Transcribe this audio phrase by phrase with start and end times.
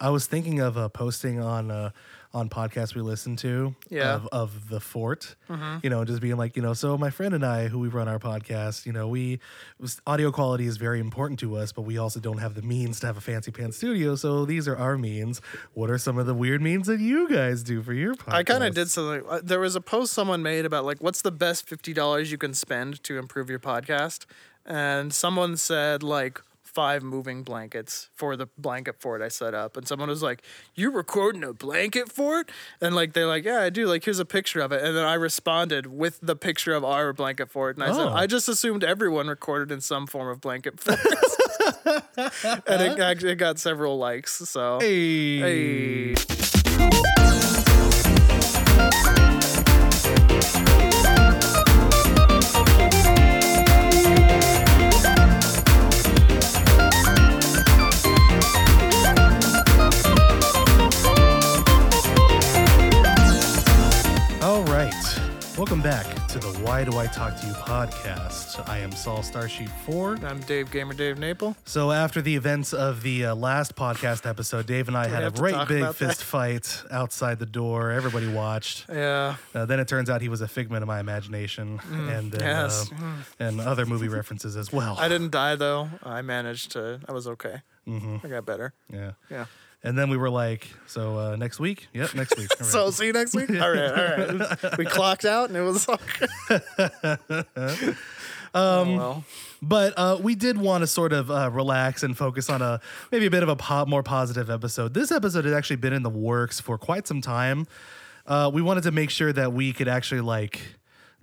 [0.00, 1.90] I was thinking of uh, posting on uh,
[2.34, 4.14] on podcasts we listen to Yeah.
[4.16, 5.34] of, of the fort.
[5.82, 8.06] You know, just being like, you know, so my friend and I, who we run
[8.06, 9.40] our podcast, you know, we
[9.80, 13.00] was- audio quality is very important to us, but we also don't have the means
[13.00, 14.14] to have a fancy pants studio.
[14.14, 15.40] So these are our means.
[15.72, 18.34] What are some of the weird means that you guys do for your podcast?
[18.34, 19.22] I kind of did something.
[19.26, 22.36] uh, There was a post someone made about like, what's the best fifty dollars you
[22.36, 24.26] can spend to improve your podcast,
[24.66, 26.42] and someone said like
[26.78, 30.42] five moving blankets for the blanket fort I set up, and someone was like,
[30.76, 34.24] "You recording a blanket fort?" And like they're like, "Yeah, I do." Like, here's a
[34.24, 37.82] picture of it, and then I responded with the picture of our blanket fort, and
[37.82, 38.14] I said, Oh.
[38.14, 41.00] "I just assumed everyone recorded in some form of blanket fort."
[42.68, 44.34] and it, actually got several likes.
[44.48, 44.78] So.
[44.80, 46.14] Hey.
[46.14, 47.14] Hey.
[66.78, 68.68] Why Do I Talk to You podcast.
[68.68, 70.18] I am Saul Starsheet 4.
[70.24, 71.56] I'm Dave Gamer Dave Naple.
[71.64, 75.32] So after the events of the uh, last podcast episode, Dave and I had a
[75.32, 75.96] great big that?
[75.96, 77.90] fist fight outside the door.
[77.90, 78.86] Everybody watched.
[78.88, 79.34] Yeah.
[79.52, 82.40] Uh, then it turns out he was a figment of my imagination, and then, Mm,
[82.42, 82.92] yes.
[82.92, 82.96] uh,
[83.40, 84.96] and other movie references as well.
[85.00, 85.88] I didn't die though.
[86.04, 87.00] I managed to.
[87.08, 87.62] I was okay.
[87.88, 88.24] Mm-hmm.
[88.24, 88.72] I got better.
[88.88, 89.12] yeah.
[89.28, 89.46] Yeah.
[89.82, 91.88] And then we were like, so uh, next week?
[91.92, 92.48] Yep, next week.
[92.60, 92.72] All right.
[92.72, 93.50] So see you next week.
[93.60, 93.90] all right.
[93.90, 94.78] All right.
[94.78, 96.26] We clocked out and it was okay.
[98.54, 98.96] um.
[98.96, 99.24] well.
[99.60, 103.26] But uh, we did want to sort of uh, relax and focus on a maybe
[103.26, 104.94] a bit of a pop, more positive episode.
[104.94, 107.66] This episode had actually been in the works for quite some time.
[108.24, 110.60] Uh, we wanted to make sure that we could actually like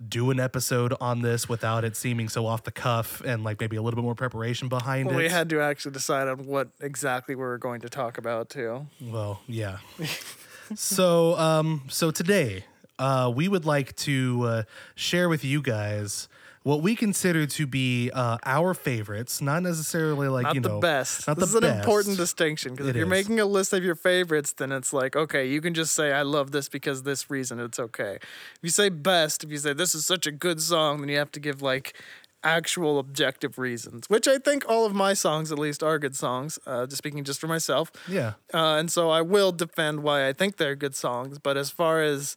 [0.08, 3.76] do an episode on this without it seeming so off the cuff and like maybe
[3.76, 5.22] a little bit more preparation behind Well, it.
[5.22, 8.86] we had to actually decide on what exactly we were going to talk about too.
[9.00, 9.78] Well, yeah.
[10.74, 12.64] so, um, so today,
[12.98, 14.62] uh, we would like to uh,
[14.94, 16.28] share with you guys
[16.66, 21.28] what we consider to be uh, our favorites, not necessarily like Not you the best.
[21.28, 23.08] not this the is an important distinction because if you're is.
[23.08, 26.22] making a list of your favorites, then it's like okay, you can just say I
[26.22, 27.60] love this because this reason.
[27.60, 28.16] It's okay.
[28.16, 31.18] If you say best, if you say this is such a good song, then you
[31.18, 31.94] have to give like
[32.42, 36.58] actual objective reasons, which I think all of my songs at least are good songs.
[36.66, 40.32] Uh, just speaking just for myself, Yeah, uh, and so I will defend why I
[40.32, 41.38] think they're good songs.
[41.38, 42.34] But as far as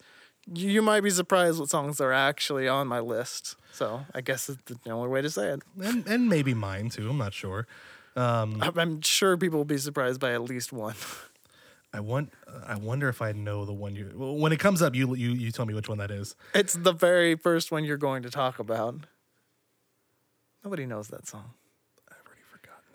[0.54, 3.56] you might be surprised what songs are actually on my list.
[3.72, 5.62] So I guess it's the only way to say it.
[5.82, 7.10] and and maybe mine too.
[7.10, 7.68] I'm not sure.
[8.16, 10.96] Um, I'm- I'm sure people will be surprised by at least one.
[11.94, 12.32] I want.
[12.48, 14.12] Uh, I wonder if I know the one you.
[14.16, 16.36] Well, when it comes up, you you you tell me which one that is.
[16.54, 18.96] It's the very first one you're going to talk about.
[20.64, 21.52] Nobody knows that song.
[22.12, 22.94] I've already forgotten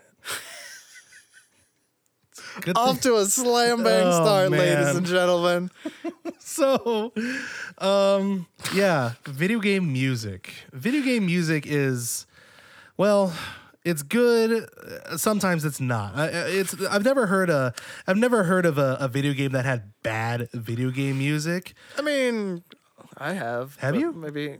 [2.39, 2.44] it.
[2.61, 5.71] Good Off to a slam bang Oh, start, ladies and gentlemen.
[6.39, 7.13] so
[7.79, 12.27] um yeah video game music video game music is
[12.97, 13.33] well
[13.85, 14.69] it's good
[15.17, 17.75] sometimes it's not it's i've never heard a
[18.07, 22.03] i've never heard of a, a video game that had bad video game music I
[22.03, 22.63] mean,
[23.17, 23.77] I have.
[23.77, 24.13] Have you?
[24.13, 24.57] Maybe.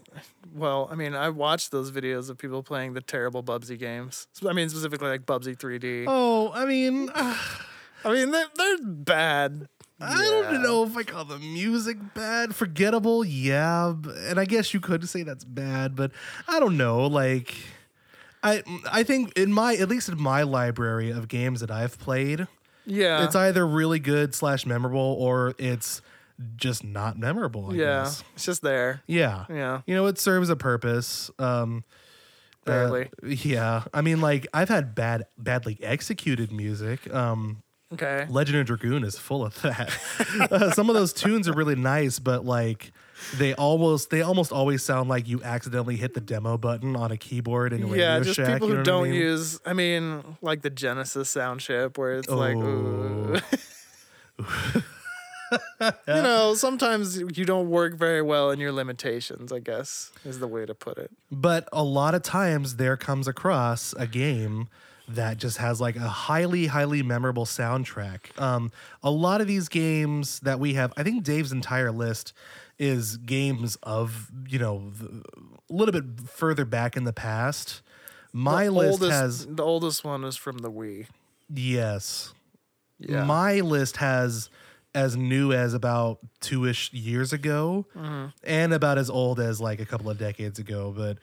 [0.55, 4.29] Well, I mean, I watched those videos of people playing the terrible Bubsy games.
[4.49, 6.05] I mean, specifically like Bubsy 3D.
[6.07, 7.37] oh i mean uh,
[8.05, 9.69] I mean, they're, they're bad.
[10.01, 14.75] i don't know if i call the music bad forgettable yeah b- and i guess
[14.75, 16.11] you could say that's bad but
[16.49, 17.55] i don't know like
[18.43, 22.47] I, I think in my at least in my library of games that I've played,
[22.85, 23.25] Yeah.
[23.25, 26.03] it's either really good slash memorable or it's
[26.57, 27.71] just not memorable.
[27.71, 28.03] I yeah.
[28.03, 28.23] guess.
[28.35, 29.01] It's just there.
[29.07, 29.47] Yeah.
[29.49, 29.81] Yeah.
[29.87, 31.31] You know, it serves a purpose.
[31.39, 31.85] Um,
[32.67, 33.09] uh, Barely.
[33.23, 33.85] yeah.
[33.95, 37.11] I mean, like I've had bad, badly executed music.
[37.15, 37.63] Um,
[37.95, 38.27] Okay.
[38.29, 39.91] Legend of Dragoon is full of that.
[40.53, 42.93] uh, some of those tunes are really nice, but like
[43.37, 47.17] they almost they almost always sound like you accidentally hit the demo button on a
[47.17, 48.55] keyboard in Radio Yeah, just Shack.
[48.55, 49.15] people you who know don't mean?
[49.15, 49.61] use.
[49.65, 53.37] I mean, like the Genesis sound chip, where it's like, ooh.
[55.81, 59.53] you know, sometimes you don't work very well in your limitations.
[59.53, 61.11] I guess is the way to put it.
[61.31, 64.69] But a lot of times there comes across a game
[65.09, 68.39] that just has like a highly, highly memorable soundtrack.
[68.41, 68.73] Um,
[69.03, 72.33] a lot of these games that we have, I think Dave's entire list
[72.79, 74.93] is games of, you know,
[75.71, 77.83] a little bit further back in the past.
[78.33, 81.07] My the list oldest, has, the oldest one is from the Wii.
[81.53, 82.33] yes.
[82.99, 83.25] Yeah.
[83.25, 84.49] My list has
[84.95, 88.27] as new as about two ish years ago Mm-hmm.
[88.45, 90.95] and about as old as like a couple of decades ago.
[90.97, 91.19] But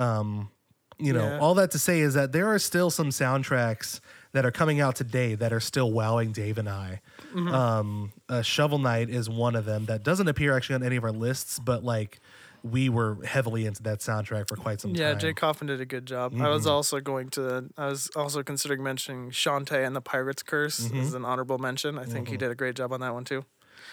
[0.00, 0.50] um,
[0.98, 1.38] you know, Yeah.
[1.38, 4.00] all that to say is that there are still some soundtracks
[4.32, 7.00] that are coming out today that are still wowing Dave and I.
[7.34, 7.48] Mm-hmm.
[7.54, 11.04] Um, uh, Shovel Knight is one of them that doesn't appear actually on any of
[11.04, 12.18] our lists, but like
[12.62, 15.00] we were heavily into that soundtrack for quite some time.
[15.00, 15.18] Yeah, time.
[15.20, 16.32] Jake Kaufman did a good job.
[16.32, 16.46] I Mm-hmm.
[16.48, 17.66] was also going to.
[17.76, 21.00] I was also considering mentioning Shantae and the Pirate's Curse Mm-hmm.
[21.00, 21.98] as an honorable mention.
[21.98, 23.44] I think he did a great job on that one too.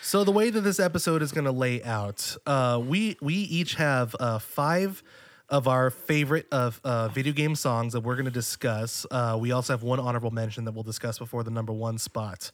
[0.02, 3.76] So the way that this episode is going to lay out, uh, we we each
[3.76, 5.04] have uh, five
[5.52, 9.06] of our favorite of uh, video game songs that we're going to discuss.
[9.12, 12.52] Uh, we also have one honorable mention that we'll discuss before the number one spot.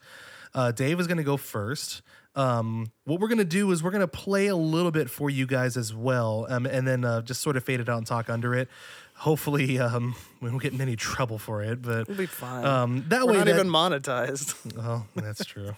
[0.54, 2.02] Uh, Dave is going to go first.
[2.36, 5.30] Um, what we're going to do is we're going to play a little bit for
[5.30, 8.06] you guys as well, um, and then uh, just sort of fade it out and
[8.06, 8.68] talk under it.
[9.18, 12.64] Hopefully, um, we won't get in any trouble for it, but We'll be fine.
[12.66, 14.56] um, that We're way, not that, even monetized.
[14.80, 15.72] oh, that's true.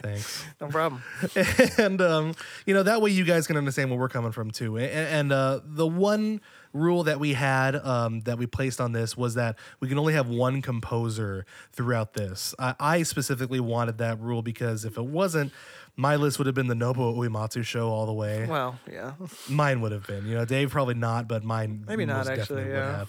[0.00, 0.44] Thanks.
[0.60, 1.02] no problem.
[1.78, 4.76] and um, you know that way you guys can understand where we're coming from too.
[4.76, 6.40] And, and uh, the one
[6.72, 10.14] rule that we had um, that we placed on this was that we can only
[10.14, 12.54] have one composer throughout this.
[12.58, 15.52] I, I specifically wanted that rule because if it wasn't,
[15.96, 18.46] my list would have been the Nobuo Uematsu show all the way.
[18.48, 19.12] Well, yeah.
[19.48, 22.68] Mine would have been, you know, Dave probably not, but mine Maybe not, actually, yeah.
[22.70, 23.08] would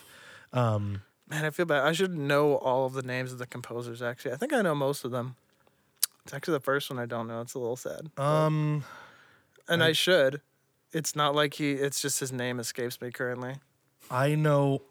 [0.53, 0.99] have.
[1.29, 1.83] Man, I feel bad.
[1.83, 4.01] I should know all of the names of the composers.
[4.01, 5.35] Actually, I think I know most of them.
[6.25, 7.41] It's actually the first one I don't know.
[7.41, 8.09] It's a little sad.
[8.17, 8.83] Um,
[9.67, 10.41] and I, should.
[10.91, 11.71] It's not like he.
[11.71, 13.55] It's just his name escapes me currently.
[14.11, 14.81] I know.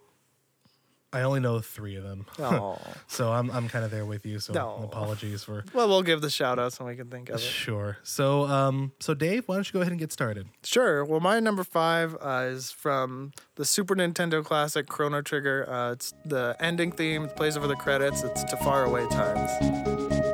[1.14, 2.78] I only know three of them, Oh.
[3.06, 4.38] so I'm I'm kind of there with you.
[4.38, 4.80] So No.
[4.82, 7.40] apologies for well, we'll give the shout outs when we can think of it.
[7.40, 7.98] Sure.
[8.02, 10.48] So, um, so Dave, why don't you go ahead and get started?
[10.64, 11.04] Sure.
[11.04, 15.68] Well, my number five uh, is from the Super Nintendo classic Chrono Trigger.
[15.68, 17.24] Uh, it's the ending theme.
[17.24, 18.22] It plays over the credits.
[18.22, 20.31] It's to Faraway Times.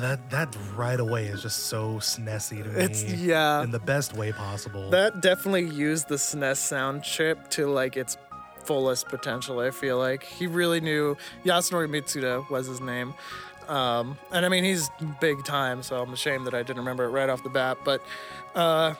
[0.00, 2.80] That that right away is just so SNESy to me.
[2.80, 3.62] It's yeah.
[3.62, 4.90] in the best way possible.
[4.90, 8.16] That definitely used the SNES sound chip to like its
[8.64, 9.60] fullest potential.
[9.60, 13.14] I feel like he really knew Yasunori Mitsuda was his name,
[13.68, 15.82] um, and I mean he's big time.
[15.82, 17.78] So I'm ashamed that I didn't remember it right off the bat.
[17.84, 18.02] But
[18.54, 18.94] uh,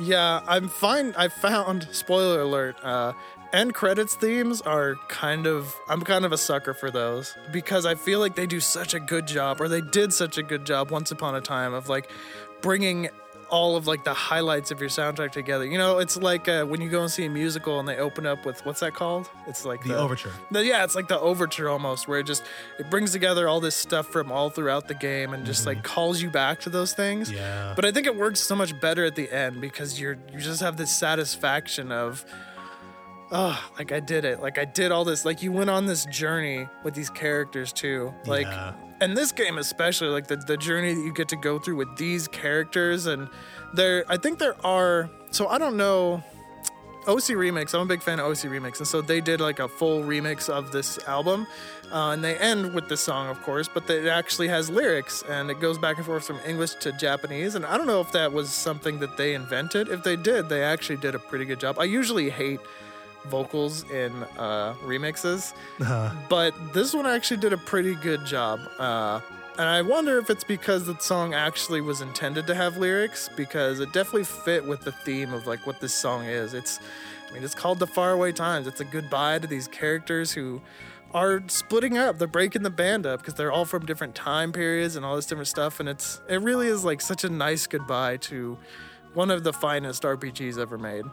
[0.00, 1.14] yeah, I'm fine.
[1.16, 2.76] I found spoiler alert.
[2.82, 3.12] Uh,
[3.52, 7.94] end credits themes are kind of I'm kind of a sucker for those because I
[7.94, 10.90] feel like they do such a good job, or they did such a good job
[10.90, 12.10] once upon a time of like
[12.60, 13.08] bringing
[13.48, 15.64] all of like the highlights of your soundtrack together.
[15.64, 18.26] You know, it's like uh, when you go and see a musical and they open
[18.26, 19.30] up with what's that called?
[19.46, 20.32] It's like the overture.
[20.50, 22.42] the- yeah, it's like the overture almost, where it just
[22.80, 26.20] it brings together all this stuff from all throughout the game and just like calls
[26.20, 27.28] you back to those things.
[27.28, 27.38] Mm-hmm.
[27.38, 27.72] Yeah.
[27.76, 30.60] But I think it works so much better at the end because you're you just
[30.60, 32.24] have this satisfaction of
[33.32, 34.40] oh, like I did it.
[34.40, 35.24] Like I did all this.
[35.24, 38.12] Like you went on this journey with these characters too.
[38.26, 38.74] Like Yeah.
[39.00, 41.96] and this game especially, like the, the journey that you get to go through with
[41.96, 43.28] these characters and
[43.74, 46.22] there I think there are so I don't know
[47.08, 47.72] OC Remix.
[47.72, 50.48] I'm a big fan of OC Remix, and so they did like a full remix
[50.48, 51.46] of this album,
[51.92, 55.48] uh, and they end with this song, of course, but it actually has lyrics, and
[55.48, 57.54] it goes back and forth from English to Japanese.
[57.54, 59.88] And I don't know if that was something that they invented.
[59.88, 61.78] If they did, they actually did a pretty good job.
[61.78, 62.58] I usually hate
[63.26, 68.60] vocals in uh, remixes, Uh, but this one actually did a pretty good job.
[68.78, 69.20] Uh,
[69.58, 73.80] and I wonder if it's because the song actually was intended to have lyrics, because
[73.80, 76.54] it definitely fit with the theme of like what this song is.
[76.54, 76.78] It's,
[77.30, 78.66] I mean, it's called The Faraway Times.
[78.66, 80.60] It's a goodbye to these characters who
[81.14, 82.18] are splitting up.
[82.18, 85.26] They're breaking the band up because they're all from different time periods and all this
[85.26, 85.80] different stuff.
[85.80, 88.58] And it's, it really is like such a nice goodbye to
[89.14, 91.06] one of the finest RPGs ever made.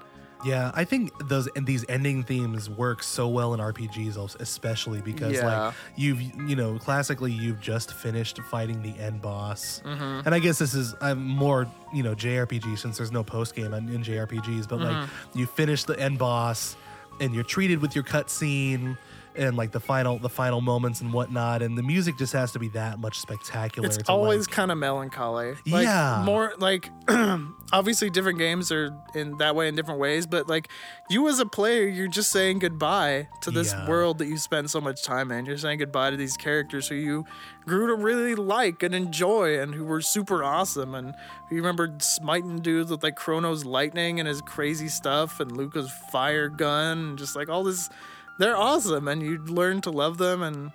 [0.46, 5.34] Yeah, I think those and these ending themes work so well in RPGs, especially because
[5.34, 5.68] Yeah.
[5.68, 10.26] like you've you know classically you've just finished fighting the end boss, Mm-hmm.
[10.26, 13.74] and I guess this is I'm more you know JRPG since there's no post game
[13.74, 15.40] in, JRPGs, but like Mm-hmm.
[15.40, 16.76] you finish the end boss
[17.22, 18.98] and you're treated with your cutscene
[19.36, 22.60] and like the final the final moments and whatnot, and the music just has to
[22.60, 23.88] be that much spectacular.
[23.88, 25.56] It's always like- kind of melancholy.
[25.66, 26.24] Like, Yeah.
[26.26, 26.90] More like,
[27.72, 30.70] obviously, different games are in that way in different ways, but like,
[31.10, 33.88] you as a player, you're just saying goodbye to this Yeah.
[33.88, 35.46] world that you spend so much time in.
[35.46, 37.26] You're saying goodbye to these characters who you
[37.66, 40.96] grew to really like and enjoy and who were super awesome.
[40.96, 41.14] And
[41.50, 46.50] you remember smiting dudes with like Chrono's lightning and his crazy stuff and Lucca's fire
[46.50, 47.90] gun and just like all this.
[48.38, 50.72] They're awesome, and you learn to love them and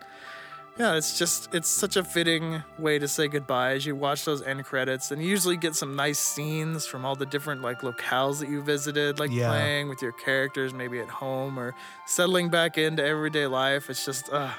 [0.79, 4.43] Yeah, it's just it's such a fitting way to say goodbye as you watch those
[4.43, 8.38] end credits, and you usually get some nice scenes from all the different like locales
[8.38, 9.49] that you visited, like Yeah.
[9.49, 11.75] playing with your characters, maybe at home or
[12.07, 13.91] settling back into everyday life.
[13.91, 14.53] It's just, uh,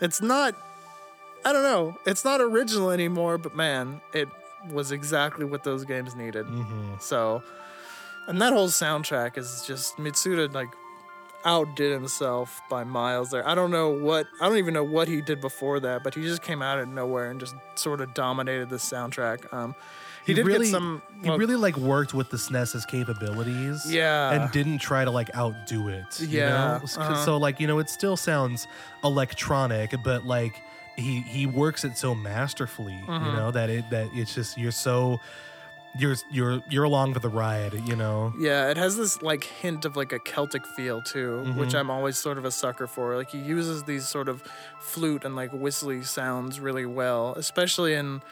[0.00, 0.54] it's not,
[1.44, 4.28] I don't know, it's not original anymore, but man, it
[4.70, 6.46] was exactly what those games needed.
[6.46, 6.94] Mm-hmm.
[7.00, 7.42] So,
[8.28, 10.68] and that whole soundtrack is just Mitsuda like
[11.44, 13.46] outdid himself by miles there.
[13.46, 16.22] I don't know what I don't even know what he did before that, but he
[16.22, 19.52] just came out of nowhere and just sort of dominated the soundtrack.
[19.52, 19.74] Um,
[20.24, 21.02] he, did really, get some.
[21.20, 23.84] he well, really like worked with the SNES's capabilities.
[23.92, 24.30] Yeah.
[24.30, 26.20] And didn't try to like outdo it.
[26.20, 26.80] you Yeah, know?
[26.84, 27.24] Uh-huh.
[27.24, 28.68] So like, you know, it still sounds
[29.02, 30.62] electronic, but like
[30.96, 33.34] he he works it so masterfully, you Mhm.
[33.34, 35.20] know, that it that it's just you're so
[35.98, 38.32] you're you're you're along for the ride, you know.
[38.38, 41.78] Yeah, it has this like hint of like a Celtic feel too, which Mhm.
[41.80, 43.16] I'm always sort of a sucker for.
[43.16, 44.42] Like he uses these sort of
[44.80, 48.22] flute and like whistly sounds really well, especially in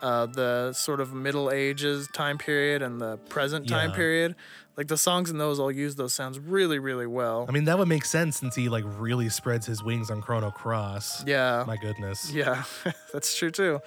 [0.00, 3.96] uh, the sort of Middle Ages time period and the present time Yeah.
[3.96, 4.36] period.
[4.76, 7.46] Like the songs in those all use those sounds really, really well.
[7.48, 10.52] I mean, that would make sense since he like really spreads his wings on Chrono
[10.52, 11.24] Cross.
[11.26, 12.30] yeah, My goodness.
[12.32, 12.62] yeah,
[13.12, 13.80] that's true too.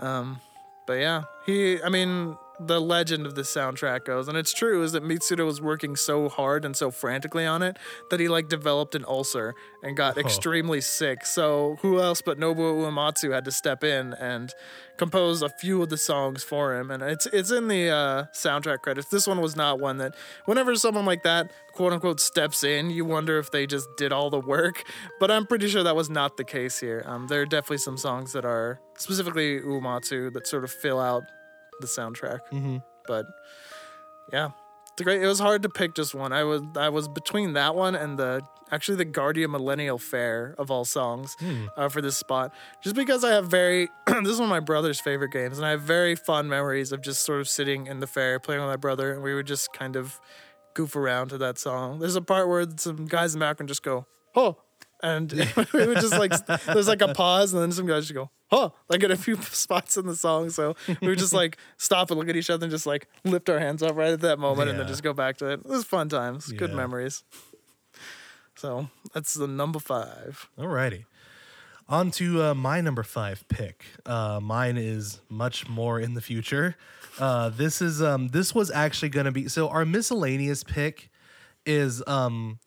[0.00, 0.40] Um,
[0.84, 1.80] but yeah, he.
[1.80, 5.60] I mean, the legend of this soundtrack goes, and it's true, is that Mitsuda was
[5.60, 7.76] working so hard and so frantically on it
[8.10, 10.20] that he like developed an ulcer and got Oh.
[10.20, 11.26] extremely sick.
[11.26, 14.52] So who else but Nobuo Uematsu had to step in and
[14.96, 18.80] compose a few of the songs for him, and it's it's in the uh, soundtrack
[18.82, 19.08] credits.
[19.08, 20.14] This one was not one that,
[20.46, 24.30] whenever someone like that quote unquote steps in, you wonder if they just did all
[24.30, 24.82] the work.
[25.20, 27.02] But I'm pretty sure that was not the case here.
[27.06, 31.24] Um, there are definitely some songs that are specifically Uematsu that sort of fill out
[31.80, 32.40] the soundtrack.
[32.50, 33.26] hmm But
[34.32, 34.50] yeah,
[34.92, 35.22] it's great.
[35.22, 36.32] It was hard to pick just one.
[36.32, 38.42] I was I was between that one and the
[38.72, 41.66] actually the Guardia Millennial Fair of all songs Hmm.
[41.76, 42.52] uh, for this spot,
[42.82, 45.70] just because I have very this is one of my brother's favorite games, and I
[45.70, 48.76] have very fond memories of just sort of sitting in the fair playing with my
[48.76, 50.18] brother, and we would just kind of
[50.74, 52.00] goof around to that song.
[52.00, 54.56] There's a part where some guys in the background just go, "Oh."
[55.02, 55.30] And
[55.72, 56.32] we would just like,
[56.66, 59.36] there's like a pause, and then some guys just go, huh, like at a few
[59.42, 60.50] spots in the song.
[60.50, 63.48] So we would just like stop and look at each other and just like lift
[63.50, 65.60] our hands up right at that moment and then just go back to it.
[65.60, 67.24] It was fun times, good memories.
[68.54, 70.48] So that's the number five.
[70.58, 71.04] Alrighty.
[71.88, 73.84] On to uh, my number five pick.
[74.04, 76.74] Uh, mine is much more in the future.
[77.18, 81.10] Uh, this is um, this was actually going to be so our miscellaneous pick
[81.64, 82.58] is um,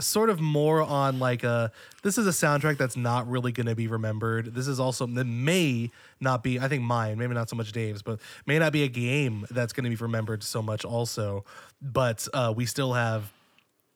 [0.00, 3.74] sort of more on like a this is a soundtrack that's not really going to
[3.74, 4.54] be remembered.
[4.54, 8.02] This is also that may not be I think mine maybe not so much Dave's
[8.02, 11.44] but may not be a game that's going to be remembered so much also.
[11.80, 13.32] But uh, we still have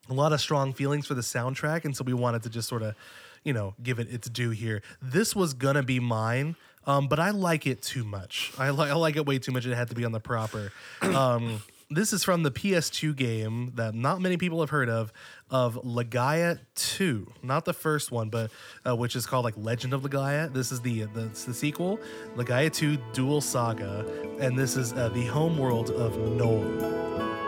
[0.08, 2.82] a lot of strong feelings for the soundtrack, and so we wanted to just sort
[2.82, 2.94] of,
[3.44, 4.82] you know, give it its due here.
[5.00, 8.52] This was gonna be mine, um, but I like it too much.
[8.58, 9.66] I like I like it way too much.
[9.66, 10.72] It had to be on the proper.
[11.02, 11.62] Um,
[11.94, 15.12] this is from the PS2 game that not many people have heard of,
[15.50, 18.50] of Legaia 2, not the first one, but
[18.86, 20.52] uh, which is called like Legend of Legaia.
[20.52, 21.98] This is the the, the sequel,
[22.36, 24.06] Legaia 2 Duel Saga,
[24.38, 27.41] and this is uh, the home world of Noel.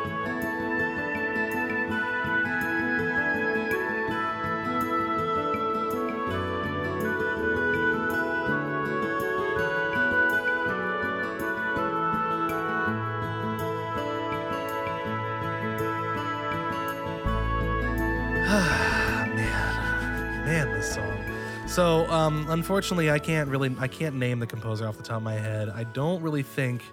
[21.75, 25.23] So, um, unfortunately, I can't really, I can't name the composer off the top of
[25.25, 25.69] my head.
[25.71, 26.85] I don't really think,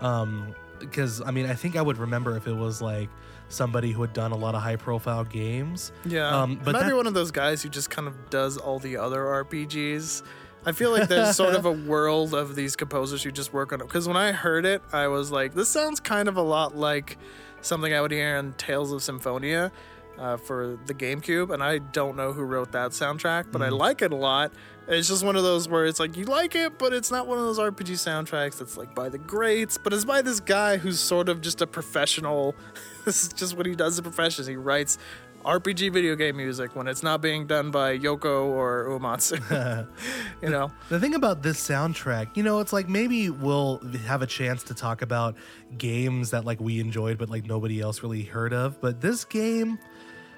[0.00, 3.08] um, because I mean, I think I would remember if it was like
[3.50, 5.92] somebody who had done a lot of high-profile games.
[6.04, 8.56] Yeah, Um, but but might be one of those guys who just kind of does
[8.56, 10.24] all the other RPGs.
[10.64, 13.80] I feel like there's sort of a world of these composers who just work on
[13.80, 13.84] it.
[13.84, 17.16] Because when I heard it, I was like, this sounds kind of a lot like
[17.60, 19.70] something I would hear in Tales of Symphonia
[20.18, 21.52] uh, for the GameCube.
[21.52, 24.52] And I don't know who wrote that soundtrack, but I like it a lot.
[24.88, 27.38] It's just one of those where it's like you like it, but it's not one
[27.38, 31.00] of those RPG soundtracks that's like by the greats, but it's by this guy who's
[31.00, 32.54] sort of just a professional.
[33.04, 34.46] this is just what he does as a profession.
[34.46, 34.98] He writes
[35.46, 39.86] RPG video game music when it's not being done by Yoko or Uematsu.
[40.42, 40.72] you know?
[40.88, 44.74] The thing about this soundtrack, you know, it's like maybe we'll have a chance to
[44.74, 45.36] talk about
[45.78, 48.80] games that like we enjoyed but like nobody else really heard of.
[48.80, 49.78] But this game,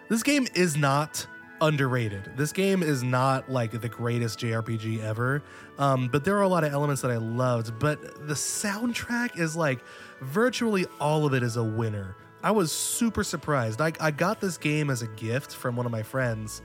[0.09, 1.27] this game is not
[1.61, 2.33] underrated.
[2.37, 5.43] This game is not like the greatest JRPG ever.
[5.79, 7.79] Um, but there are a lot of elements that I loved.
[7.79, 9.81] But the soundtrack is like
[10.21, 12.17] virtually all of it is a winner.
[12.43, 13.81] I was super surprised.
[13.81, 16.63] I, I got this game as a gift from one of my friends,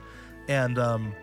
[0.48, 1.16] and um,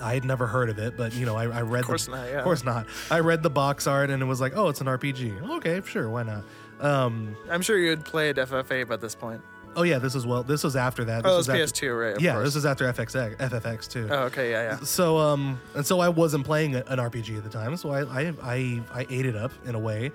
[0.00, 1.80] I had never heard of it, but you know, I, I read.
[1.80, 2.38] Of course the, not, yeah.
[2.38, 2.86] Of course not.
[3.10, 5.50] I read the box art and it was like, oh, it's an RPG.
[5.56, 6.44] Okay, sure, why not?
[6.80, 9.40] Um, I'm sure you'd played FF8 by this point.
[9.76, 10.42] Oh yeah, this is well.
[10.42, 11.22] This was after that.
[11.22, 12.20] This Oh, was it's after, PS2, right?
[12.20, 12.44] Yeah, course.
[12.48, 14.08] this is after FXX, FFX too.
[14.10, 14.78] Oh, okay, yeah, yeah.
[14.80, 18.32] So um and so I wasn't playing an RPG at the time, so I I
[18.42, 20.12] I, I ate it up in a way.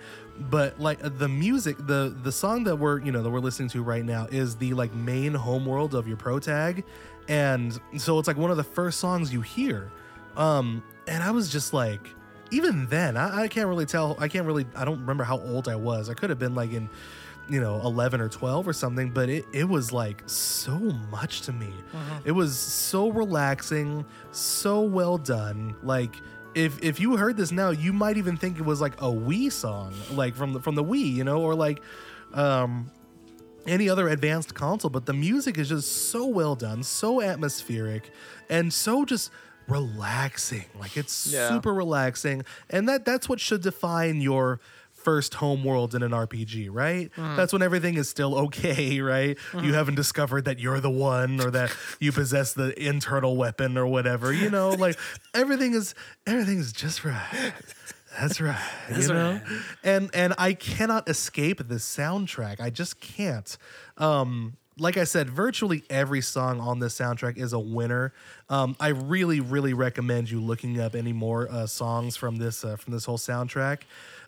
[0.49, 3.83] But like the music, the the song that we're you know that we're listening to
[3.83, 6.83] right now is the like main homeworld of your pro tag,
[7.27, 9.91] and so it's like one of the first songs you hear.
[10.35, 12.09] Um and I was just like,
[12.51, 14.15] even then I, I can't really tell.
[14.19, 14.65] I can't really.
[14.75, 16.09] I don't remember how old I was.
[16.09, 16.89] I could have been like in
[17.49, 20.77] you know 11 or 12 or something but it, it was like so
[21.11, 21.71] much to me
[22.25, 26.15] it was so relaxing so well done like
[26.55, 29.51] if if you heard this now you might even think it was like a Wii
[29.51, 31.81] song like from the from the Wii you know or like
[32.33, 32.91] um
[33.65, 38.11] any other advanced console, but the music is just so well done, so atmospheric,
[38.49, 39.29] and so just
[39.67, 40.63] relaxing.
[40.79, 41.49] Like it's Yeah.
[41.49, 44.61] super relaxing, and that that's what should define your
[45.07, 47.09] first home world in an RPG, right?
[47.15, 49.37] That's when everything is still okay, right?
[49.53, 53.87] You haven't discovered that you're the one or that you possess the internal weapon or
[53.87, 54.33] whatever.
[54.33, 54.99] You know, like
[55.33, 55.95] everything is
[56.25, 57.53] everything is just right.
[58.19, 58.59] That's right.
[58.97, 59.39] you know?
[59.81, 62.59] And and I cannot escape the soundtrack.
[62.59, 63.57] I just can't.
[63.97, 68.13] Um like I said, virtually every song on this soundtrack is a winner.
[68.49, 72.75] Um, I really, really recommend you looking up any more uh, songs from this uh,
[72.75, 73.81] from this whole soundtrack.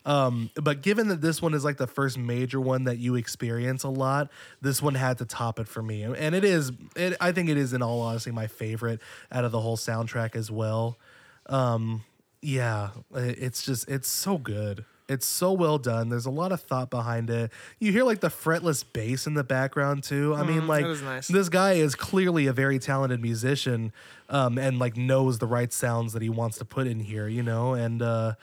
[0.06, 3.84] Um, but given that this one is like the first major one that you experience
[3.84, 4.30] a lot,
[4.60, 6.72] this one had to top it for me, and it is.
[6.96, 10.34] It, I think it is, in all honesty, my favorite out of the whole soundtrack
[10.34, 10.98] as well.
[11.46, 12.04] Um,
[12.42, 14.84] yeah, it's just it's so good.
[15.10, 16.08] It's so well done.
[16.08, 17.50] There's a lot of thought behind it.
[17.80, 20.34] You hear like the fretless bass in the background too.
[20.36, 21.26] I mean, like nice.
[21.26, 23.92] this guy is clearly a very talented musician,
[24.28, 27.26] um, and like knows the right sounds that he wants to put in here.
[27.26, 28.34] You know, and uh,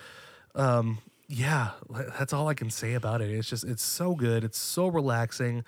[0.55, 0.97] um,
[1.29, 1.72] yeah,
[2.17, 3.29] that's all I can say about it.
[3.29, 4.43] It's just it's so good.
[4.43, 5.65] It's so relaxing,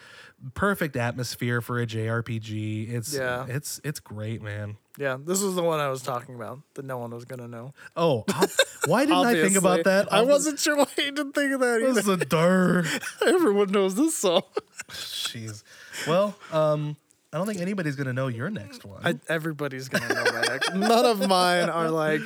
[0.53, 2.89] perfect atmosphere for a JRPG.
[2.93, 3.45] It's Yeah.
[3.47, 4.77] it's it's great, man.
[4.97, 7.73] Yeah, this was the one I was talking about that no one was gonna know.
[7.95, 8.25] Oh,
[8.85, 10.11] why didn't I think about that?
[10.13, 11.99] I wasn't sure why you didn't think of that This either.
[11.99, 12.85] is a dir.
[13.27, 14.43] Everyone knows this song.
[14.91, 15.63] Jeez.
[16.07, 16.95] Well, um,
[17.33, 19.01] I don't think anybody's gonna know your next one.
[19.05, 20.73] I, everybody's gonna know my next.
[20.73, 22.21] None of mine are like.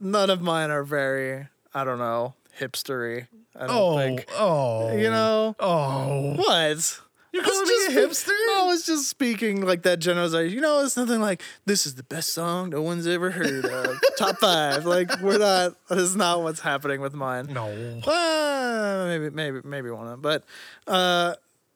[0.00, 1.48] None of mine are very.
[1.76, 3.26] I don't know hipstery.
[3.54, 4.26] I don't oh, think.
[4.32, 6.34] oh, You know oh.
[6.36, 7.00] what?
[7.32, 8.28] You're calling me a hipster?
[8.46, 10.54] No, I was just speaking like that generalization.
[10.54, 14.00] You know, it's nothing like this is the best song no one's ever heard of.
[14.16, 14.86] Top five.
[14.86, 15.74] Like we're not.
[15.88, 17.48] That is not what's happening with mine.
[17.52, 17.66] No.
[17.66, 20.06] Uh, maybe, maybe, maybe one.
[20.06, 20.20] of- them.
[20.22, 20.44] But
[20.90, 21.34] uh,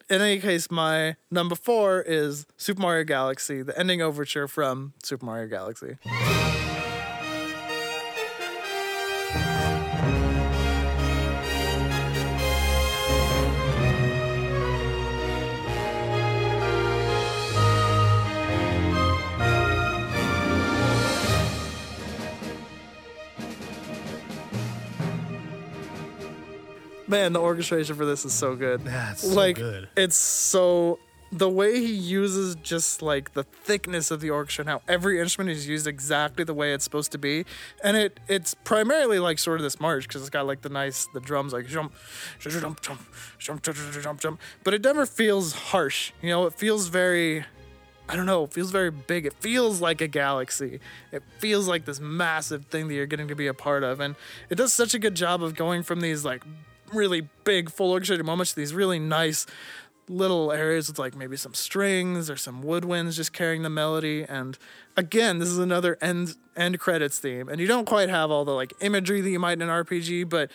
[0.08, 5.26] in any case, my number four is Super Mario Galaxy, the ending overture from Super
[5.26, 5.98] Mario Galaxy.
[27.10, 28.82] man, the orchestration for this is so good.
[28.84, 29.88] Yeah, it's so like, good.
[29.96, 30.98] It's so
[31.32, 35.50] the way he uses just like the thickness of the orchestra and how every instrument
[35.56, 37.44] is used exactly the way it's supposed to be.
[37.84, 41.06] And it it's primarily like sort of this march because it's got like the nice
[41.14, 41.92] the drums like jump
[42.40, 43.06] jump jump
[43.38, 44.40] jump jump jump jump.
[44.64, 46.46] But it never feels harsh you know?
[46.46, 47.44] It feels very
[48.08, 49.24] i don't know it feels very big.
[49.24, 50.80] It feels like a galaxy.
[51.12, 54.00] It feels like this massive thing that you're getting to be a part of.
[54.00, 54.16] And
[54.48, 56.42] it does such a good job of going from these like
[56.92, 59.46] really big full orchestrated moments to these really nice
[60.08, 64.24] little areas with like maybe some strings or some woodwinds just carrying the melody.
[64.28, 64.58] And
[64.96, 67.48] again, this is another end end credits theme.
[67.48, 70.28] And you don't quite have all the like imagery that you might in an RPG,
[70.28, 70.50] but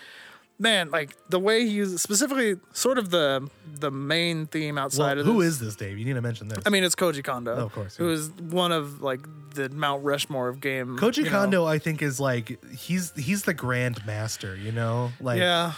[0.60, 5.20] man, like the way he uses specifically sort of the the main theme outside Well,
[5.20, 5.54] of who this.
[5.54, 5.98] is this, Dave?
[5.98, 6.60] You need to mention this.
[6.66, 7.56] I mean, it's Koji Kondo.
[7.56, 8.14] Oh, of course, Who yeah.
[8.16, 9.22] is one of like
[9.54, 10.98] the Mount Rushmore of game.
[10.98, 11.30] Koji you know.
[11.32, 14.54] Kondo, I think, is like he's he's the grand master.
[14.58, 15.74] You know, like Yeah.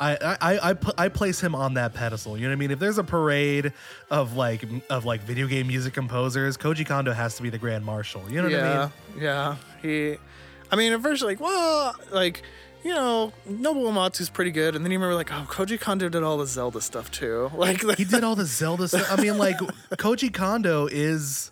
[0.00, 2.36] I I I, I, pu- I place him on that pedestal.
[2.36, 2.70] You know what I mean?
[2.70, 3.72] If there's a parade
[4.10, 7.84] of like of like video game music composers, Koji Kondo has to be the grand
[7.84, 8.22] marshal.
[8.30, 8.78] You know what I
[9.14, 9.22] mean?
[9.22, 9.56] Yeah.
[9.82, 10.16] He,
[10.70, 12.42] I mean, at first, like, well, like,
[12.84, 14.74] you know, Nobuo Uematsu's pretty good.
[14.76, 17.50] And then you remember, like, oh, Koji Kondo did all the Zelda stuff too.
[17.56, 19.10] Like, He did all the Zelda stuff.
[19.10, 19.56] I mean, like
[19.92, 21.50] Koji Kondo is.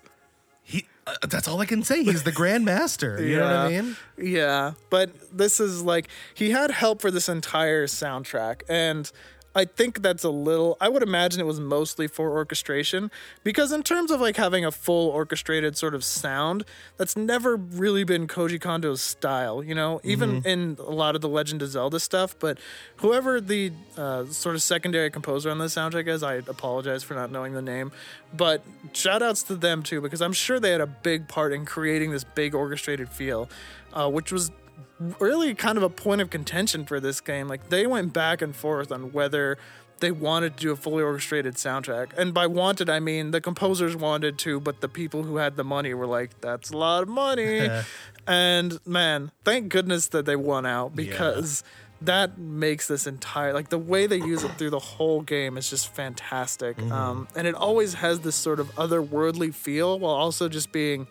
[1.07, 2.03] Uh, that's all I can say.
[2.03, 3.23] He's the grand master.
[3.23, 3.97] You know what I mean?
[4.19, 9.11] Yeah, but this is like he had help for this entire soundtrack, and
[9.57, 10.77] I think that's a little.
[10.83, 13.11] I would imagine it was mostly for orchestration
[13.42, 16.66] because in terms of like having a full orchestrated sort of sound,
[16.99, 19.64] that's never really been Koji Kondo's style.
[19.64, 22.38] You know, even in a lot of the Legend of Zelda stuff.
[22.38, 22.59] But
[22.97, 27.33] whoever the uh, sort of secondary composer on the soundtrack is, I apologize for not
[27.33, 27.92] knowing the name.
[28.37, 31.64] But shout outs to them too because I'm sure they had a big part in
[31.64, 33.49] creating this big orchestrated feel,
[33.95, 34.51] uh, which was
[34.99, 37.49] really kind of a point of contention for this game.
[37.49, 39.59] Like they went back and forth on whether
[40.01, 42.17] they wanted to do a fully orchestrated soundtrack.
[42.17, 45.65] And by wanted, I mean the composers wanted to, but the people who had the
[45.65, 47.69] money were like, that's a lot of money.
[48.27, 51.62] and man, thank goodness that they won out because
[52.03, 55.71] that makes this entire like the way they use it through the whole game is
[55.71, 56.79] just fantastic.
[56.93, 61.07] Um, and it always has this sort of otherworldly feel while also just being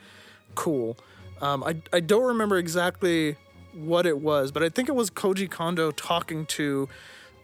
[0.53, 0.97] cool.
[1.41, 3.35] Um, I, I don't remember exactly
[3.75, 6.89] what it was, but I think it was Koji Kondo talking to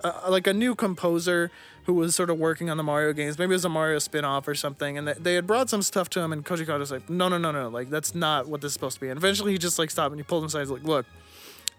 [0.03, 1.51] uh, like a new composer
[1.85, 3.37] who was sort of working on the Mario games.
[3.37, 4.97] Maybe it was a Mario spin-off or something.
[4.97, 7.37] And they, they had brought some stuff to him and Koji Kondo's like, no, no,
[7.37, 7.69] no, no.
[7.69, 9.09] Like, that's not what this is supposed to be.
[9.09, 10.59] And eventually he just like stopped and he pulled him aside.
[10.61, 11.05] He's like, look,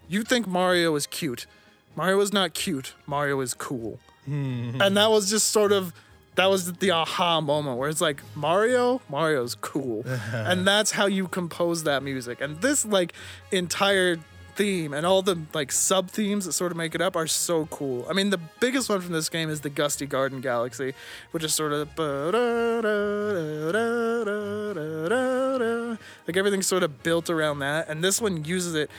[0.09, 1.47] you think Mario is cute.
[1.95, 2.95] Mario is not cute.
[3.07, 3.99] Mario is cool.
[4.27, 5.93] and that was just sort of
[6.35, 10.03] that was the aha moment where it's like Mario, Mario's cool.
[10.33, 12.41] and that's how you compose that music.
[12.41, 13.13] And this like
[13.51, 14.19] entire
[14.55, 17.67] theme and all the like sub themes that sort of make it up are so
[17.67, 18.07] cool.
[18.09, 20.95] I mean, the biggest one from this game is the Gusty Garden Galaxy,
[21.31, 21.89] which is sort of
[26.27, 27.89] like everything's sort of built around that.
[27.89, 28.91] And this one uses it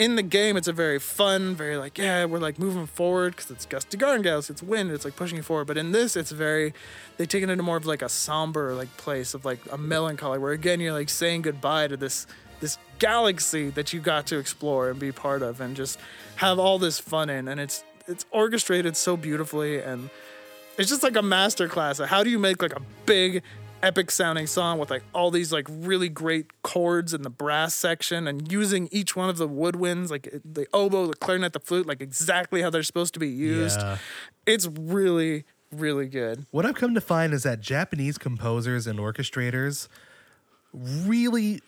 [0.00, 3.50] in the game, it's a very fun, very like, yeah, we're like moving forward because
[3.50, 5.66] it's gusty garden galaxy, it's wind, it's like pushing you forward.
[5.66, 6.72] But in this, it's very,
[7.18, 10.38] they take it into more of like a somber like place of like a melancholy,
[10.38, 12.26] where again you're like saying goodbye to this
[12.60, 15.98] this galaxy that you got to explore and be part of, and just
[16.36, 17.48] have all this fun in.
[17.48, 20.10] And it's it's orchestrated so beautifully, and
[20.78, 21.98] it's just like a master class.
[21.98, 23.42] How do you make like a big
[23.82, 28.26] epic sounding song with like all these like really great chords in the brass section
[28.26, 32.02] and using each one of the woodwinds like the oboe the clarinet the flute like
[32.02, 33.96] exactly how they're supposed to be used Yeah.
[34.44, 39.88] it's really really good What I've come to find is that Japanese composers and orchestrators
[40.74, 41.62] really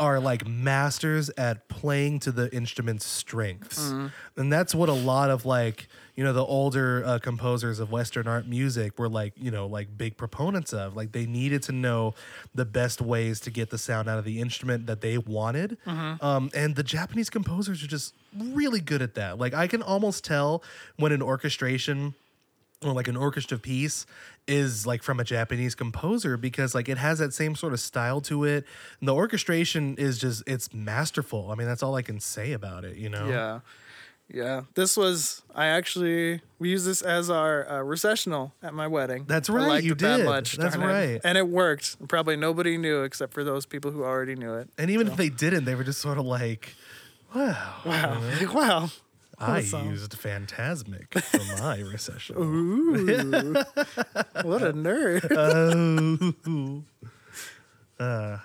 [0.00, 3.90] are like masters at playing to the instrument's strengths.
[4.36, 8.26] And that's what a lot of like, you know, the older uh, composers of Western
[8.26, 10.96] art music were like, you know, like big proponents of.
[10.96, 12.14] Like they needed to know
[12.54, 15.78] the best ways to get the sound out of the instrument that they wanted.
[15.86, 19.38] Um, and the Japanese composers are just really good at that.
[19.38, 20.62] Like I can almost tell
[20.96, 22.14] when an orchestration
[22.84, 24.06] or like an orchestra piece
[24.48, 28.20] is like from a Japanese composer because like it has that same sort of style
[28.22, 28.64] to it.
[29.00, 31.50] And the orchestration is just it's masterful.
[31.50, 33.28] I mean, that's all I can say about it, you know?
[33.28, 33.60] yeah
[34.30, 39.24] yeah this was i actually we used this as our uh, recessional at my wedding
[39.26, 40.26] That's I right, liked you it that did.
[40.26, 40.92] much That's darn it.
[40.92, 41.20] right.
[41.24, 44.90] and it worked probably nobody knew except for those people who already knew it And
[44.90, 46.74] even if they didn't, they were just sort of like,
[47.34, 48.20] wow, wow
[48.54, 48.90] wow
[49.40, 49.90] I Awesome.
[49.90, 52.36] used Fantasmic for my recession.
[52.38, 53.52] Ooh.
[54.42, 55.26] what a nerd
[56.46, 56.82] oh.
[58.04, 58.38] Uh,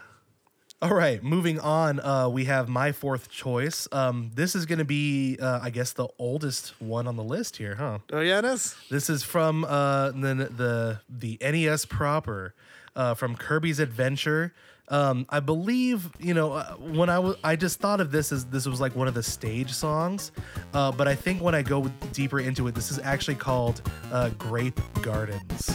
[0.82, 1.99] all right, moving on.
[1.99, 3.88] Uh, we have my fourth choice.
[3.91, 7.58] Um, this is going to be, uh, I guess, the oldest one on the list
[7.58, 7.99] here, huh?
[8.12, 12.53] oh yeah it is This is from uh, the the the NES proper,
[12.95, 14.53] uh, from Kirby's Adventure.
[14.89, 18.45] Um, I believe you know uh, when I was I just thought of this as
[18.45, 20.31] this was like one of the stage songs,
[20.73, 24.29] uh, but I think when I go deeper into it, this is actually called uh,
[24.29, 25.71] Grape Gardens.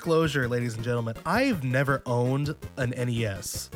[0.00, 3.68] Disclosure, ladies and gentlemen, I've never owned an NES.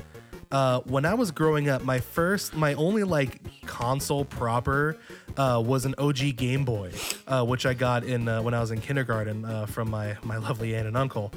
[0.51, 4.97] Uh, when I was growing up, my first, my only like console proper
[5.37, 6.93] uh, was an OG Game Boy,
[7.27, 10.39] uh, which I got in uh, when I was in kindergarten uh, from my my
[10.39, 11.31] lovely aunt and uncle.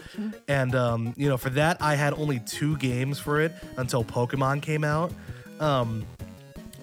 [0.47, 4.61] And um, you know, for that, I had only two games for it until Pokemon
[4.61, 5.11] came out.
[5.59, 6.05] Um,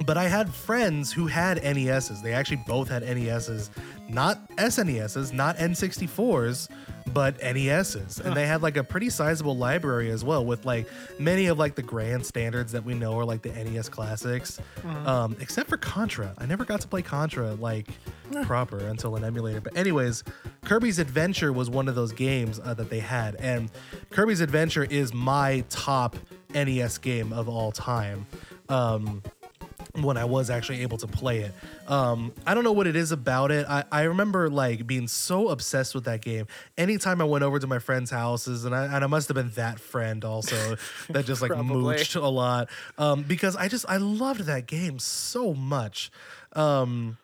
[0.05, 2.21] but I had friends who had NESs.
[2.21, 3.71] They actually both had NESs,
[4.09, 6.69] not SNESs, not N64s,
[7.13, 8.21] but NESs.
[8.21, 10.87] And they had like a pretty sizable library as well with like
[11.19, 14.61] many of like the grand standards that we know are like the NES classics.
[15.07, 16.35] Um, except for Contra.
[16.39, 17.89] I never got to play Contra like
[18.45, 19.61] proper until an emulator.
[19.61, 20.25] But anyways,
[20.65, 23.37] Kirby's Adventure was one of those games uh, that they had.
[23.37, 23.71] And
[24.11, 26.17] Kirby's Adventure is my top
[26.55, 28.27] NES game of all time.
[28.69, 29.23] Um,
[29.95, 31.55] when I was actually able to play it.
[31.87, 33.67] Um, I don't know what it is about it.
[33.69, 36.47] I, I remember like being so obsessed with that game.
[36.77, 39.51] Anytime I went over to my friends' houses, and I, and I must have been
[39.51, 40.77] that friend also
[41.11, 45.55] that just like mooched a lot um, because I just I loved that game so
[45.55, 46.11] much.
[46.55, 47.19] Um,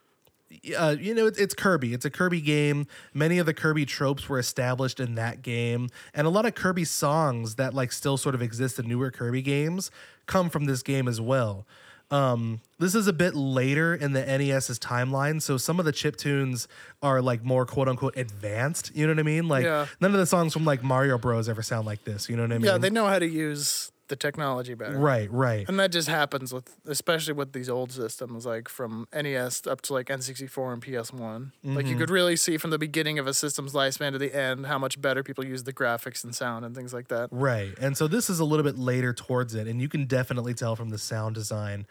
[0.76, 1.94] uh, you know, it's, it's Kirby.
[1.94, 2.86] It's a Kirby game.
[3.14, 6.84] Many of the Kirby tropes were established in that game, and a lot of Kirby
[6.84, 9.90] songs that like still sort of exist in newer Kirby games
[10.26, 11.66] come from this game as well.
[12.10, 16.16] Um, this is a bit later in the NES's timeline, so some of the chip
[16.16, 16.66] tunes
[17.02, 18.90] are like more quote unquote advanced.
[18.94, 19.46] You know what I mean?
[19.48, 19.86] Like Yeah.
[20.00, 22.28] none of the songs from like Mario Bros ever sound like this.
[22.28, 22.64] You know what I mean?
[22.66, 24.98] Yeah, they know how to use the technology better.
[24.98, 25.66] right, right.
[25.66, 29.94] And that just happens with, especially with these old systems, like from NES up to
[29.94, 31.52] like N64 and PS1.
[31.64, 34.66] Like you could really see from the beginning of a system's lifespan to the end
[34.66, 37.30] how much better people use the graphics and sound and things like that.
[37.30, 37.72] Right.
[37.80, 40.76] And so this is a little bit later towards it, and you can definitely tell
[40.76, 41.86] from the sound design.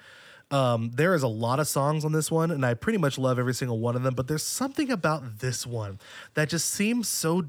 [0.52, 3.38] Um, there is a lot of songs on this one, and I pretty much love
[3.38, 6.00] every single one of them, but there's something about this one
[6.34, 7.46] that just seems so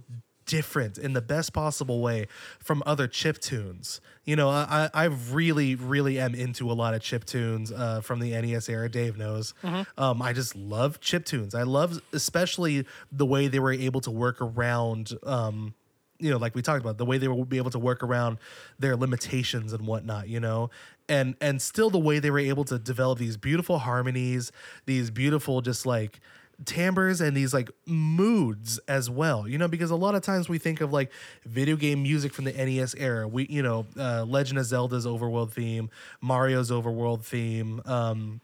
[0.51, 2.27] different in the best possible way
[2.59, 4.01] from other chip tunes.
[4.25, 8.19] You know, I, I really, really am into a lot of chip tunes uh, from
[8.19, 8.89] the NES era.
[8.89, 9.55] Dave knows.
[9.97, 11.55] Um, I just love chip tunes.
[11.55, 15.75] I love especially the way they were able to work around um,
[16.19, 18.37] you know, like we talked about, the way they will be able to work around
[18.79, 20.69] their limitations and whatnot, you know,
[21.09, 24.53] and and still the way they were able to develop these beautiful harmonies,
[24.85, 26.21] these beautiful just like
[26.64, 30.59] timbres and these like moods as well, you know, because a lot of times we
[30.59, 31.11] think of like
[31.44, 33.27] video game music from the NES era.
[33.27, 38.40] We, you know, uh, Legend of Zelda's overworld theme, Mario's overworld theme, um,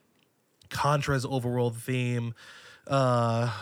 [0.70, 2.34] Contra's overworld theme,
[2.86, 3.52] uh,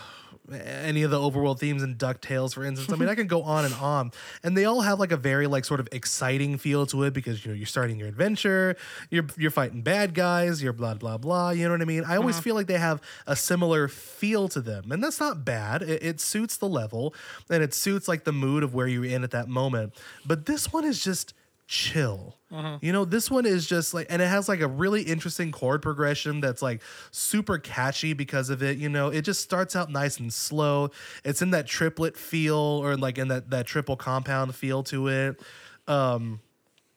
[0.52, 2.92] any of the overworld themes in DuckTales, for instance.
[2.92, 4.12] I mean, I can go on and on.
[4.42, 7.44] And they all have like a very like sort of exciting feel to it because
[7.44, 8.76] you know you're starting your adventure,
[9.10, 11.50] you're you're fighting bad guys, you're blah blah blah.
[11.50, 12.04] You know what I mean?
[12.04, 12.42] I always mm-hmm.
[12.42, 14.92] feel like they have a similar feel to them.
[14.92, 15.82] And that's not bad.
[15.82, 17.14] It, it suits the level
[17.48, 19.94] and it suits like the mood of where you're in at that moment.
[20.26, 21.34] But this one is just
[21.66, 22.38] chill.
[22.82, 25.82] You know, this one is just like, and it has like a really interesting chord
[25.82, 28.78] progression that's like super catchy because of it.
[28.78, 30.90] You know, it just starts out nice and slow.
[31.24, 35.40] It's in that triplet feel or like in that that triple compound feel to it.
[35.88, 36.40] Um,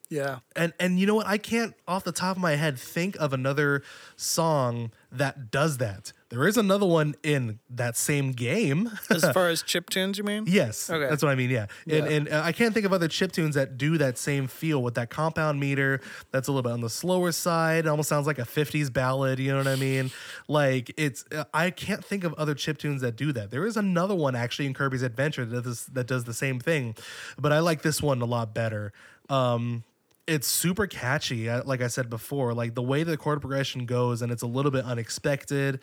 [0.10, 0.39] Yeah.
[0.56, 1.28] and and you know what?
[1.28, 3.84] I can't off the top of my head think of another
[4.15, 6.12] song that does that.
[6.30, 8.91] There is another one in that same game.
[9.10, 10.43] As far as chip tunes, you mean?
[10.46, 11.08] Yes, Okay.
[11.10, 11.50] that's what I mean.
[11.50, 12.06] Yeah, and, Yeah.
[12.17, 14.96] and uh, I can't think of other chip tunes that do that same feel with
[14.96, 16.02] that compound meter.
[16.32, 17.86] That's a little bit on the slower side.
[17.86, 19.39] It almost sounds like a '50s ballad.
[19.39, 20.12] You know what I mean?
[20.50, 21.24] Like it's.
[21.34, 23.52] Uh, I can't think of other chip tunes that do that.
[23.52, 26.96] There is another one actually in Kirby's Adventure that does that does the same thing,
[27.38, 28.91] but I like this one a lot better.
[29.30, 29.84] Um,
[30.28, 32.54] it's super catchy, uh, like I said before.
[32.54, 35.80] Like the way the chord progression goes, and it's a little bit unexpected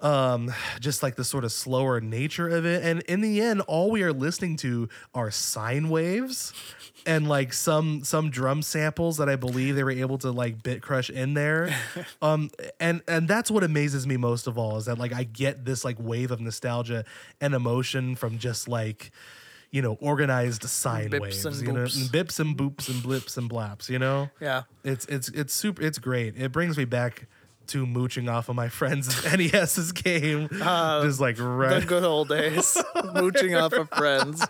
[0.00, 3.90] um just like the sort of slower nature of it and in the end all
[3.90, 6.52] we are listening to are sine waves
[7.04, 10.82] and like some some drum samples that i believe they were able to like bit
[10.82, 11.74] crush in there
[12.22, 15.64] um and and that's what amazes me most of all is that like i get
[15.64, 17.04] this like wave of nostalgia
[17.40, 19.10] and emotion from just like
[19.70, 21.96] you know organized sine Bips waves and you know boops.
[22.00, 24.62] and bips and boops and blips and blaps you know Yeah.
[24.84, 25.82] it's it's it's super.
[25.82, 26.36] It's great.
[26.36, 27.26] It brings me back
[27.68, 31.80] to mooching off of my friend's NES's game, uh, just like right.
[31.80, 32.76] The good old days.
[33.14, 34.44] Mooching off of friends.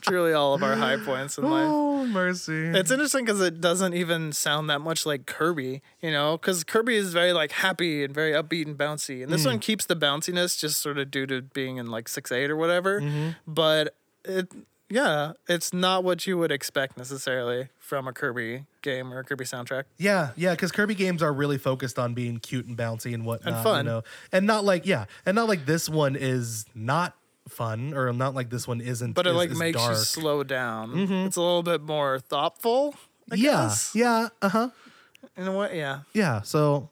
[0.00, 1.66] Truly all of our high points in life.
[1.68, 2.68] Oh mercy!
[2.68, 6.96] It's interesting because it doesn't even sound that much like Kirby, you know, because Kirby
[6.96, 9.50] is very like happy and very upbeat and bouncy, and this hmm.
[9.50, 12.56] one keeps the bounciness just sort of due to being in like six eight or
[12.56, 13.00] whatever.
[13.00, 13.30] Mm-hmm.
[13.46, 14.52] But it,
[14.90, 19.44] yeah, it's not what you would expect necessarily from a Kirby game or a Kirby
[19.44, 19.84] soundtrack.
[19.98, 23.62] yeah, yeah, because Kirby games are really focused on being cute and bouncy and whatnot,
[23.64, 23.84] fun.
[23.84, 27.16] you know, and not like yeah, and not like this one is not
[27.48, 29.12] fun or not like this one isn't.
[29.14, 30.98] But it is- like is makes you slow down.
[31.26, 32.94] It's a little bit more thoughtful.
[33.30, 34.68] I yeah, guess, yeah, uh huh,
[35.36, 35.78] in a way.
[35.78, 36.42] Yeah, yeah.
[36.42, 36.90] So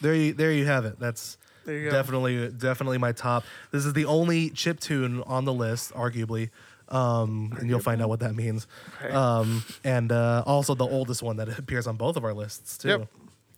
[0.00, 0.98] there you there you have it.
[0.98, 1.90] That's there you go.
[1.90, 6.50] definitely definitely my top this is the only chip tune on the list arguably
[6.88, 8.66] um and you'll find out what that means
[9.10, 12.88] um and uh also the oldest one that appears on both of our lists too
[12.88, 13.08] Yep.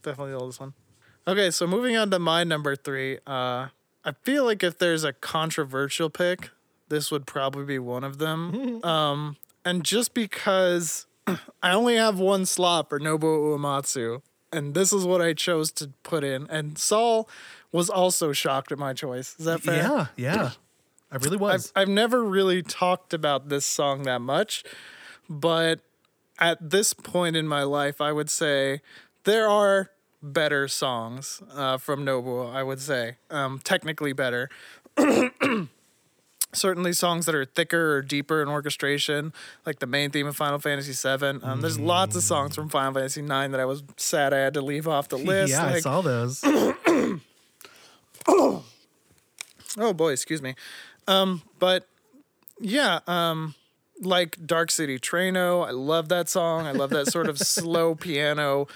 [0.03, 0.75] Definitely the oldest one.
[1.27, 3.17] Okay, so moving on to my number three.
[3.27, 3.69] Uh,
[4.05, 6.51] I feel like if there's a controversial pick,
[6.90, 8.85] this would probably be one of them.
[8.85, 11.07] um, and just because
[11.62, 14.21] I only have one slot for Nobuo Uematsu,
[14.55, 17.29] and this is what I chose to put in, and Saul
[17.73, 19.35] was also shocked at my choice.
[19.38, 19.77] Is that fair?
[19.77, 20.51] yeah yeah
[21.11, 24.64] i really was I've, I've never really talked about this song that much,
[25.29, 25.81] but
[26.38, 28.81] at this point in my life, I would say
[29.25, 29.90] there are
[30.23, 33.17] better songs uh, from Nobuo, I would say.
[33.31, 34.49] Um, technically better.
[36.55, 39.33] Certainly songs that are thicker or deeper in orchestration,
[39.67, 41.40] like the main theme of Final Fantasy VII.
[41.43, 44.55] Um, there's lots of songs from Final Fantasy IX that I was sad I had
[44.55, 45.51] to leave off the list.
[45.53, 46.43] yeah, I saw those.
[49.77, 50.55] Oh boy, excuse me.
[51.09, 51.87] Um, but
[52.61, 53.55] yeah, um,
[54.01, 56.67] like Dark City Treno, I love that song.
[56.67, 58.67] I love that sort of slow piano,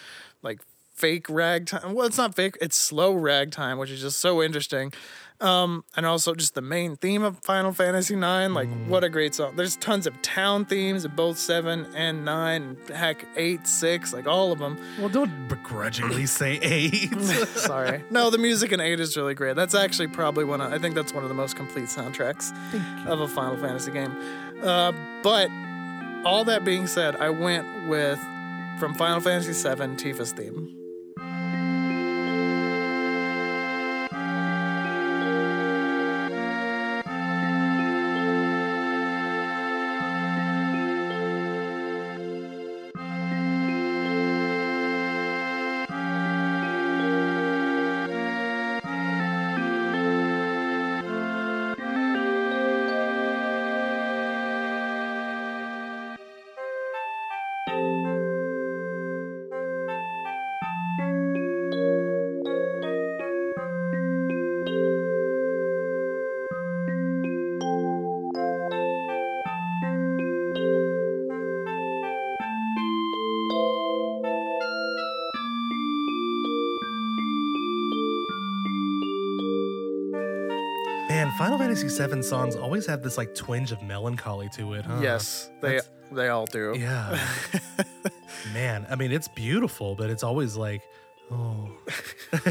[0.42, 0.60] like
[0.94, 1.94] fake ragtime.
[1.94, 4.92] Well, it's not fake; it's slow ragtime, which is just so interesting.
[5.40, 8.52] Um, and also just the main theme of Final Fantasy IX.
[8.52, 9.54] Like, what a great song!
[9.54, 12.76] There's tons of town themes in both seven and nine.
[12.92, 14.76] Heck, eight, six, like all of them.
[14.98, 17.14] well, don't begrudgingly say eight.
[17.54, 18.02] Sorry.
[18.10, 19.54] No, the music in 8 is really great.
[19.54, 22.52] That's actually probably one of, I think that's one of the most complete soundtracks
[23.06, 24.16] of a Final Fantasy game.
[24.62, 25.50] Uh, but
[26.24, 28.18] all that being said, I went with
[28.80, 30.74] from Final Fantasy VII Tifa's theme.
[81.38, 84.98] Final Fantasy VII songs always have this like twinge of melancholy to it, huh?
[85.00, 86.74] yes, they that's- they all do.
[86.76, 87.16] Yeah.
[88.52, 90.82] Man, I mean, it's beautiful, but it's always like,
[91.30, 91.68] oh.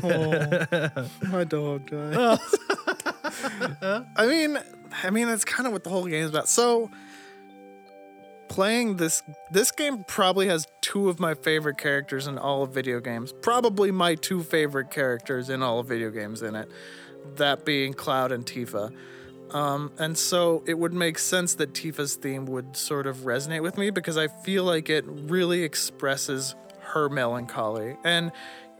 [1.27, 2.39] My dog died.
[4.15, 4.57] I mean,
[5.03, 6.47] I mean that's kind of what the whole game is about.
[6.47, 6.89] So
[8.47, 9.21] playing this
[9.51, 13.33] this game probably has two of my favorite characters in all of video games.
[13.41, 16.69] Probably my two favorite characters in all of video games in it.
[17.35, 18.91] That being Cloud and Tifa.
[19.51, 23.77] Um, and so it would make sense that Tifa's theme would sort of resonate with
[23.77, 27.95] me because I feel like it really expresses her melancholy.
[28.03, 28.31] And,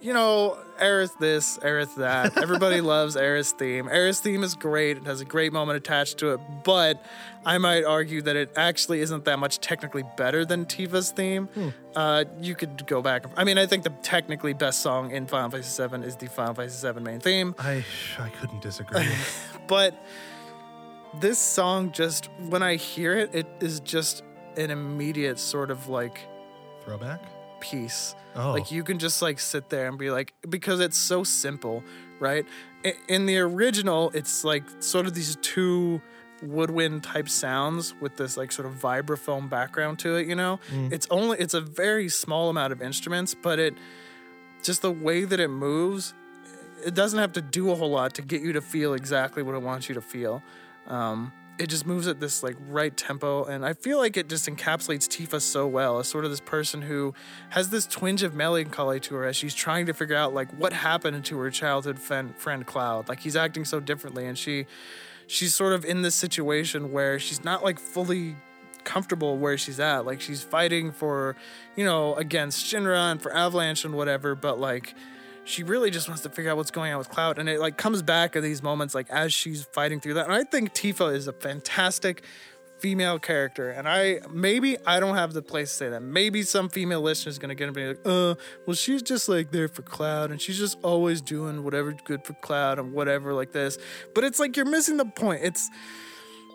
[0.01, 2.37] you know, Aerith this, Aerith that.
[2.41, 3.87] Everybody loves Aerith's theme.
[3.87, 4.97] Aerith's theme is great.
[4.97, 6.39] It has a great moment attached to it.
[6.63, 7.03] But
[7.45, 11.49] I might argue that it actually isn't that much technically better than Tifa's theme.
[11.95, 13.25] Uh, you could go back.
[13.35, 16.53] I mean, I think the technically best song in Final Fantasy VII is the Final
[16.53, 17.55] Fantasy VII main theme.
[17.57, 17.83] I
[18.19, 19.05] I couldn't disagree.
[19.67, 20.01] But
[21.19, 24.23] this song just when I hear it, it is just
[24.55, 26.19] an immediate sort of like
[26.85, 27.21] Throwback?
[27.59, 28.15] Peace.
[28.35, 28.51] Oh.
[28.51, 31.83] Like you can just like sit there and be like because it's so simple,
[32.19, 32.45] right?
[33.07, 36.01] In the original, it's like sort of these two
[36.43, 40.59] woodwind type sounds with this like sort of vibraphone background to it, you know?
[40.91, 43.73] It's only it's a very small amount of instruments, but it
[44.63, 46.13] just the way that it moves,
[46.85, 49.55] it doesn't have to do a whole lot to get you to feel exactly what
[49.55, 50.43] it wants you to feel.
[50.85, 54.47] Um, it just moves at this like right tempo, and I feel like it just
[54.47, 57.13] encapsulates Tifa so well as sort of this person who
[57.49, 60.73] has this twinge of melancholy to her as she's trying to figure out like what
[60.73, 63.09] happened to her childhood friend, Cloud.
[63.09, 64.65] Like he's acting so differently, and she
[65.27, 68.35] she's sort of in this situation where she's not like fully
[68.83, 70.05] comfortable where she's at.
[70.05, 71.35] Like she's fighting for,
[71.75, 74.95] you know, against Shinra and for Avalanche and whatever, but like
[75.47, 77.39] she really just wants to figure out what's going on with Cloud.
[77.39, 80.25] And it like comes back at these moments like as she's fighting through that.
[80.25, 82.23] And I think Tifa is a fantastic
[82.79, 83.71] female character.
[83.71, 86.01] And I maybe I don't have the place to say that.
[86.01, 89.51] Maybe some female listener is gonna get and be like, uh, well, she's just like
[89.51, 93.53] there for Cloud and she's just always doing whatever's good for Cloud and whatever like
[93.53, 93.77] this.
[94.13, 95.41] But it's like you're missing the point.
[95.43, 95.69] It's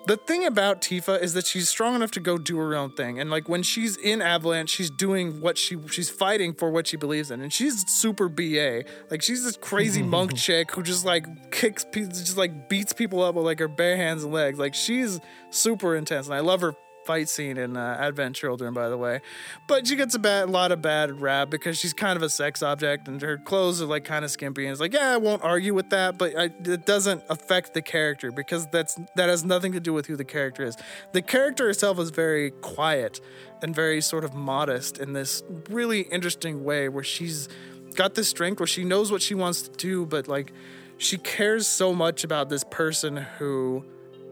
[0.07, 3.21] the thing about Tifa is that she's strong enough to go do her own thing.
[3.21, 6.97] And like when she's in Avalanche, she's doing what she she's fighting for what she
[6.97, 7.41] believes in.
[7.41, 8.85] And she's super BA.
[9.11, 13.23] Like she's this crazy monk chick who just like kicks pe- just like beats people
[13.23, 14.59] up with like her bare hands and legs.
[14.59, 16.27] Like she's super intense.
[16.27, 19.21] And I love her fight scene in uh, Advent Children, by the way.
[19.67, 22.63] But she gets a bad, lot of bad rap because she's kind of a sex
[22.63, 24.65] object and her clothes are like kind of skimpy.
[24.65, 27.83] And it's like, yeah, I won't argue with that, but I, it doesn't affect the
[27.83, 30.77] character because that's that has nothing to do with who the character is.
[31.13, 33.21] The character herself is very quiet
[33.63, 37.49] and very sort of modest in this really interesting way where she's
[37.95, 40.53] got this strength where she knows what she wants to do, but like
[40.99, 43.85] she cares so much about this person who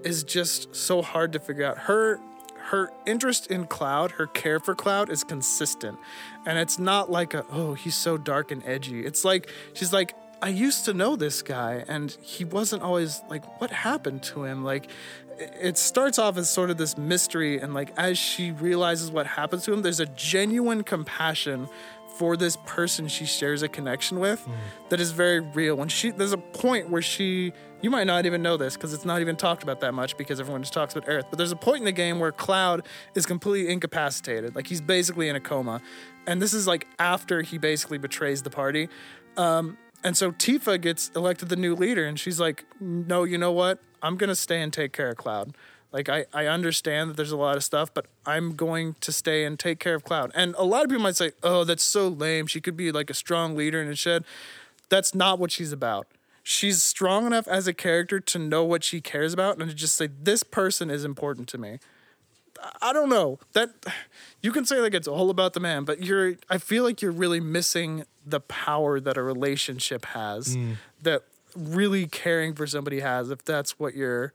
[0.04, 1.78] is just so hard to figure out.
[1.78, 2.20] Her
[2.70, 5.98] her interest in Cloud, her care for Cloud is consistent.
[6.46, 9.04] And it's not like a, oh, he's so dark and edgy.
[9.04, 13.60] It's like, she's like, I used to know this guy and he wasn't always like,
[13.60, 14.64] what happened to him?
[14.64, 14.88] Like,
[15.38, 17.58] it starts off as sort of this mystery.
[17.58, 21.68] And like, as she realizes what happens to him, there's a genuine compassion
[22.20, 24.52] for this person she shares a connection with mm.
[24.90, 25.74] that is very real.
[25.74, 29.06] When she, there's a point where she, you might not even know this because it's
[29.06, 31.30] not even talked about that much because everyone just talks about Aerith.
[31.30, 35.30] But there's a point in the game where Cloud is completely incapacitated, like he's basically
[35.30, 35.80] in a coma,
[36.26, 38.90] and this is like after he basically betrays the party.
[39.38, 43.52] Um, and so Tifa gets elected the new leader, and she's like, "No, you know
[43.52, 43.78] what?
[44.02, 45.56] I'm gonna stay and take care of Cloud."
[45.92, 49.44] Like I, I understand that there's a lot of stuff, but I'm going to stay
[49.44, 50.30] and take care of Cloud.
[50.34, 52.46] And a lot of people might say, "Oh, that's so lame.
[52.46, 54.24] She could be like a strong leader and shed."
[54.88, 56.06] That's not what she's about.
[56.42, 59.96] She's strong enough as a character to know what she cares about and to just
[59.96, 61.78] say, "This person is important to me."
[62.82, 63.70] I don't know that
[64.42, 66.34] you can say like it's all about the man, but you're.
[66.48, 70.56] I feel like you're really missing the power that a relationship has.
[70.56, 70.76] Mm.
[71.02, 71.22] That
[71.56, 73.30] really caring for somebody has.
[73.30, 74.32] If that's what you're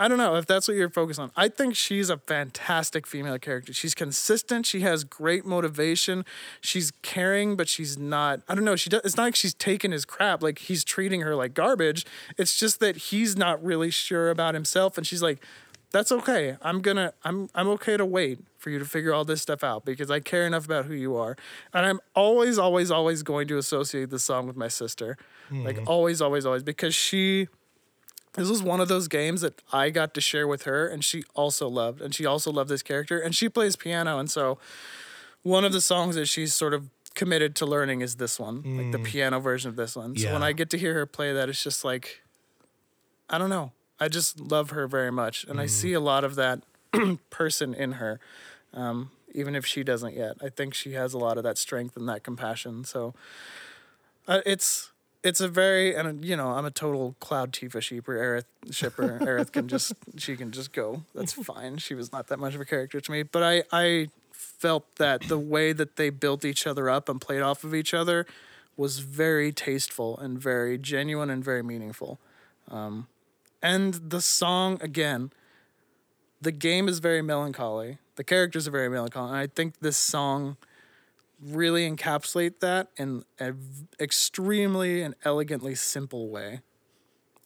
[0.00, 1.30] I don't know if that's what you're focused on.
[1.36, 3.74] I think she's a fantastic female character.
[3.74, 4.64] She's consistent.
[4.64, 6.24] She has great motivation.
[6.62, 8.40] She's caring, but she's not.
[8.48, 8.76] I don't know.
[8.76, 9.02] She does.
[9.04, 10.42] It's not like she's taking his crap.
[10.42, 12.06] Like he's treating her like garbage.
[12.38, 15.44] It's just that he's not really sure about himself, and she's like,
[15.90, 16.56] "That's okay.
[16.62, 17.12] I'm gonna.
[17.22, 17.50] I'm.
[17.54, 20.46] I'm okay to wait for you to figure all this stuff out because I care
[20.46, 21.36] enough about who you are,
[21.74, 25.18] and I'm always, always, always going to associate this song with my sister.
[25.50, 25.66] Mm.
[25.66, 27.48] Like always, always, always, because she
[28.34, 31.24] this was one of those games that I got to share with her, and she
[31.34, 34.58] also loved, and she also loved this character, and she plays piano, and so
[35.42, 38.82] one of the songs that she's sort of committed to learning is this one, mm.
[38.82, 39.04] like the mm.
[39.04, 40.14] piano version of this one.
[40.14, 40.28] Yeah.
[40.28, 42.22] So when I get to hear her play that, it's just like,
[43.28, 45.62] I don't know, I just love her very much, and mm.
[45.62, 46.62] I see a lot of that
[47.30, 48.20] person in her,
[48.72, 50.36] um, even if she doesn't yet.
[50.40, 52.84] I think she has a lot of that strength and that compassion.
[52.84, 53.14] So
[54.28, 54.89] uh, it's
[55.22, 58.14] it's a very and you know I'm a total Cloud Tifa shipper.
[58.14, 59.18] Aerith shipper.
[59.22, 61.02] Aerith can just she can just go.
[61.14, 61.78] That's fine.
[61.78, 65.22] She was not that much of a character to me, but I I felt that
[65.22, 68.26] the way that they built each other up and played off of each other
[68.76, 72.18] was very tasteful and very genuine and very meaningful.
[72.68, 73.08] Um,
[73.62, 75.32] and the song again,
[76.40, 77.98] the game is very melancholy.
[78.16, 79.28] The characters are very melancholy.
[79.28, 80.56] And I think this song
[81.42, 83.58] really encapsulate that in an
[83.98, 86.60] extremely and elegantly simple way.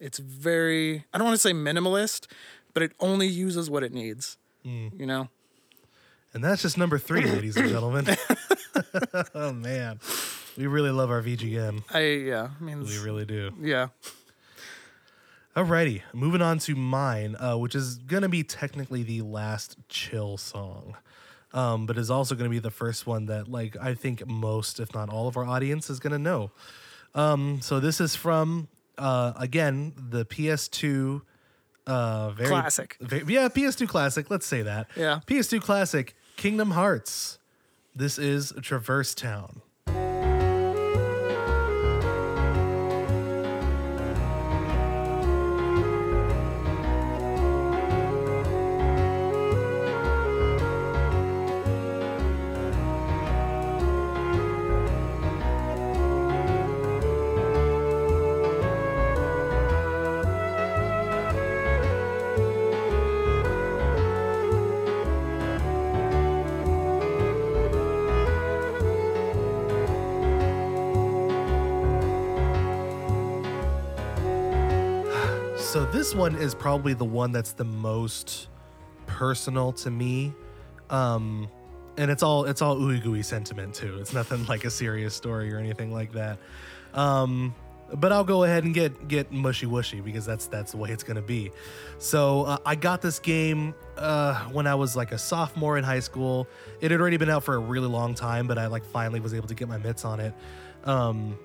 [0.00, 2.26] It's very, I don't want to say minimalist,
[2.72, 4.36] but it only uses what it needs,
[4.66, 4.98] mm.
[4.98, 5.28] you know?
[6.32, 8.06] And that's just number three, ladies and gentlemen.
[9.34, 10.00] oh, man.
[10.56, 11.84] We really love our VGM.
[11.92, 12.50] I, yeah.
[12.60, 13.52] I mean, we really do.
[13.60, 13.88] Yeah.
[15.56, 20.96] Alrighty, moving on to mine, uh, which is gonna be technically the last chill song
[21.54, 24.80] um, but is also going to be the first one that like I think most,
[24.80, 26.50] if not all, of our audience is going to know.
[27.14, 31.22] Um, so this is from uh, again the PS2
[31.86, 32.96] uh, very, classic.
[33.00, 34.30] Very, yeah, PS2 classic.
[34.30, 34.88] Let's say that.
[34.96, 36.14] Yeah, PS2 classic.
[36.36, 37.38] Kingdom Hearts.
[37.94, 39.62] This is Traverse Town.
[76.14, 78.48] One is probably the one that's the most
[79.06, 80.32] personal to me.
[80.90, 81.48] Um,
[81.96, 83.98] and it's all it's all ooey gooey sentiment too.
[84.00, 86.38] It's nothing like a serious story or anything like that.
[86.92, 87.54] Um,
[87.92, 91.02] but I'll go ahead and get get mushy wushy because that's that's the way it's
[91.02, 91.50] gonna be.
[91.98, 96.00] So uh, I got this game uh, when I was like a sophomore in high
[96.00, 96.48] school.
[96.80, 99.34] It had already been out for a really long time, but I like finally was
[99.34, 100.34] able to get my mitts on it.
[100.84, 101.38] Um,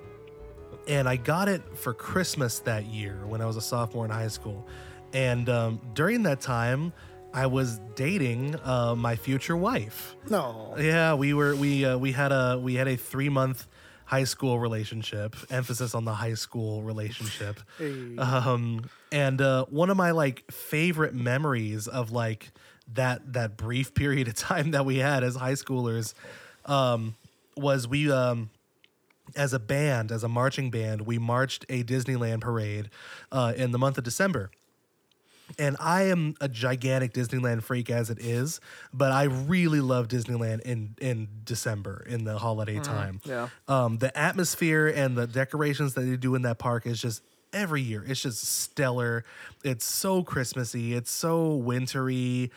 [0.90, 4.28] and I got it for Christmas that year when I was a sophomore in high
[4.28, 4.68] school.
[5.14, 6.92] And um, during that time,
[7.32, 10.16] I was dating uh, my future wife.
[10.30, 10.76] No.
[10.78, 13.68] Yeah, we were we uh, we had a we had a three month
[14.06, 15.36] high school relationship.
[15.52, 17.60] Emphasis on the high school relationship.
[17.78, 18.18] Hey.
[18.18, 22.52] Um, and uh, one of my like favorite memories of like
[22.94, 26.16] that that brief period of time that we had as high schoolers
[26.66, 27.16] um,
[27.56, 28.50] was we um,
[29.36, 32.90] as a band, as a marching band, we marched a Disneyland parade
[33.32, 34.52] uh, in the month of December.
[35.58, 38.62] And I am a gigantic Disneyland freak as it is,
[38.94, 43.20] but I really love Disneyland in in December in the holiday time.
[43.24, 43.50] yeah.
[43.68, 47.24] Um, the atmosphere and the decorations that they do in that park is just
[47.54, 48.04] every year.
[48.08, 49.26] It's just stellar.
[49.64, 50.94] It's so Christmassy.
[50.94, 52.52] It's so wintry.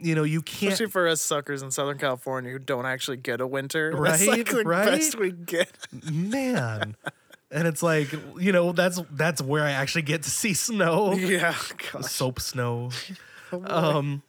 [0.00, 0.72] You know, you can't.
[0.72, 3.92] Especially for us suckers in Southern California who don't actually get a winter.
[3.96, 4.84] Right, That's like the right.
[4.86, 5.70] best we get.
[6.10, 6.96] man.
[7.50, 11.14] And it's like, you know, that's that's where I actually get to see snow.
[11.14, 11.54] yeah.
[11.92, 12.04] Gosh.
[12.06, 12.90] soap snow.
[13.50, 14.22] Oh, um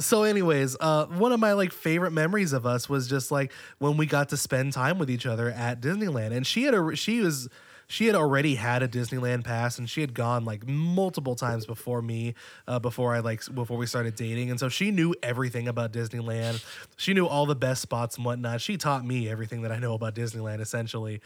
[0.00, 3.96] so anyways, uh one of my like favorite memories of us was just like when
[3.96, 7.20] we got to spend time with each other at Disneyland and she had a she
[7.20, 7.48] was
[7.86, 12.02] she had already had a Disneyland pass and she had gone like multiple times before
[12.02, 12.34] me
[12.66, 16.64] uh, before I like before we started dating and so she knew everything about Disneyland.
[16.96, 18.60] She knew all the best spots and whatnot.
[18.60, 21.20] She taught me everything that I know about Disneyland essentially.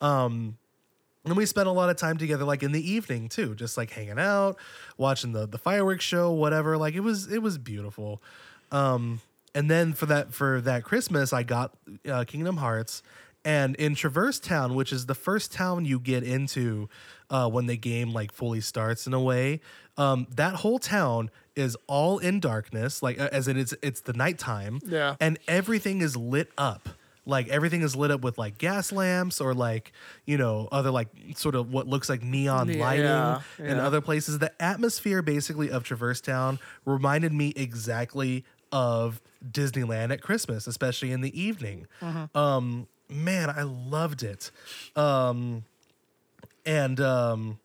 [0.00, 0.58] Um
[1.24, 3.90] and we spent a lot of time together, like in the evening too, just like
[3.90, 4.56] hanging out,
[4.96, 6.76] watching the the fireworks show, whatever.
[6.76, 8.20] Like it was it was beautiful.
[8.72, 9.20] Um,
[9.54, 11.74] and then for that for that Christmas, I got
[12.08, 13.02] uh, Kingdom Hearts,
[13.44, 16.88] and in Traverse Town, which is the first town you get into
[17.30, 19.60] uh, when the game like fully starts in a way.
[19.96, 24.80] Um, that whole town is all in darkness, like as in it's it's the nighttime,
[24.86, 25.16] Yeah.
[25.20, 26.88] and everything is lit up
[27.24, 29.92] like everything is lit up with like gas lamps or like
[30.26, 33.40] you know other like sort of what looks like neon Yeah, lighting yeah.
[33.58, 39.20] in other places the atmosphere basically of traverse town reminded me exactly of
[39.52, 42.36] disneyland at christmas especially in the evening Mm-hmm.
[42.36, 44.50] um man i loved it
[44.96, 45.64] um
[46.66, 47.58] and um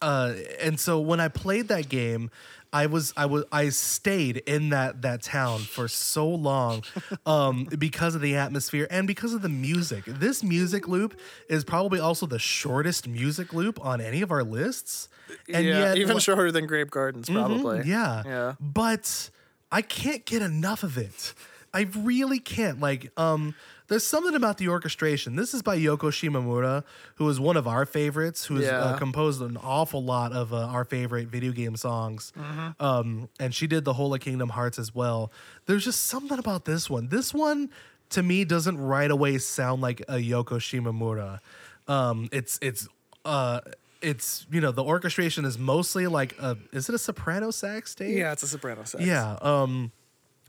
[0.00, 2.30] uh and so when i played that game
[2.72, 6.82] i was i was i stayed in that that town for so long
[7.26, 12.00] um because of the atmosphere and because of the music this music loop is probably
[12.00, 15.08] also the shortest music loop on any of our lists
[15.48, 15.78] and yeah.
[15.78, 17.80] yet Even shorter than Grape Gardens, probably.
[17.80, 18.22] Mhm, yeah.
[18.24, 18.54] Yeah.
[18.60, 19.30] But
[19.70, 21.34] I can't get enough of it.
[21.74, 22.80] I really can't.
[22.80, 23.54] Like, um,
[23.92, 25.36] there's something about the orchestration.
[25.36, 26.82] This is by Yoko Shimomura,
[27.16, 30.56] who is one of our favorites, who has uh, composed an awful lot of uh,
[30.56, 32.32] our favorite video game songs.
[32.38, 32.82] Mm-hmm.
[32.82, 35.30] Um, and she did the whole of Kingdom Hearts as well.
[35.66, 37.08] There's just something about this one.
[37.08, 37.68] This one,
[38.10, 41.40] to me, doesn't right away sound like a Yoko Shimomura.
[41.86, 42.88] Um, it's it's
[43.26, 43.60] uh
[44.00, 48.16] it's you know the orchestration is mostly like a is it a soprano sax stage?
[48.16, 49.04] Yeah, it's a soprano sax.
[49.04, 49.92] Yeah, um,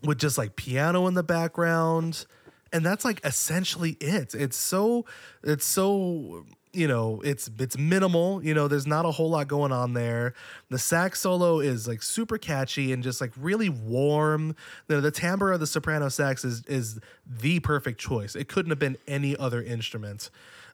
[0.01, 2.25] with just like piano in the background,
[2.73, 4.33] and that's like essentially it.
[4.35, 5.05] It's so
[5.43, 8.43] it's so you know it's it's minimal.
[8.43, 10.33] You know, there's not a whole lot going on there.
[10.69, 14.55] The sax solo is like super catchy and just like really warm.
[14.87, 18.35] The the timbre of the soprano sax is is the perfect choice.
[18.35, 20.29] It couldn't have been any other instrument.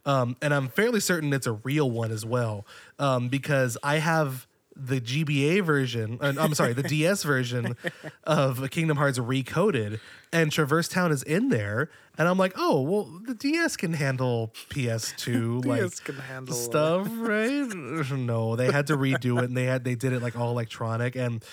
[0.06, 2.66] Um, and I'm fairly certain it's a real one as well,
[3.00, 4.48] um, because I have
[4.80, 6.18] the GBA version.
[6.22, 7.76] uh, I'm sorry, the DS version
[8.24, 10.00] of Kingdom Hearts Recoded,
[10.32, 11.90] and Traverse Town is in there.
[12.18, 17.08] And I'm like, oh well, the DS can handle PS2 like DS can handle stuff,
[17.14, 17.66] right?
[18.12, 21.16] no, they had to redo it, and they had they did it like all electronic.
[21.16, 21.46] And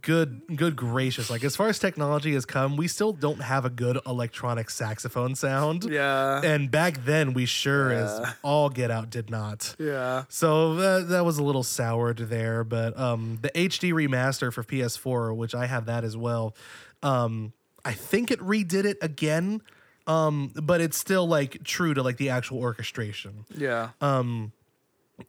[0.00, 3.70] good, good gracious, like as far as technology has come, we still don't have a
[3.70, 5.84] good electronic saxophone sound.
[5.84, 6.40] Yeah.
[6.42, 9.76] And back then, we sure as all get out did not.
[9.78, 10.24] Yeah.
[10.30, 15.36] So that, that was a little soured there, but um, the HD remaster for PS4,
[15.36, 16.54] which I have that as well,
[17.02, 17.52] um,
[17.84, 19.62] I think it redid it again,
[20.06, 23.44] um, but it's still like true to like the actual orchestration.
[23.56, 23.90] Yeah.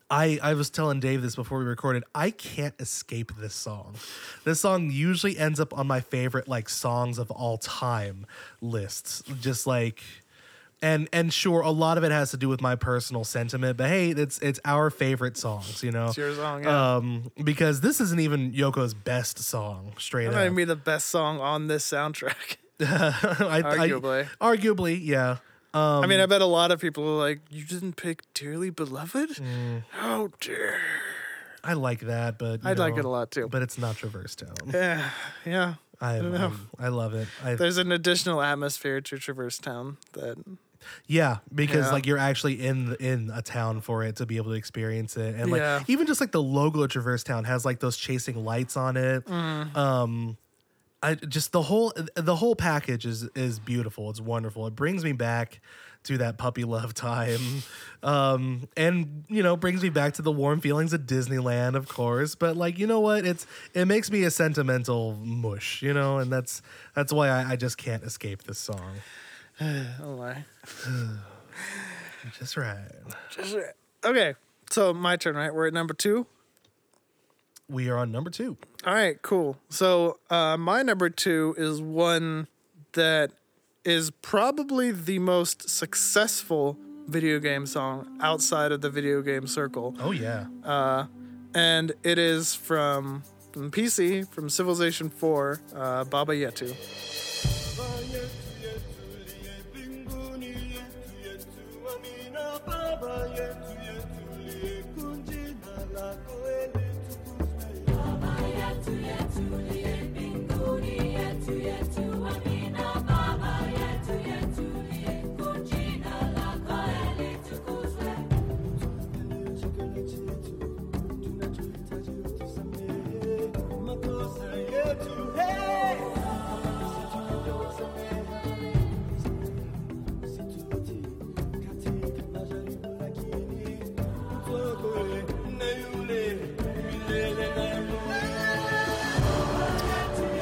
[0.10, 2.04] I I was telling Dave this before we recorded.
[2.16, 3.95] I can't escape this song.
[4.43, 8.26] This song usually ends up on my favorite like songs of all time
[8.62, 9.24] lists.
[9.39, 10.02] Just like
[10.82, 13.88] and and sure, a lot of it has to do with my personal sentiment, but
[13.90, 16.08] hey, it's it's our favorite songs, you know.
[16.08, 16.96] It's your song, yeah.
[16.96, 20.52] Um, because this isn't even Yoko's best song, straight That up.
[20.52, 22.58] might be the best song on this soundtrack.
[22.82, 24.28] I, I- Arguably.
[24.40, 25.38] arguably, yeah.
[25.74, 28.72] Um, I mean, I bet a lot of people are like, you didn't pick Dearly
[28.72, 29.30] Beloved?
[29.38, 29.84] Mm.
[30.02, 30.78] Oh, dear.
[31.64, 33.48] I like that, but I'd like it a lot too.
[33.48, 34.56] But it's not Traverse Town.
[34.74, 35.10] Yeah.
[35.46, 35.76] Yeah.
[36.02, 36.52] I don't know.
[36.80, 37.28] I, I love it.
[37.44, 40.38] I, There's an additional atmosphere to Traverse Town that.
[41.08, 41.92] Yeah, because Yeah.
[41.92, 45.36] like you're actually in in a town for it to be able to experience it,
[45.36, 45.84] and like Yeah.
[45.88, 49.26] even just like the logo of Traverse Town has like those chasing lights on it.
[49.26, 49.76] Mm.
[49.76, 50.38] Um,
[51.04, 54.10] I just the whole the whole package is is beautiful.
[54.10, 54.68] It's wonderful.
[54.68, 55.60] It brings me back
[56.04, 57.40] to that puppy love time,
[58.04, 62.36] um, and you know brings me back to the warm feelings of Disneyland, of course.
[62.36, 66.32] But like you know what, it's it makes me a sentimental mush, you know, and
[66.32, 66.62] that's
[66.96, 68.98] that's why I, I just can't escape this song.
[70.03, 70.43] Oh, my.
[72.39, 72.78] Just right.
[73.30, 73.66] Just- right.
[74.03, 74.34] Okay.
[74.70, 75.53] So, my turn, right?
[75.53, 76.26] We're at number two.
[77.70, 78.57] we are on number two.
[78.86, 79.57] All right, cool.
[79.70, 82.47] So uh, my number two is one
[82.93, 83.32] that
[83.86, 90.12] is probably the most successful video game song outside of the video game circle, Oh
[90.12, 90.47] yeah.
[90.64, 91.05] Uh,
[91.53, 96.76] and it is from, from PC from Civilization 4, uh, Baba Yetu.
[103.02, 103.71] 么远处。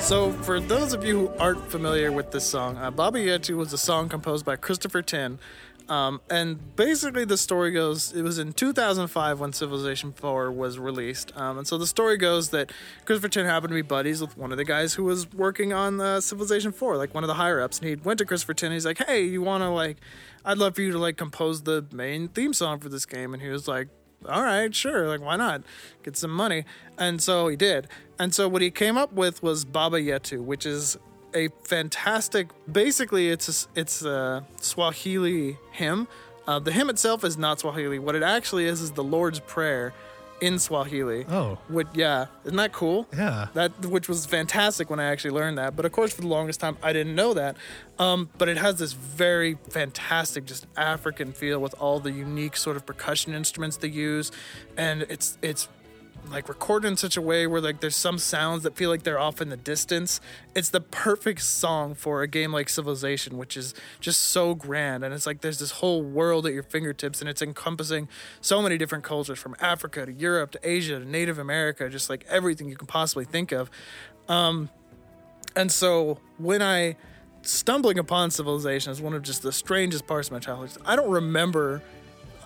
[0.10, 3.74] So, for those of you who aren't familiar with this song, uh, Baba Yetu was
[3.74, 5.38] a song composed by Christopher Tin.
[5.88, 11.32] Um, and basically, the story goes it was in 2005 when Civilization 4 was released.
[11.38, 12.72] Um, and so the story goes that
[13.06, 16.02] Christopher Tin happened to be buddies with one of the guys who was working on
[16.02, 17.78] uh, Civilization 4, like one of the higher ups.
[17.78, 18.68] And he went to Christopher Tin.
[18.70, 19.98] And he's like, hey, you want to, like,
[20.44, 23.36] I'd love for you to, like, compose the main theme song for this game.
[23.36, 23.90] And he was like,
[24.28, 25.64] all right, sure, like why not?
[26.04, 26.66] Get some money.
[26.98, 27.88] And so he did.
[28.18, 30.98] And so what he came up with was Baba Yetu, which is
[31.34, 36.08] a fantastic basically it's a, it's a Swahili hymn.
[36.48, 38.00] Uh, the hymn itself is not Swahili.
[38.00, 39.94] What it actually is is the Lord's Prayer
[40.42, 41.26] in Swahili.
[41.30, 41.58] Oh.
[41.68, 43.08] Which yeah, isn't that cool?
[43.16, 43.48] Yeah.
[43.54, 45.76] That which was fantastic when I actually learned that.
[45.76, 47.58] But of course, for the longest time, I didn't know that.
[47.98, 52.78] Um, but it has this very fantastic, just African feel with all the unique sort
[52.78, 54.32] of percussion instruments they use,
[54.78, 55.68] and it's it's
[56.30, 59.20] like recorded in such a way where like there's some sounds that feel like they're
[59.20, 60.22] off in the distance.
[60.56, 65.04] It's the perfect song for a game like Civilization, which is just so grand.
[65.04, 68.08] And it's like there's this whole world at your fingertips and it's encompassing
[68.42, 72.26] so many different cultures from Africa to Europe to Asia to Native America, just like
[72.30, 73.70] everything you can possibly think of.
[74.28, 74.70] Um,
[75.56, 76.96] and so when I
[77.42, 80.82] stumbling upon Civilization is one of just the strangest parts of my childhood.
[80.86, 81.82] I don't remember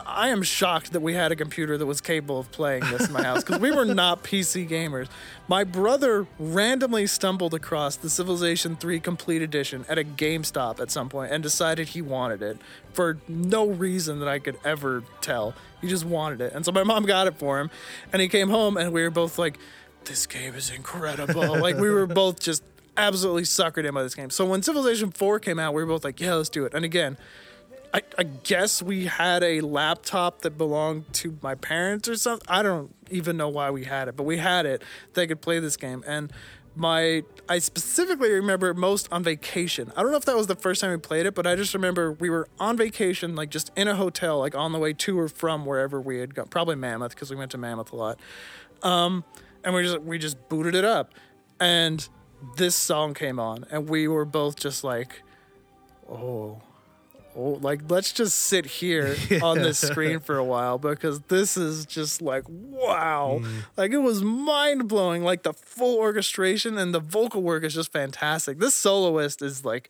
[0.05, 3.13] I am shocked that we had a computer that was capable of playing this in
[3.13, 5.07] my house because we were not PC gamers.
[5.47, 11.09] My brother randomly stumbled across the Civilization 3 Complete Edition at a GameStop at some
[11.09, 12.57] point and decided he wanted it
[12.93, 15.53] for no reason that I could ever tell.
[15.81, 16.53] He just wanted it.
[16.53, 17.69] And so my mom got it for him
[18.11, 19.57] and he came home and we were both like,
[20.05, 21.59] this game is incredible.
[21.61, 22.63] like we were both just
[22.97, 24.29] absolutely suckered in by this game.
[24.29, 26.73] So when Civilization 4 came out, we were both like, yeah, let's do it.
[26.73, 27.17] And again,
[27.93, 32.47] I, I guess we had a laptop that belonged to my parents or something.
[32.49, 34.81] I don't even know why we had it, but we had it
[35.13, 36.03] They could play this game.
[36.07, 36.33] And
[36.75, 39.91] my I specifically remember most on vacation.
[39.95, 41.75] I don't know if that was the first time we played it, but I just
[41.75, 45.19] remember we were on vacation, like just in a hotel, like on the way to
[45.19, 46.47] or from wherever we had gone.
[46.47, 48.19] Probably Mammoth because we went to Mammoth a lot.
[48.81, 49.23] Um,
[49.63, 51.13] and we just we just booted it up,
[51.59, 52.07] and
[52.57, 55.21] this song came on, and we were both just like,
[56.09, 56.59] oh
[57.35, 61.85] oh, like let's just sit here on this screen for a while because this is
[61.85, 63.41] just like wow.
[63.77, 65.23] Like it was mind-blowing.
[65.23, 68.59] Like the full orchestration and the vocal work is just fantastic.
[68.59, 69.89] This soloist is like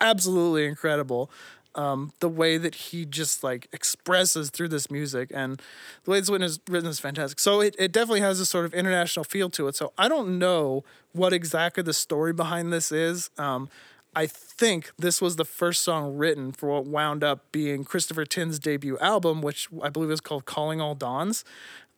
[0.00, 1.30] absolutely incredible.
[1.74, 5.60] Um, the way that he just like expresses through this music and
[6.04, 7.38] the way it's written is, written is fantastic.
[7.38, 9.76] So it, it definitely has a sort of international feel to it.
[9.76, 13.28] So I don't know what exactly the story behind this is.
[13.36, 13.68] Um,
[14.16, 18.58] I think this was the first song written for what wound up being Christopher Tin's
[18.58, 21.44] debut album, which I believe is called Calling All Dawns.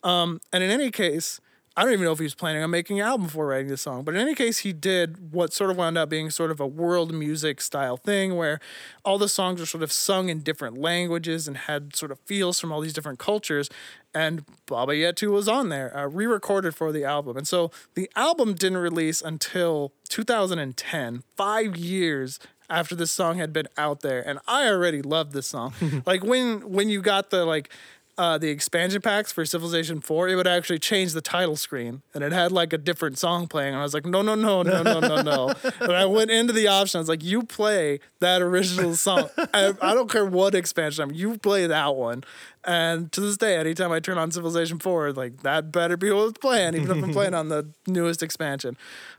[0.03, 1.41] Um, and in any case,
[1.77, 3.83] I don't even know if he was planning on making an album before writing this
[3.83, 6.59] song, but in any case, he did what sort of wound up being sort of
[6.59, 8.59] a world music style thing where
[9.05, 12.59] all the songs were sort of sung in different languages and had sort of feels
[12.59, 13.71] from all these different cultures.
[14.15, 17.37] And Baba Yetu was on there, uh, re recorded for the album.
[17.37, 22.39] And so the album didn't release until 2010, five years
[22.71, 25.73] after this song had been out there and i already loved this song
[26.07, 27.71] like when when you got the like
[28.19, 32.25] uh, the expansion packs for Civilization 4, it would actually change the title screen and
[32.25, 33.75] it had like a different song playing.
[33.75, 35.53] And I was like, no, no, no, no, no, no, no.
[35.79, 36.99] But I went into the option.
[36.99, 39.31] I was like, you play that original song.
[39.55, 42.25] I, I don't care what expansion I'm, you play that one.
[42.65, 46.31] And to this day, anytime I turn on Civilization 4, like that better be what
[46.31, 48.77] it's playing, even if I'm playing on the newest expansion.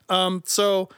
[0.10, 0.89] Um, so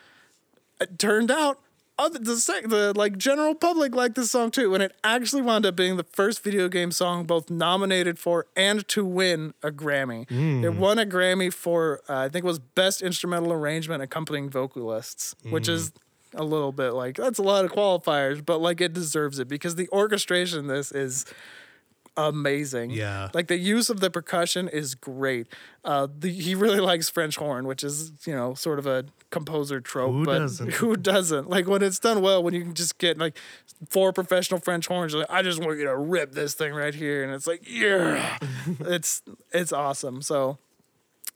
[0.80, 1.60] it turned out
[2.02, 5.66] other the sec, the like general public liked this song too, and it actually wound
[5.66, 10.26] up being the first video game song both nominated for and to win a Grammy.
[10.64, 15.36] It won a Grammy for uh, I think it was best instrumental arrangement accompanying vocalists,
[15.52, 15.92] which is
[16.34, 19.76] a little bit like that's a lot of qualifiers, but like it deserves it because
[19.76, 21.26] the orchestration in this is
[22.18, 22.92] amazing.
[22.92, 23.30] Yeah.
[23.34, 25.48] Like the use of the percussion is great.
[25.84, 29.80] Uh, the, he really likes French horn, which is, you know, sort of a composer
[29.80, 30.12] trope.
[30.12, 30.74] Who but doesn't?
[30.74, 31.50] Who doesn't?
[31.50, 33.38] Like when it's done well, when you can just get like
[33.90, 37.24] four professional French horns, like, I just want you to rip this thing right here.
[37.24, 38.38] And it's like, yeah.
[38.82, 40.22] it's it's awesome.
[40.22, 40.58] So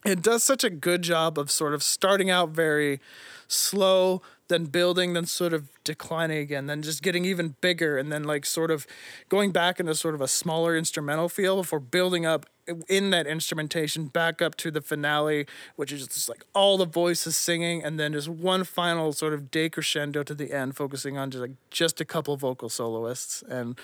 [0.06, 3.02] it does such a good job of sort of starting out very
[3.48, 8.24] slow, then building, then sort of declining again, then just getting even bigger, and then
[8.24, 8.86] like sort of
[9.30, 12.46] going back into sort of a smaller instrumental feel before building up
[12.88, 17.36] in that instrumentation back up to the finale, which is just like all the voices
[17.36, 21.42] singing, and then just one final sort of decrescendo to the end, focusing on just
[21.42, 23.80] like just a couple vocal soloists and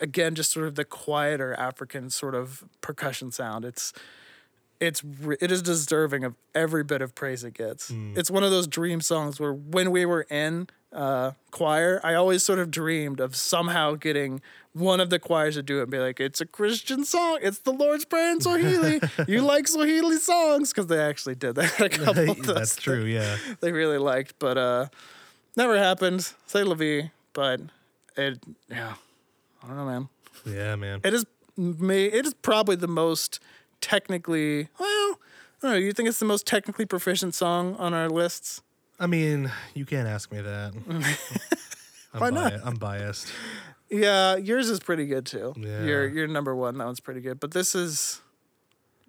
[0.00, 3.64] again just sort of the quieter African sort of percussion sound.
[3.64, 3.92] It's
[4.82, 5.02] it's
[5.40, 7.92] it is deserving of every bit of praise it gets.
[8.16, 12.42] It's one of those dream songs where when we were in uh, choir, I always
[12.42, 15.98] sort of dreamed of somehow getting one of the choirs to do it and be
[15.98, 17.38] like, "It's a Christian song.
[17.42, 19.00] It's the Lord's Prayer in Swahili.
[19.28, 21.80] you like Swahili songs?" Because they actually did that.
[21.80, 23.04] A couple of those That's true.
[23.04, 23.36] Yeah.
[23.60, 24.86] they really liked, but uh,
[25.56, 26.32] never happened.
[26.46, 27.60] Say la vie, but
[28.16, 28.94] it yeah,
[29.62, 30.08] I don't know, man.
[30.44, 31.00] Yeah, man.
[31.04, 31.24] It is
[31.56, 33.38] may it is probably the most
[33.82, 35.18] technically well.
[35.62, 35.76] I don't know.
[35.78, 38.62] You think it's the most technically proficient song on our lists?
[38.98, 40.72] I mean, you can't ask me that.
[42.14, 42.52] I'm Why not?
[42.52, 43.32] bi- I'm biased.
[43.90, 45.52] Yeah, yours is pretty good too.
[45.56, 45.84] Yeah.
[45.84, 47.38] Your your number one, that one's pretty good.
[47.38, 48.20] But this is,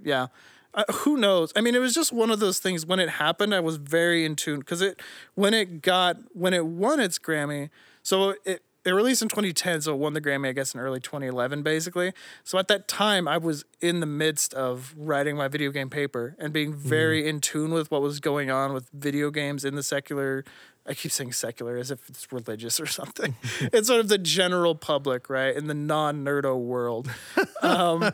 [0.03, 0.27] yeah.
[0.73, 1.53] Uh, who knows?
[1.55, 2.85] I mean, it was just one of those things.
[2.85, 4.99] When it happened, I was very in tune because it
[5.35, 7.69] when it got when it won its Grammy.
[8.01, 10.99] So it it released in 2010, so it won the Grammy, I guess, in early
[10.99, 12.11] 2011, basically.
[12.43, 16.35] So at that time, I was in the midst of writing my video game paper
[16.37, 19.83] and being very in tune with what was going on with video games in the
[19.83, 20.43] secular.
[20.85, 23.35] I keep saying secular as if it's religious or something.
[23.61, 27.09] it's sort of the general public, right, in the non nerdo world.
[27.63, 28.11] Um,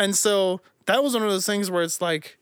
[0.00, 2.36] and so that was one of those things where it's like,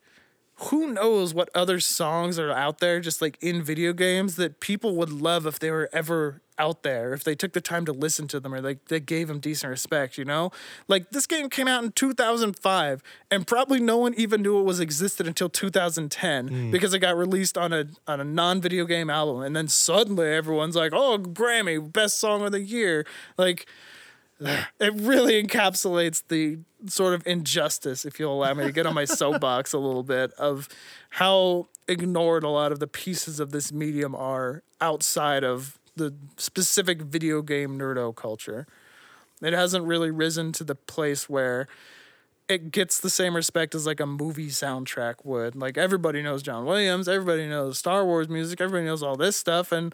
[0.59, 4.95] who knows what other songs are out there just like in video games that people
[4.95, 8.27] would love if they were ever out there if they took the time to listen
[8.27, 10.51] to them or like they gave them decent respect you know?
[10.87, 14.79] Like this game came out in 2005 and probably no one even knew it was
[14.79, 16.71] existed until 2010 hmm.
[16.71, 20.75] because it got released on a on a non-video game album and then suddenly everyone's
[20.75, 23.05] like oh grammy best song of the year.
[23.37, 23.67] Like
[24.79, 29.05] it really encapsulates the sort of injustice, if you'll allow me to get on my
[29.05, 30.69] soapbox a little bit, of
[31.11, 37.01] how ignored a lot of the pieces of this medium are outside of the specific
[37.01, 38.67] video game nerdo culture.
[39.41, 41.67] It hasn't really risen to the place where
[42.47, 45.55] it gets the same respect as like a movie soundtrack would.
[45.55, 49.71] Like everybody knows John Williams, everybody knows Star Wars music, everybody knows all this stuff.
[49.71, 49.93] And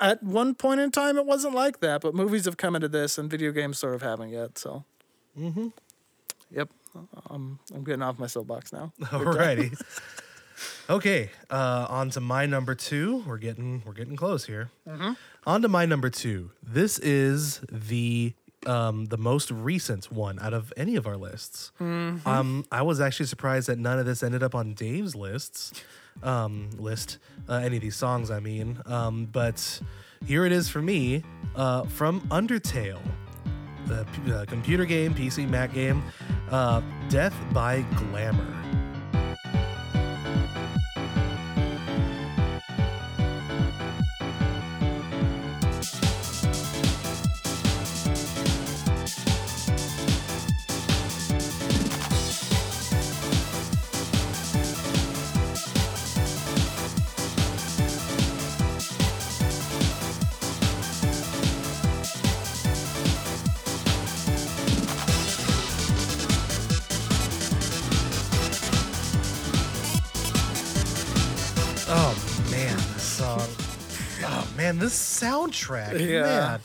[0.00, 2.02] at one point in time, it wasn't like that.
[2.02, 4.58] But movies have come into this, and video games sort of haven't yet.
[4.58, 4.84] So,
[5.38, 5.68] mm-hmm.
[6.54, 6.70] Yep,
[7.30, 8.92] um, I'm getting off my soapbox now.
[9.02, 9.80] Alrighty.
[10.88, 13.22] okay, uh, on to my number two.
[13.26, 14.70] We're getting we're getting close here.
[15.46, 16.50] On to my number two.
[16.62, 18.34] This is the
[18.66, 21.72] um, the most recent one out of any of our lists.
[21.80, 25.84] Um, I was actually surprised that none of this ended up on Dave's lists
[26.22, 27.18] um, list.
[27.48, 28.80] Uh, any of these songs, I mean.
[28.86, 29.80] Um, but
[30.24, 31.22] here it is for me
[31.56, 33.00] uh, from Undertale
[33.90, 36.02] uh, computer game, PC, Mac game,
[36.50, 38.83] uh, Death by Glamour.
[71.86, 73.42] Oh man, this song.
[74.22, 76.00] Oh man, this soundtrack.
[76.00, 76.22] Yeah.
[76.22, 76.60] Man.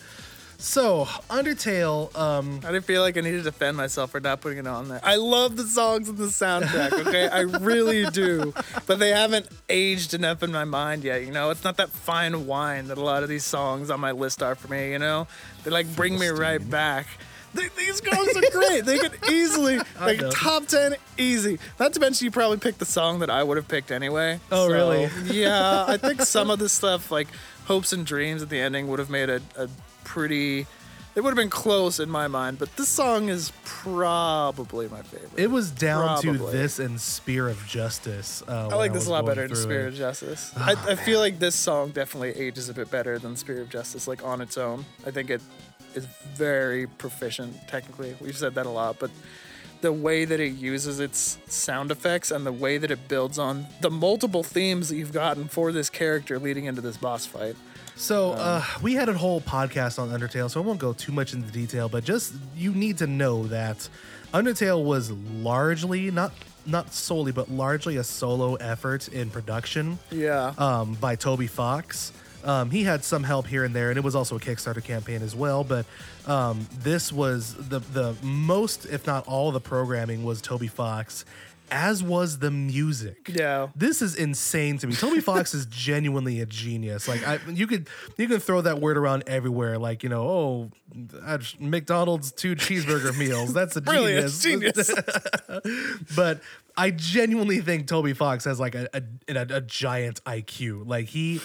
[0.61, 4.57] So Undertale, um, I didn't feel like I needed to defend myself for not putting
[4.57, 4.99] it on there.
[5.03, 7.29] I love the songs in the soundtrack, okay?
[7.29, 8.53] I really do.
[8.85, 11.49] But they haven't aged enough in my mind yet, you know?
[11.49, 14.53] It's not that fine wine that a lot of these songs on my list are
[14.53, 15.27] for me, you know?
[15.63, 17.07] They like bring me right back.
[17.53, 18.85] They, these songs are great.
[18.85, 20.29] They could easily, like, know.
[20.31, 21.57] top 10 easy.
[21.79, 24.39] Not to mention, you probably picked the song that I would have picked anyway.
[24.51, 25.09] Oh, So, really?
[25.25, 27.27] yeah, I think some of the stuff, like,
[27.65, 29.67] hopes and dreams at the ending would have made a, a
[30.03, 30.67] pretty.
[31.15, 35.31] It would have been close in my mind, but this song is probably my favorite.
[35.37, 38.43] It was down to this and Spear of Justice.
[38.47, 39.87] Uh, I like this was a lot better than it.
[39.87, 40.53] of Justice.
[40.55, 43.69] Oh, I, I feel like this song definitely ages a bit better than Spear of
[43.69, 44.85] Justice, like on its own.
[45.05, 45.41] I think it
[45.95, 48.15] is very proficient technically.
[48.21, 49.11] We've said that a lot, but
[49.81, 53.65] the way that it uses its sound effects and the way that it builds on
[53.81, 57.55] the multiple themes that you've gotten for this character leading into this boss fight.
[57.95, 61.11] So Um, uh, we had a whole podcast on Undertale, so I won't go too
[61.13, 63.87] much into detail, but just you need to know that
[64.33, 66.31] Undertale was largely not
[66.65, 70.53] not solely, but largely a solo effort in production Yeah.
[70.57, 72.11] um, by Toby Fox.
[72.43, 75.21] Um, he had some help here and there, and it was also a Kickstarter campaign
[75.21, 75.63] as well.
[75.63, 75.85] But
[76.25, 81.25] um, this was the the most, if not all, the programming was Toby Fox,
[81.71, 83.29] as was the music.
[83.29, 83.67] Yeah.
[83.75, 84.95] This is insane to me.
[84.95, 87.07] Toby Fox is genuinely a genius.
[87.07, 87.87] Like I, you could
[88.17, 89.77] you can throw that word around everywhere.
[89.77, 90.71] Like you know, oh,
[91.59, 93.53] McDonald's two cheeseburger meals.
[93.53, 94.41] That's a genius.
[94.41, 94.91] genius.
[96.15, 96.41] but
[96.77, 99.03] I genuinely think Toby Fox has like a, a,
[99.35, 100.87] a, a giant IQ.
[100.87, 101.41] Like he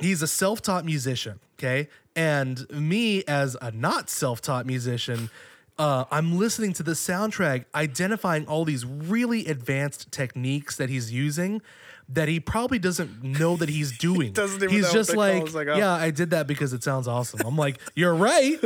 [0.00, 1.88] he's a self-taught musician, okay?
[2.16, 5.30] And me as a not self-taught musician,
[5.78, 11.62] uh, I'm listening to the soundtrack, identifying all these really advanced techniques that he's using
[12.08, 14.32] that he probably doesn't know that he's doing.
[14.32, 15.76] doesn't even he's just like, like, oh.
[15.76, 17.40] yeah, I did that because it sounds awesome.
[17.44, 18.58] I'm like, you're right,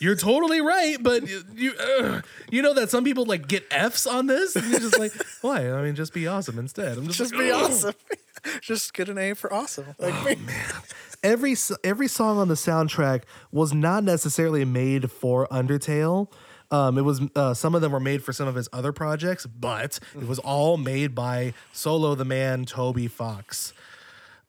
[0.00, 2.24] you're totally right, but you you, ugh.
[2.50, 5.12] you know that some people like get Fs on this, and you're just like,
[5.42, 5.70] why?
[5.70, 6.96] I mean, just be awesome instead.
[6.96, 7.94] I'm just, Just like, be awesome.
[8.60, 9.86] Just get an A for awesome.
[9.98, 10.52] Like Oh, me.
[11.22, 13.22] every every song on the soundtrack
[13.52, 16.30] was not necessarily made for Undertale.
[16.70, 19.46] Um, it was uh, some of them were made for some of his other projects,
[19.46, 23.72] but it was all made by solo the man Toby Fox.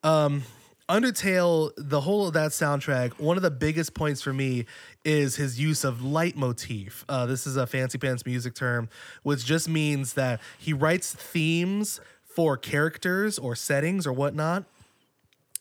[0.04, 0.44] Um,
[0.90, 4.66] Undertale, the whole of that soundtrack, one of the biggest points for me
[5.06, 7.06] is his use of leitmotif.
[7.08, 8.90] Uh, this is a fancy pants music term,
[9.22, 14.64] which just means that he writes themes for characters or settings or whatnot.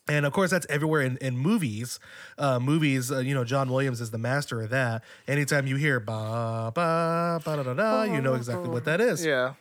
[0.08, 2.00] And of course, that's everywhere in, in movies.
[2.38, 5.02] Uh, movies, uh, you know, John Williams is the master of that.
[5.26, 9.24] Anytime you hear ba ba ba da da da, you know exactly what that is.
[9.24, 9.54] Yeah.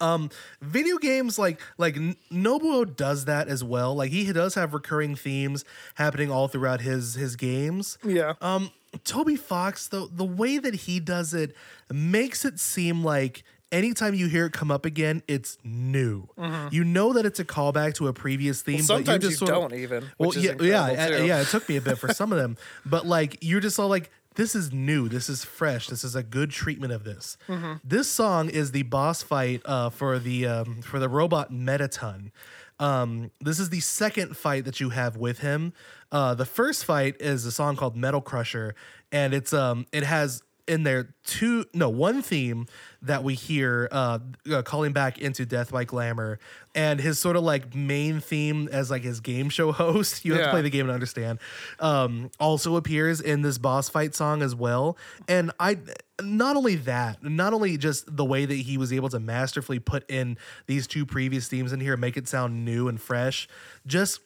[0.00, 0.30] Um,
[0.60, 1.94] Video games like like
[2.32, 3.94] Nobuo does that as well.
[3.94, 5.64] Like he does have recurring themes
[5.96, 7.98] happening all throughout his his games.
[8.04, 8.34] Yeah.
[8.40, 8.70] Um,
[9.04, 11.54] Toby Fox, though, the way that he does it
[11.92, 16.28] makes it seem like anytime you hear it come up again, it's new.
[16.70, 18.78] You know that it's a callback to a previous theme.
[18.78, 20.04] but Sometimes you just sort of- don't even.
[20.18, 21.26] Well, yeah, yeah, too.
[21.26, 21.40] yeah.
[21.40, 22.56] It took me a bit for some of them,
[22.86, 26.22] but like you're just all like, this is new, this is fresh, this is a
[26.22, 27.38] good treatment of this.
[27.48, 27.74] Mm-hmm.
[27.82, 32.32] This song is the boss fight uh, for the um, for the robot Mettaton.
[32.78, 35.72] Um, this is the second fight that you have with him.
[36.12, 38.74] Uh, the first fight is a song called Metal Crusher,
[39.10, 42.66] and it's um it has in there two no one theme
[43.02, 44.18] that we hear uh,
[44.52, 46.38] uh calling back into death by glamour
[46.74, 50.24] and his sort of like main theme as like his game show host.
[50.24, 51.38] You have to play the game to understand.
[51.80, 54.96] Um also appears in this boss fight song as well.
[55.28, 55.78] And i
[56.22, 60.08] not only that not only just the way that he was able to masterfully put
[60.10, 63.46] in these two previous themes in here make it sound new and fresh
[63.86, 64.20] just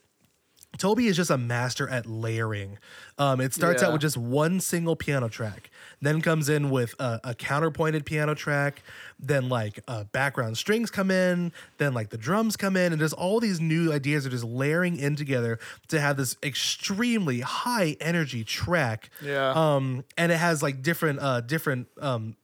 [0.79, 2.79] Toby is just a master at layering.
[3.19, 5.71] Um, it starts out with just one single piano track,
[6.01, 8.83] then comes in with a, a counterpointed piano track,
[9.19, 13.13] then like uh, background strings come in, then like the drums come in, and there's
[13.13, 18.45] all these new ideas are just layering in together to have this extremely high energy
[18.45, 19.11] track.
[19.23, 19.53] Yeah.
[19.55, 22.37] Um, and it has like different, uh, different, um,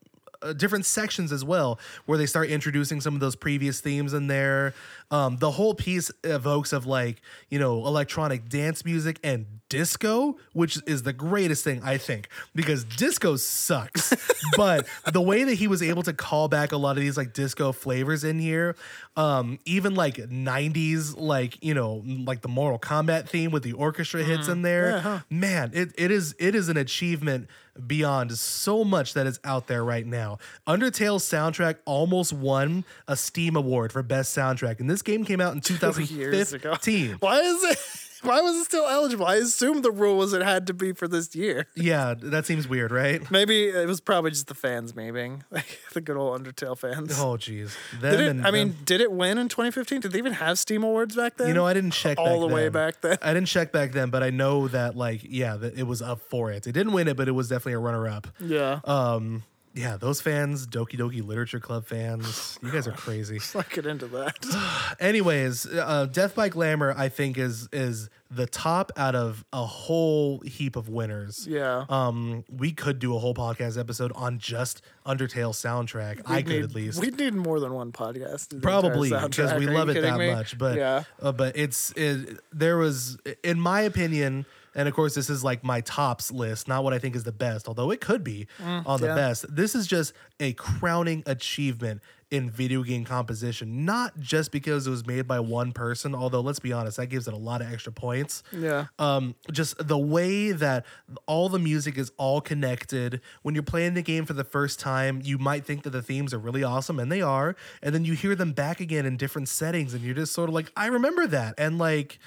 [0.42, 4.26] uh, different sections as well where they start introducing some of those previous themes in
[4.26, 4.74] there
[5.10, 10.78] um, the whole piece evokes of like you know electronic dance music and disco which
[10.86, 14.12] is the greatest thing i think because disco sucks
[14.56, 17.32] but the way that he was able to call back a lot of these like
[17.32, 18.76] disco flavors in here
[19.16, 24.22] um, even like 90s like you know like the mortal kombat theme with the orchestra
[24.22, 27.48] hits in there man it, it is it is an achievement
[27.86, 30.38] beyond so much that is out there right now.
[30.66, 35.54] Undertale's soundtrack almost won a Steam award for best soundtrack, and this game came out
[35.54, 35.60] in
[36.06, 36.74] Years ago.
[36.74, 37.16] 2015.
[37.20, 38.05] Why is it?
[38.22, 39.26] Why was it still eligible?
[39.26, 41.66] I assumed the rule was it had to be for this year.
[41.74, 43.28] yeah, that seems weird, right?
[43.30, 45.16] Maybe it was probably just the fans, maybe
[45.50, 47.18] like the good old Undertale fans.
[47.18, 47.76] Oh, jeez.
[48.00, 48.28] Them did it?
[48.28, 50.00] and I mean, did it win in 2015?
[50.00, 51.48] Did they even have Steam Awards back then?
[51.48, 53.18] you know, I didn't check all back the way back then.
[53.22, 56.20] I didn't check back then, but I know that like yeah, that it was up
[56.20, 56.66] for it.
[56.66, 58.28] It didn't win it, but it was definitely a runner up.
[58.40, 58.80] Yeah.
[58.84, 59.42] Um,
[59.76, 63.34] yeah, those fans, Doki Doki Literature Club fans, you guys are crazy.
[63.34, 64.96] Let's not get into that.
[65.00, 70.40] Anyways, uh, Death by Glamour, I think is is the top out of a whole
[70.40, 71.46] heap of winners.
[71.48, 71.84] yeah.
[71.88, 76.22] Um, we could do a whole podcast episode on just Undertale soundtrack.
[76.26, 77.00] I We'd could need- at least.
[77.00, 78.48] We'd need more than one podcast.
[78.48, 79.68] to do the Probably because we.
[79.68, 80.32] Are love it that me?
[80.32, 81.04] much, but yeah.
[81.22, 84.46] uh, but it's it, there was, in my opinion,
[84.76, 87.32] and of course this is like my tops list, not what I think is the
[87.32, 89.14] best, although it could be on the Mm, yeah.
[89.16, 89.44] best.
[89.48, 92.00] This is just a crowning achievement
[92.32, 96.58] in video game composition, not just because it was made by one person, although let's
[96.58, 98.86] be honest, that gives it a lot of extra points Yeah.
[98.98, 100.84] um, just the way that
[101.26, 103.20] all the music is all connected.
[103.42, 106.34] When you're playing the game for the first time, you might think that the themes
[106.34, 107.54] are really awesome, and they are.
[107.80, 110.54] And then you hear them back again in different settings, and you're just sort of
[110.54, 111.54] like, I remember that.
[111.58, 112.18] And like,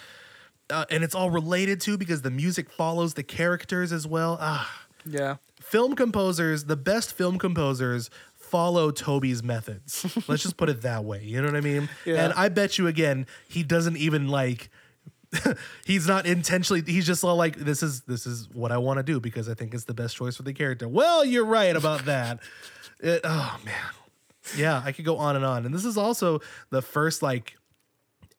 [0.70, 4.38] uh, and it's all related to because the music follows the characters as well.
[4.42, 5.38] Ah, Yeah.
[5.62, 10.06] film composers, the best film composers follow Toby's methods.
[10.28, 11.24] Let's just put it that way.
[11.24, 11.90] You know what I mean?
[12.06, 12.26] Yeah.
[12.26, 14.70] And I bet you again, he doesn't even like
[15.86, 19.04] he's not intentionally he's just all like this is this is what I want to
[19.04, 20.88] do because I think it's the best choice for the character.
[20.88, 22.40] Well, you're right about that.
[23.02, 23.76] It, oh man.
[24.58, 25.66] Yeah, I could go on and on.
[25.66, 27.56] And this is also the first like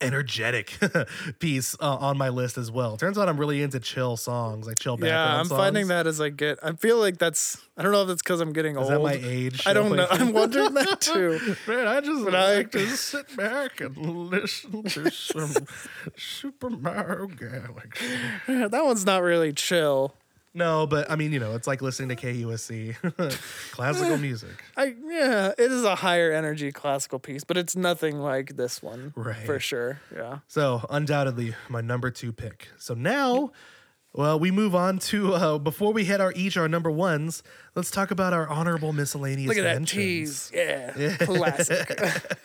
[0.01, 0.79] energetic
[1.39, 2.97] piece uh, on my list as well.
[2.97, 5.59] Turns out I'm really into chill songs, like chill background Yeah, I'm songs.
[5.61, 6.59] finding that as I get.
[6.63, 7.59] I feel like that's.
[7.77, 8.91] I don't know if that's because I'm getting Is old.
[8.91, 9.67] that my age?
[9.67, 10.07] I don't know.
[10.11, 11.57] I'm wondering that too.
[11.67, 15.67] Man, I just But I- like to sit back and listen to some
[16.17, 18.07] Super Mario Galaxy.
[18.47, 20.15] that one's not really chill.
[20.53, 22.97] No, but I mean, you know, it's like listening to KUSC,
[23.71, 24.65] classical music.
[24.77, 29.13] I yeah, it is a higher energy classical piece, but it's nothing like this one,
[29.15, 29.47] Right.
[29.47, 30.01] For sure.
[30.15, 30.39] Yeah.
[30.49, 32.69] So, undoubtedly, my number two pick.
[32.79, 33.53] So now,
[34.13, 37.45] well, we move on to uh, before we hit our each our number ones.
[37.77, 39.49] Let's talk about our honorable miscellaneous.
[39.49, 40.51] Look at that mentions.
[40.51, 40.53] tease.
[40.53, 41.17] Yeah.
[41.21, 42.37] Classic.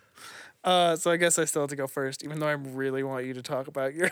[0.64, 3.26] uh, so I guess I still have to go first, even though I really want
[3.26, 4.10] you to talk about your.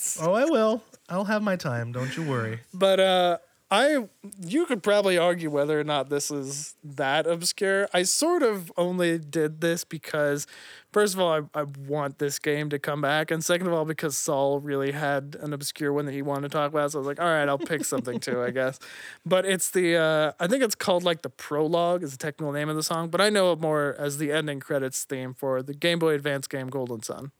[0.20, 0.82] Oh, I will.
[1.08, 1.92] I'll have my time.
[1.92, 2.60] Don't you worry.
[2.72, 3.38] But uh
[3.72, 4.08] I
[4.40, 7.88] you could probably argue whether or not this is that obscure.
[7.94, 10.48] I sort of only did this because
[10.92, 13.84] first of all I, I want this game to come back and second of all
[13.84, 16.90] because Saul really had an obscure one that he wanted to talk about.
[16.90, 18.78] So I was like, all right, I'll pick something too, I guess.
[19.24, 22.68] But it's the uh I think it's called like the prologue is the technical name
[22.68, 25.74] of the song, but I know it more as the ending credits theme for the
[25.74, 27.30] Game Boy Advance game Golden Sun.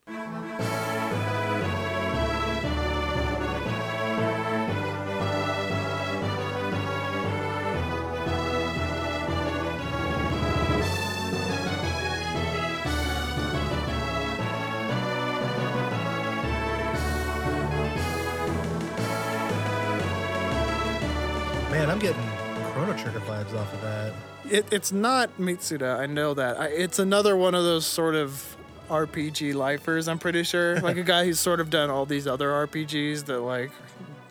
[24.51, 25.98] It, it's not Mitsuda.
[25.98, 26.59] I know that.
[26.59, 28.57] I, it's another one of those sort of
[28.88, 30.09] RPG lifers.
[30.09, 33.40] I'm pretty sure, like a guy who's sort of done all these other RPGs that
[33.40, 33.70] like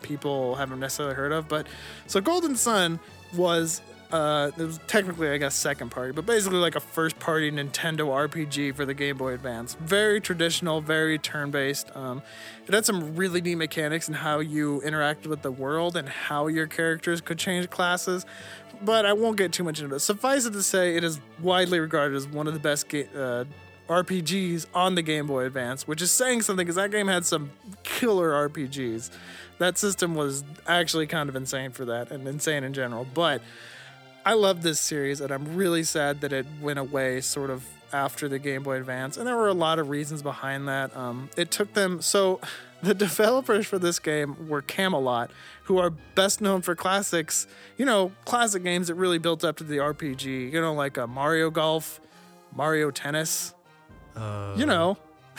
[0.02, 1.48] people haven't necessarily heard of.
[1.48, 1.66] But
[2.06, 3.00] so Golden Sun
[3.34, 3.80] was.
[4.12, 8.08] Uh, it was technically, I guess, second party, but basically like a first party Nintendo
[8.08, 9.74] RPG for the Game Boy Advance.
[9.74, 11.94] Very traditional, very turn based.
[11.94, 12.20] Um,
[12.66, 16.48] it had some really neat mechanics in how you interacted with the world and how
[16.48, 18.26] your characters could change classes
[18.82, 20.00] but I won't get too much into it.
[20.00, 23.44] Suffice it to say, it is widely regarded as one of the best ga- uh,
[23.88, 27.50] RPGs on the Game Boy Advance, which is saying something because that game had some
[27.82, 29.10] killer RPGs.
[29.58, 33.06] That system was actually kind of insane for that and insane in general.
[33.12, 33.42] But
[34.24, 38.28] I love this series, and I'm really sad that it went away sort of after
[38.28, 39.16] the Game Boy Advance.
[39.16, 40.96] And there were a lot of reasons behind that.
[40.96, 42.40] Um, it took them so.
[42.82, 45.30] The developers for this game were Camelot,
[45.64, 49.64] who are best known for classics, you know, classic games that really built up to
[49.64, 52.00] the RPG, you know, like a Mario Golf,
[52.54, 53.54] Mario Tennis,
[54.16, 54.96] Uh, you know,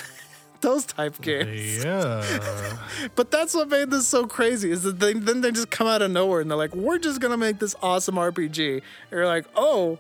[0.62, 1.84] those type games.
[1.84, 2.78] yeah.
[3.16, 6.02] But that's what made this so crazy is that they then they just come out
[6.04, 8.74] of nowhere and they're like, we're just gonna make this awesome RPG.
[8.76, 8.82] And
[9.12, 9.98] you're like, oh,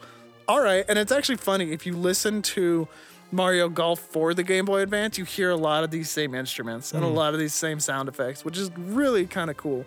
[0.47, 0.85] all right.
[0.87, 2.87] And it's actually funny if you listen to
[3.31, 6.93] Mario Golf for the Game Boy Advance, you hear a lot of these same instruments
[6.93, 9.85] and a lot of these same sound effects, which is really kind of cool.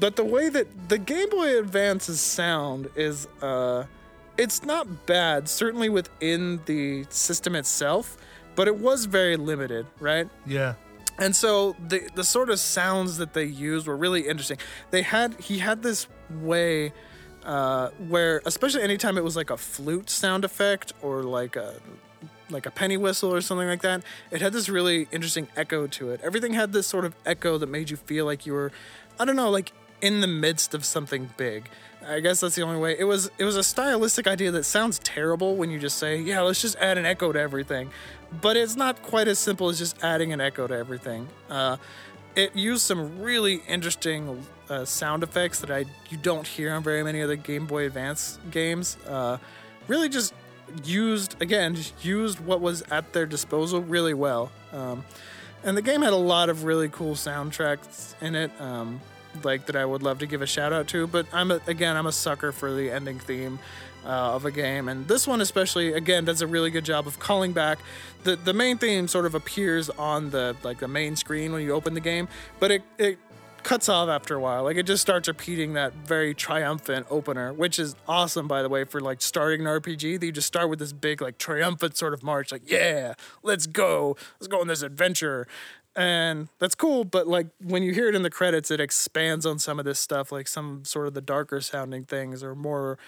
[0.00, 3.84] But the way that the Game Boy Advance's sound is, uh,
[4.36, 8.16] it's not bad, certainly within the system itself,
[8.54, 10.28] but it was very limited, right?
[10.46, 10.74] yeah.
[11.16, 14.58] And so the the sort of sounds that they used were really interesting.
[14.90, 16.08] They had he had this
[16.40, 16.92] way
[17.44, 21.74] uh, where, especially anytime it was like a flute sound effect or like a
[22.54, 26.10] like a penny whistle or something like that, it had this really interesting echo to
[26.10, 26.20] it.
[26.24, 28.72] Everything had this sort of echo that made you feel like you were,
[29.18, 31.68] I don't know, like in the midst of something big.
[32.06, 32.96] I guess that's the only way.
[32.98, 36.42] It was it was a stylistic idea that sounds terrible when you just say, "Yeah,
[36.42, 37.90] let's just add an echo to everything,"
[38.42, 41.28] but it's not quite as simple as just adding an echo to everything.
[41.48, 41.78] Uh,
[42.36, 47.02] it used some really interesting uh, sound effects that I you don't hear on very
[47.02, 48.98] many other Game Boy Advance games.
[49.06, 49.38] Uh,
[49.88, 50.34] really, just
[50.84, 54.50] used again, just used what was at their disposal really well.
[54.72, 55.04] Um,
[55.62, 58.50] and the game had a lot of really cool soundtracks in it.
[58.60, 59.00] Um,
[59.42, 61.06] like that I would love to give a shout out to.
[61.06, 63.58] But I'm a, again I'm a sucker for the ending theme
[64.04, 67.18] uh, of a game, and this one especially again does a really good job of
[67.18, 67.78] calling back.
[68.22, 71.72] the The main theme sort of appears on the like the main screen when you
[71.72, 72.28] open the game,
[72.60, 73.18] but it it
[73.64, 74.64] cuts off after a while.
[74.64, 78.84] Like it just starts repeating that very triumphant opener, which is awesome by the way
[78.84, 80.20] for like starting an RPG.
[80.20, 83.66] That you just start with this big like triumphant sort of march, like yeah, let's
[83.66, 85.46] go, let's go on this adventure,
[85.96, 89.58] and that's cool but like when you hear it in the credits it expands on
[89.58, 92.98] some of this stuff like some sort of the darker sounding things or more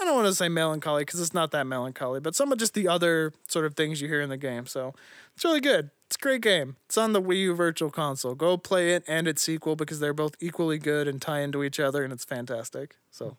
[0.00, 2.74] i don't want to say melancholy because it's not that melancholy but some of just
[2.74, 4.92] the other sort of things you hear in the game so
[5.34, 8.58] it's really good it's a great game it's on the wii u virtual console go
[8.58, 12.04] play it and its sequel because they're both equally good and tie into each other
[12.04, 13.38] and it's fantastic so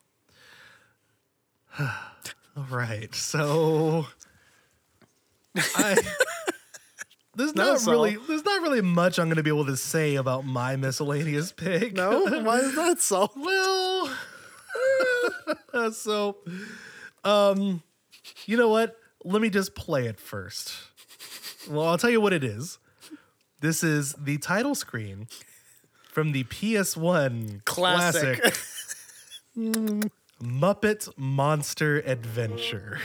[1.79, 3.13] All right.
[3.15, 4.05] So
[5.55, 5.97] I
[7.35, 10.15] there's No, not really there's not really much I'm going to be able to say
[10.15, 11.93] about my miscellaneous pick.
[11.93, 14.09] no why is that so well,
[15.93, 16.37] so
[17.23, 17.81] um
[18.45, 18.95] you know what?
[19.25, 20.73] Let me just play it first.
[21.69, 22.79] Well, I'll tell you what it is.
[23.61, 25.27] This is the title screen
[26.11, 28.41] from the PS1 Classic.
[28.41, 28.59] classic
[30.41, 32.99] Muppet Monster Adventure.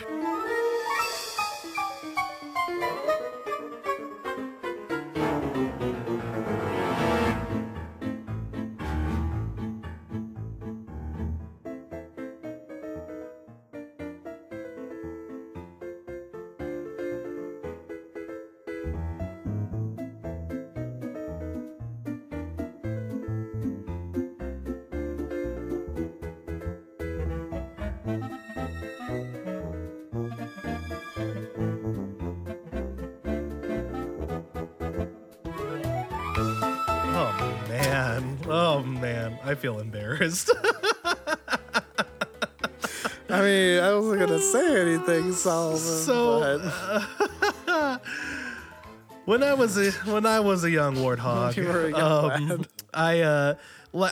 [39.59, 40.51] Feel embarrassed.
[43.31, 46.59] i mean i wasn't gonna say anything so So,
[49.27, 52.01] when I was a when I was a young warthog, You were a young
[52.41, 52.67] um, lad.
[52.95, 53.55] I uh,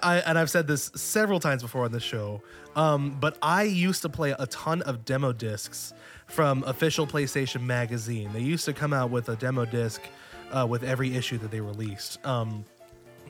[0.03, 2.43] I and I've said this several times before on the show,
[2.75, 5.95] um, but I used to play a ton of demo discs
[6.27, 8.31] from official PlayStation magazine.
[8.35, 10.03] They used to come out with a demo disc
[10.53, 12.25] uh, with every issue that they released.
[12.27, 12.67] Um,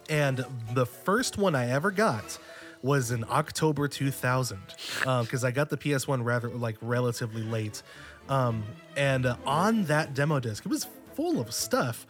[0.09, 2.39] and the first one I ever got
[2.83, 4.59] was in October 2000
[5.01, 7.83] because I got the PS1 rather like relatively late.
[8.29, 8.65] Um,
[8.97, 12.07] and uh, on that demo disc, it was full of stuff.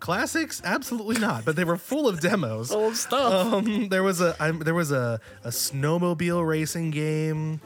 [0.00, 2.68] Classics, absolutely not, but they were full of demos.
[2.72, 3.52] Full of stuff.
[3.52, 7.60] Um, there was a I, there was a, a snowmobile racing game.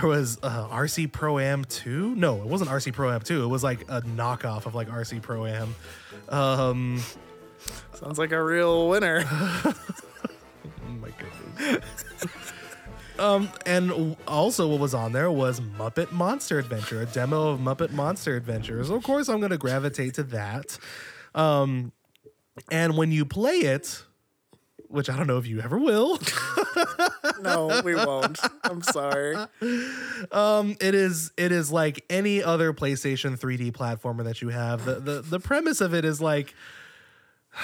[0.00, 2.14] There was uh, RC Pro Am 2.
[2.14, 3.44] No, it wasn't RC Pro Am 2.
[3.44, 5.74] It was like a knockoff of like RC Pro Am.
[6.30, 7.02] Um,
[7.94, 9.24] Sounds like a real winner.
[10.88, 11.10] Oh my
[11.58, 11.84] goodness.
[13.18, 17.90] um, and also what was on there was Muppet Monster Adventure, a demo of Muppet
[17.92, 18.82] Monster Adventure.
[18.84, 20.78] So of course I'm gonna gravitate to that.
[21.34, 21.92] Um,
[22.70, 24.02] and when you play it,
[24.88, 26.18] which I don't know if you ever will,
[27.42, 28.38] No, we won't.
[28.64, 29.36] I'm sorry.
[30.32, 34.84] um, it is it is like any other PlayStation 3D platformer that you have.
[34.84, 36.54] The the, the premise of it is like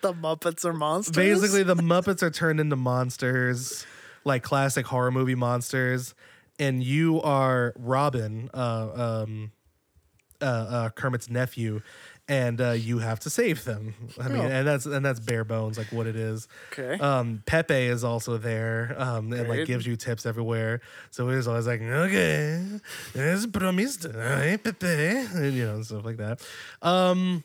[0.00, 1.16] The Muppets are monsters.
[1.16, 3.86] basically the Muppets are turned into monsters,
[4.24, 6.14] like classic horror movie monsters,
[6.58, 9.52] and you are Robin, uh, um,
[10.42, 11.80] uh, uh, Kermit's nephew,
[12.28, 13.94] and uh, you have to save them.
[14.20, 14.44] I mean, Oh.
[14.44, 16.48] and that's and that's bare bones, like what it is.
[16.72, 16.98] Okay.
[17.02, 20.82] Um, Pepe is also there, um, and like gives you tips everywhere.
[21.12, 22.62] So he's always like, okay,
[23.14, 26.46] es promised, hey, Pepe, and, you know, stuff like that.
[26.82, 27.42] Um,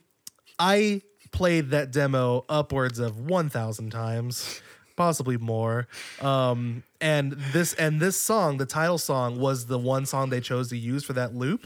[0.62, 4.62] I played that demo upwards of 1000 times
[4.96, 5.88] possibly more
[6.22, 10.68] um and this and this song the title song was the one song they chose
[10.70, 11.66] to use for that loop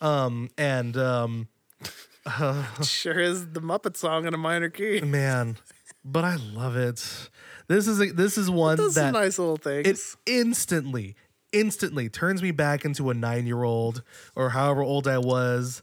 [0.00, 1.46] um and um
[2.82, 5.00] sure is the Muppet song in a minor key.
[5.02, 5.56] man
[6.04, 7.28] but i love it
[7.68, 9.86] this is a, this is one Those that are nice little things.
[9.86, 11.14] it instantly
[11.52, 14.02] instantly turns me back into a nine year old
[14.34, 15.82] or however old i was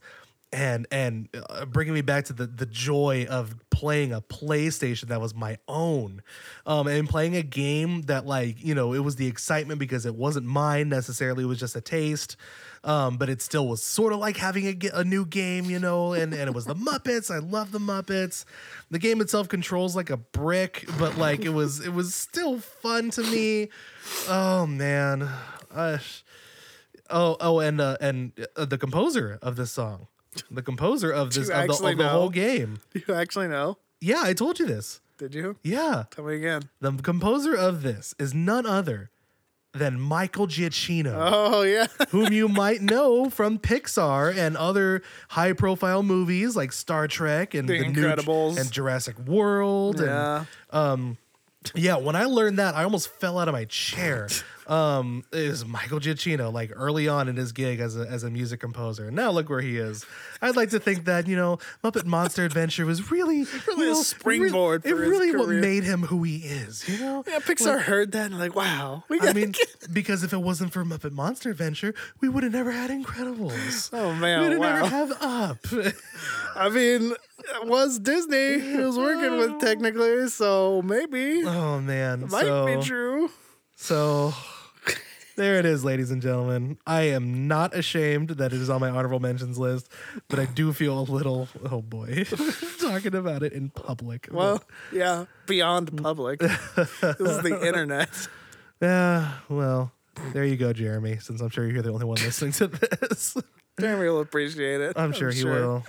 [0.54, 5.22] and and uh, bringing me back to the the joy of playing a PlayStation that
[5.22, 6.22] was my own,
[6.66, 10.16] um, and playing a game that like you know it was the excitement because it
[10.16, 12.36] wasn't mine necessarily; it was just a taste.
[12.84, 16.14] Um, but it still was sort of like having a, a new game, you know,
[16.14, 17.30] and, and it was the Muppets.
[17.30, 18.44] I love the Muppets.
[18.90, 23.12] The game itself controls like a brick, but like it was it was still fun
[23.12, 23.70] to me.
[24.28, 25.30] Oh man.
[25.70, 26.00] Uh,
[27.12, 30.08] oh oh and uh, and uh, the composer of this song.
[30.52, 32.80] The composer of this of the, of the whole game.
[32.94, 33.78] Do you actually know?
[34.00, 35.02] Yeah, I told you this.
[35.18, 35.58] Did you?
[35.64, 36.06] Yeah.
[36.12, 36.64] Tell me again.
[36.80, 39.10] The composer of this is none other
[39.74, 41.88] than Michael Giacchino Oh yeah.
[42.10, 47.70] whom you might know from Pixar and other high profile movies like Star Trek and
[47.70, 48.60] The new Ju- Incredibles.
[48.60, 50.02] and Jurassic World.
[50.02, 50.46] yeah.
[50.72, 51.18] And
[51.76, 54.28] yeah, when I learned that, I almost fell out of my chair.
[54.72, 58.30] Um, it was Michael Giacchino, like early on in his gig as a, as a
[58.30, 59.08] music composer.
[59.08, 60.06] And now look where he is.
[60.42, 63.96] I'd like to think that, you know, Muppet Monster Adventure was really, Really you a
[63.96, 67.22] know, springboard It for his really what made him who he is, you know?
[67.28, 69.04] Yeah, Pixar heard that and like, wow.
[69.10, 69.56] We I mean,
[69.94, 73.90] because if it wasn't for Muppet Monster Adventure, we would have never had Incredibles.
[74.02, 74.42] Oh man.
[74.42, 74.76] we would wow.
[74.76, 75.58] never have Up.
[76.56, 82.44] I mean, it was Disney he was working with technically, so maybe oh man, might
[82.44, 83.30] so be true.
[83.76, 84.34] so
[85.42, 86.78] there it is, ladies and gentlemen.
[86.86, 89.92] I am not ashamed that it is on my honorable mentions list,
[90.28, 92.26] but I do feel a little oh boy
[92.80, 94.28] talking about it in public.
[94.32, 96.40] Well, yeah, beyond public.
[96.40, 98.10] this is the internet.
[98.82, 99.92] yeah, well,
[100.32, 101.18] there you go, Jeremy.
[101.18, 103.36] Since I'm sure you're the only one listening to this.
[103.80, 104.94] Jeremy will appreciate it.
[104.96, 105.84] I'm sure he will.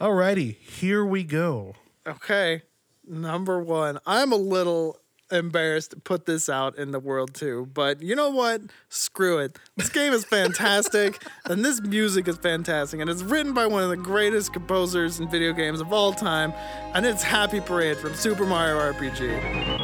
[0.00, 1.76] Alrighty, here we go.
[2.04, 2.62] Okay,
[3.06, 4.00] number one.
[4.04, 4.98] I'm a little
[5.30, 8.62] embarrassed to put this out in the world too, but you know what?
[8.88, 9.58] Screw it.
[9.76, 13.90] This game is fantastic, and this music is fantastic, and it's written by one of
[13.90, 16.52] the greatest composers in video games of all time,
[16.94, 19.83] and it's Happy Parade from Super Mario RPG.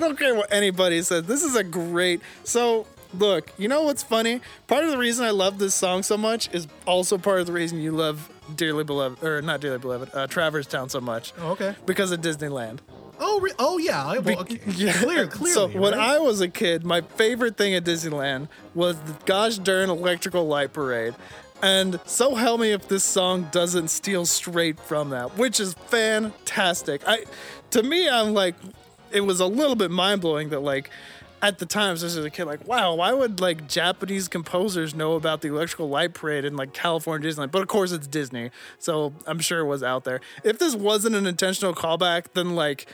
[0.00, 1.24] I don't care what anybody says.
[1.24, 4.40] This is a great so look, you know what's funny?
[4.66, 7.52] Part of the reason I love this song so much is also part of the
[7.52, 11.34] reason you love Dearly Beloved or not Dearly Beloved, uh, Traverse Town so much.
[11.38, 11.74] Oh, okay.
[11.84, 12.78] Because of Disneyland.
[13.18, 14.06] Oh, re- oh yeah.
[14.06, 14.60] I, well, okay.
[14.74, 14.92] Yeah.
[14.94, 15.52] Clear, clearly.
[15.52, 15.92] So when?
[15.92, 20.72] I was a kid, my favorite thing at Disneyland was the gosh darn electrical light
[20.72, 21.14] parade.
[21.62, 27.02] And so help me if this song doesn't steal straight from that, which is fantastic.
[27.06, 27.24] I
[27.72, 28.54] to me, I'm like,
[29.12, 30.90] it was a little bit mind blowing that like
[31.42, 35.14] at the time, especially as a kid, like, wow, why would like Japanese composers know
[35.14, 37.50] about the electrical light parade in like California Disneyland?
[37.50, 40.20] But of course it's Disney, so I'm sure it was out there.
[40.44, 42.86] If this wasn't an intentional callback, then like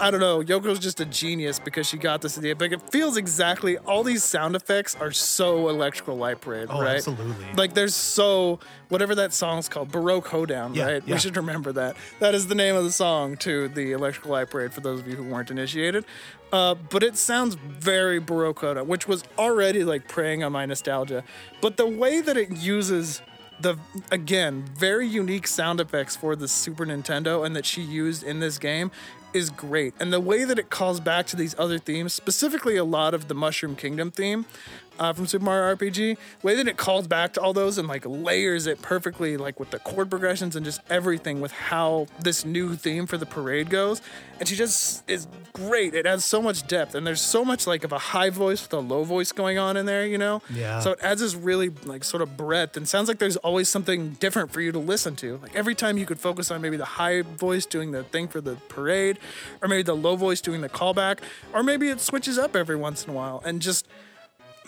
[0.00, 0.40] I don't know.
[0.40, 2.54] Yoko's just a genius because she got this idea.
[2.54, 6.96] But it feels exactly all these sound effects are so electrical light parade, Oh, right?
[6.96, 7.34] absolutely.
[7.56, 8.60] Like there's so
[8.90, 11.02] whatever that song's called, Baroque Hoedown, Yeah, right?
[11.04, 11.14] yeah.
[11.14, 11.96] We should remember that.
[12.20, 15.08] That is the name of the song to the electrical light parade for those of
[15.08, 16.04] you who weren't initiated.
[16.52, 21.24] Uh, but it sounds very Baroque Hoedown, which was already like preying on my nostalgia.
[21.60, 23.20] But the way that it uses
[23.60, 23.76] the
[24.10, 28.58] again very unique sound effects for the Super Nintendo and that she used in this
[28.58, 28.90] game
[29.34, 29.94] is great.
[30.00, 33.28] And the way that it calls back to these other themes, specifically a lot of
[33.28, 34.46] the Mushroom Kingdom theme
[34.98, 37.88] uh, from Super Mario RPG, the way that it calls back to all those and
[37.88, 42.44] like layers it perfectly, like with the chord progressions and just everything with how this
[42.44, 44.00] new theme for the parade goes.
[44.38, 45.94] And she just is great.
[45.94, 48.72] It adds so much depth, and there's so much like of a high voice with
[48.72, 50.42] a low voice going on in there, you know?
[50.50, 50.80] Yeah.
[50.80, 54.10] So it adds this really like sort of breadth and sounds like there's always something
[54.20, 55.38] different for you to listen to.
[55.42, 58.40] Like every time you could focus on maybe the high voice doing the thing for
[58.40, 59.18] the parade,
[59.62, 61.18] or maybe the low voice doing the callback,
[61.52, 63.86] or maybe it switches up every once in a while and just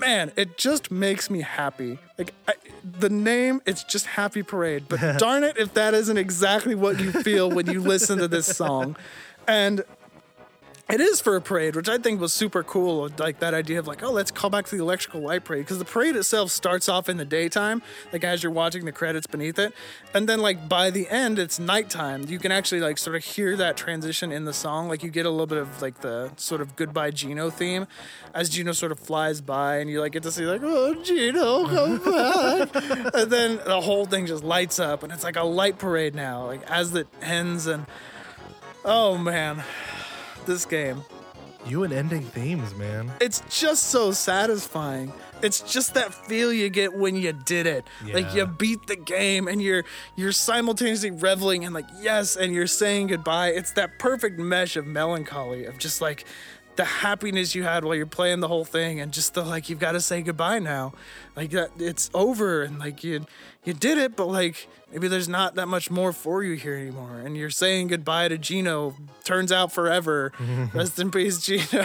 [0.00, 1.98] man, it just makes me happy.
[2.18, 2.54] Like I,
[2.98, 4.86] the name, it's just Happy Parade.
[4.88, 8.46] But darn it, if that isn't exactly what you feel when you listen to this
[8.46, 8.96] song,
[9.46, 9.84] and
[10.92, 13.08] It is for a parade, which I think was super cool.
[13.18, 15.78] Like that idea of like, oh, let's call back to the electrical light parade because
[15.78, 19.58] the parade itself starts off in the daytime, like as you're watching the credits beneath
[19.58, 19.72] it,
[20.14, 22.24] and then like by the end it's nighttime.
[22.28, 24.88] You can actually like sort of hear that transition in the song.
[24.88, 27.86] Like you get a little bit of like the sort of goodbye Gino theme
[28.34, 31.66] as Gino sort of flies by, and you like get to see like, oh, Gino,
[31.66, 35.78] come back, and then the whole thing just lights up, and it's like a light
[35.78, 36.46] parade now.
[36.46, 37.86] Like as it ends, and
[38.84, 39.62] oh man
[40.50, 41.02] this game.
[41.66, 43.10] You and ending themes, man.
[43.20, 45.12] It's just so satisfying.
[45.42, 47.86] It's just that feel you get when you did it.
[48.12, 49.84] Like you beat the game and you're
[50.16, 53.48] you're simultaneously reveling and like yes and you're saying goodbye.
[53.48, 56.24] It's that perfect mesh of melancholy of just like
[56.76, 59.78] the happiness you had while you're playing the whole thing and just the like you've
[59.78, 60.92] got to say goodbye now.
[61.36, 63.26] Like that it's over and like you
[63.64, 67.18] you did it but like maybe there's not that much more for you here anymore
[67.18, 68.94] and you're saying goodbye to Gino.
[69.24, 70.32] Turns out forever.
[70.74, 71.84] Rest in peace Gino.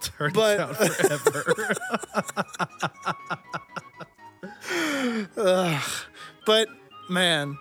[0.00, 1.74] Turns But- out forever.
[6.46, 6.68] But
[7.10, 7.58] man,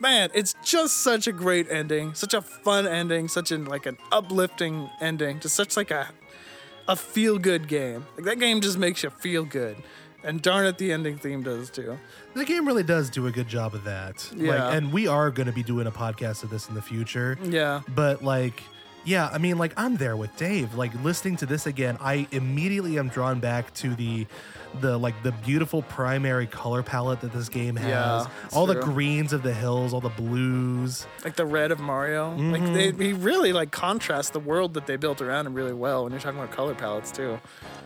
[0.00, 3.96] man, it's just such a great ending, such a fun ending, such an like an
[4.12, 6.08] uplifting ending, just such like a
[6.86, 8.06] a feel good game.
[8.16, 9.76] Like that game just makes you feel good.
[10.24, 11.98] And darn it, the ending theme does too.
[12.34, 14.28] the game really does do a good job of that.
[14.36, 14.64] Yeah.
[14.64, 17.38] Like, and we are going to be doing a podcast of this in the future.
[17.42, 17.82] Yeah.
[17.94, 18.62] But like,
[19.04, 20.74] yeah, I mean, like I'm there with Dave.
[20.74, 24.26] Like listening to this again, I immediately am drawn back to the
[24.82, 27.88] the like the beautiful primary color palette that this game has.
[27.88, 31.06] Yeah, it's all the greens of the hills, all the blues.
[31.24, 32.34] Like the red of Mario.
[32.36, 36.02] Like they he really like contrasts the world that they built around him really well
[36.04, 37.38] when you're talking about color palettes too.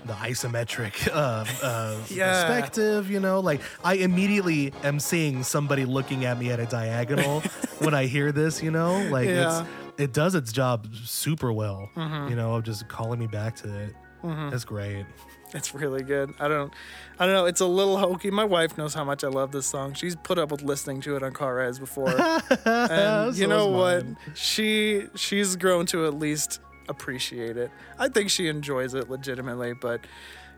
[0.07, 2.33] the isometric uh, uh, Yeah.
[2.33, 7.41] perspective, you know, like I immediately am seeing somebody looking at me at a diagonal
[7.79, 9.61] when I hear this, you know, like Yeah.
[9.61, 9.69] it's
[9.99, 12.31] it does its job super well, Mm-hmm.
[12.31, 13.95] you know, of just calling me back to it.
[14.23, 15.05] That's great.
[15.53, 16.33] It's really good.
[16.39, 16.73] I don't,
[17.19, 17.45] I don't know.
[17.47, 18.31] It's a little hokey.
[18.31, 19.95] My wife knows how much I love this song.
[19.95, 22.09] She's put up with listening to it on car rides before,
[22.65, 24.05] and you know what?
[24.35, 27.71] She she's grown to at least appreciate it.
[27.99, 30.01] I think she enjoys it legitimately, but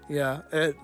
[0.09, 0.77] yeah, it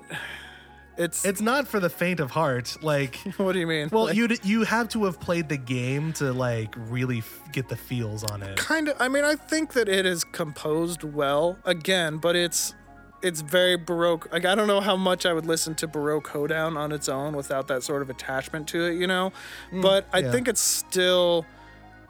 [0.96, 1.24] it's.
[1.24, 2.76] It's not for the faint of heart.
[2.82, 3.88] Like, what do you mean?
[3.90, 7.68] well, Like, you you have to have played the game to like really f- get
[7.68, 8.56] the feels on it.
[8.56, 8.96] kind of.
[9.00, 12.74] I mean, I think that it is composed well again, but it's
[13.22, 14.32] it's very baroque.
[14.32, 17.36] Like I don't know how much I would listen to Baroque Hoedown on its own
[17.36, 19.32] without that sort of attachment to it, you know.
[19.72, 20.32] Mm, but I yeah.
[20.32, 21.44] think it's still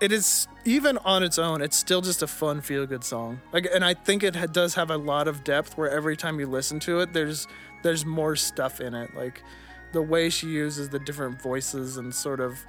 [0.01, 3.69] it is even on its own it's still just a fun feel good song like
[3.75, 6.47] and i think it ha- does have a lot of depth where every time you
[6.47, 7.47] listen to it there's
[7.83, 9.43] there's more stuff in it like
[9.93, 12.65] the way she uses the different voices and sort of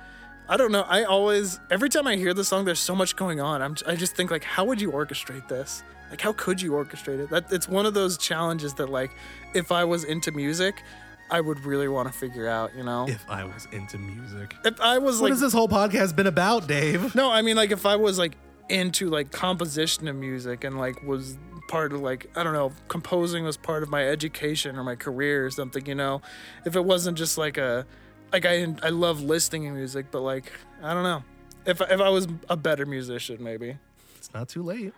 [0.49, 3.39] i don't know i always every time i hear the song there's so much going
[3.39, 3.61] on.
[3.61, 5.83] I'm, i just think like how would you orchestrate this?
[6.09, 7.29] Like how could you orchestrate it?
[7.29, 9.11] That it's one of those challenges that like
[9.53, 10.83] if i was into music
[11.29, 13.07] i would really want to figure out you know?
[13.07, 16.27] If I was into music, if i was what like has this whole podcast been
[16.27, 17.15] about, Dave?
[17.15, 18.35] no, I mean like if I was like
[18.67, 21.38] into like composition of music and like was
[21.72, 25.45] part of like I don't know, composing was part of my education or my career
[25.45, 26.22] or something, you know.
[26.65, 27.85] If it wasn't just like a
[28.34, 30.52] like I I love listening to music, but like
[30.84, 31.23] I don't know.
[31.65, 33.77] If if I was a better musician, maybe.
[34.18, 34.93] It's not too late.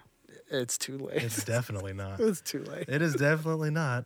[0.52, 1.24] It's too late.
[1.24, 2.20] It's definitely not.
[2.30, 2.86] It's too late.
[2.88, 4.06] It is definitely not.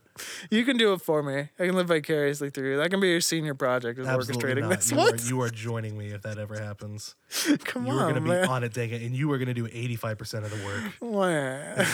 [0.50, 1.48] You can do it for me.
[1.58, 2.76] I can live vicariously through you.
[2.78, 4.70] That can be your senior project is Absolutely orchestrating not.
[4.78, 4.90] this.
[4.90, 5.20] You What?
[5.22, 7.16] are, you are joining me if that ever happens.
[7.64, 8.48] Come You are on, going to be man.
[8.48, 10.92] on it, dang it, and you are going to do 85% of the work.
[11.02, 11.84] Wah.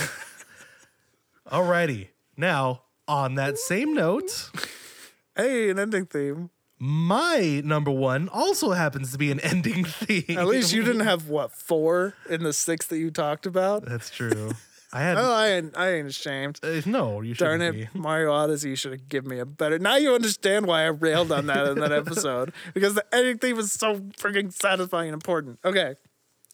[1.50, 2.08] Alrighty.
[2.36, 4.50] Now, on that same note,
[5.36, 6.50] hey, an ending theme.
[6.78, 10.38] my number one also happens to be an ending theme.
[10.38, 13.84] At least you didn't have what four in the six that you talked about.
[13.84, 14.52] That's true.
[14.92, 16.60] I had Oh, I ain't, I ain't ashamed.
[16.62, 17.20] uh, no.
[17.20, 17.98] You Darn shouldn't it, be.
[17.98, 19.76] Mario Odyssey you should have given me a better.
[19.80, 23.56] Now you understand why I railed on that in that episode because the ending theme
[23.56, 25.58] was so freaking satisfying and important.
[25.64, 25.96] Okay,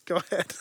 [0.07, 0.55] go ahead.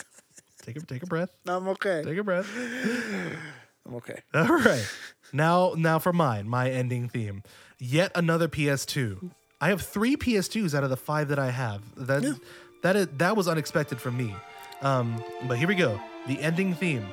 [0.62, 1.30] Take a take a breath.
[1.48, 2.04] I'm okay.
[2.04, 2.48] Take a breath.
[3.90, 4.22] I'm okay.
[4.34, 4.88] All right.
[5.34, 7.44] Now, now for mine, my ending theme.
[7.80, 9.32] Yet another PS2.
[9.62, 11.82] I have three PS2s out of the five that I have.
[11.96, 12.40] That
[12.84, 14.34] that is that was unexpected from me.
[14.82, 16.00] Um, but here we go.
[16.28, 17.06] The ending theme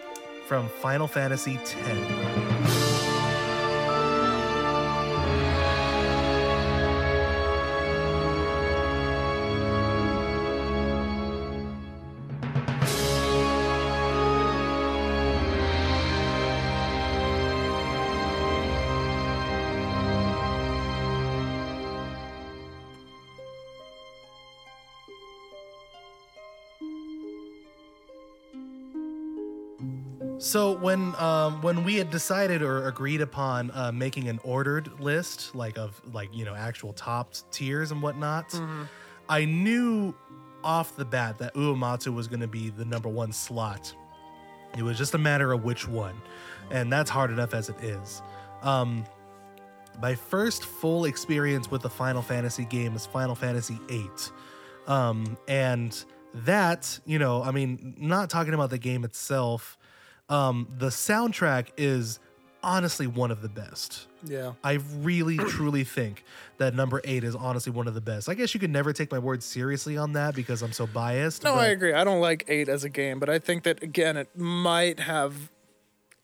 [0.47, 2.46] from Final Fantasy X.
[30.47, 35.55] So when um, when we had decided or agreed upon uh, making an ordered list,
[35.57, 38.55] like of like you know actual top tiers and whatnot,
[39.29, 40.15] I knew
[40.63, 43.93] off the bat that Uematsu was going to be the number one slot.
[44.79, 46.15] It was just a matter of which one,
[46.71, 48.23] and that's hard enough as it is.
[48.63, 49.05] Um,
[50.01, 54.11] my first full experience with the Final Fantasy game is Final Fantasy VIII.
[54.87, 56.05] Um, and
[56.35, 59.79] that, you know, I mean, not talking about the game itself,
[60.29, 62.19] um, the soundtrack is
[62.63, 64.07] honestly one of the best.
[64.25, 64.53] Yeah.
[64.65, 66.25] I really truly think
[66.59, 68.29] that number eight is honestly one of the best.
[68.29, 71.45] I guess you could never take my word seriously on that because I'm so biased.
[71.45, 71.93] No, I agree.
[71.93, 75.51] I don't like eight as a game, but I think that again, it might have.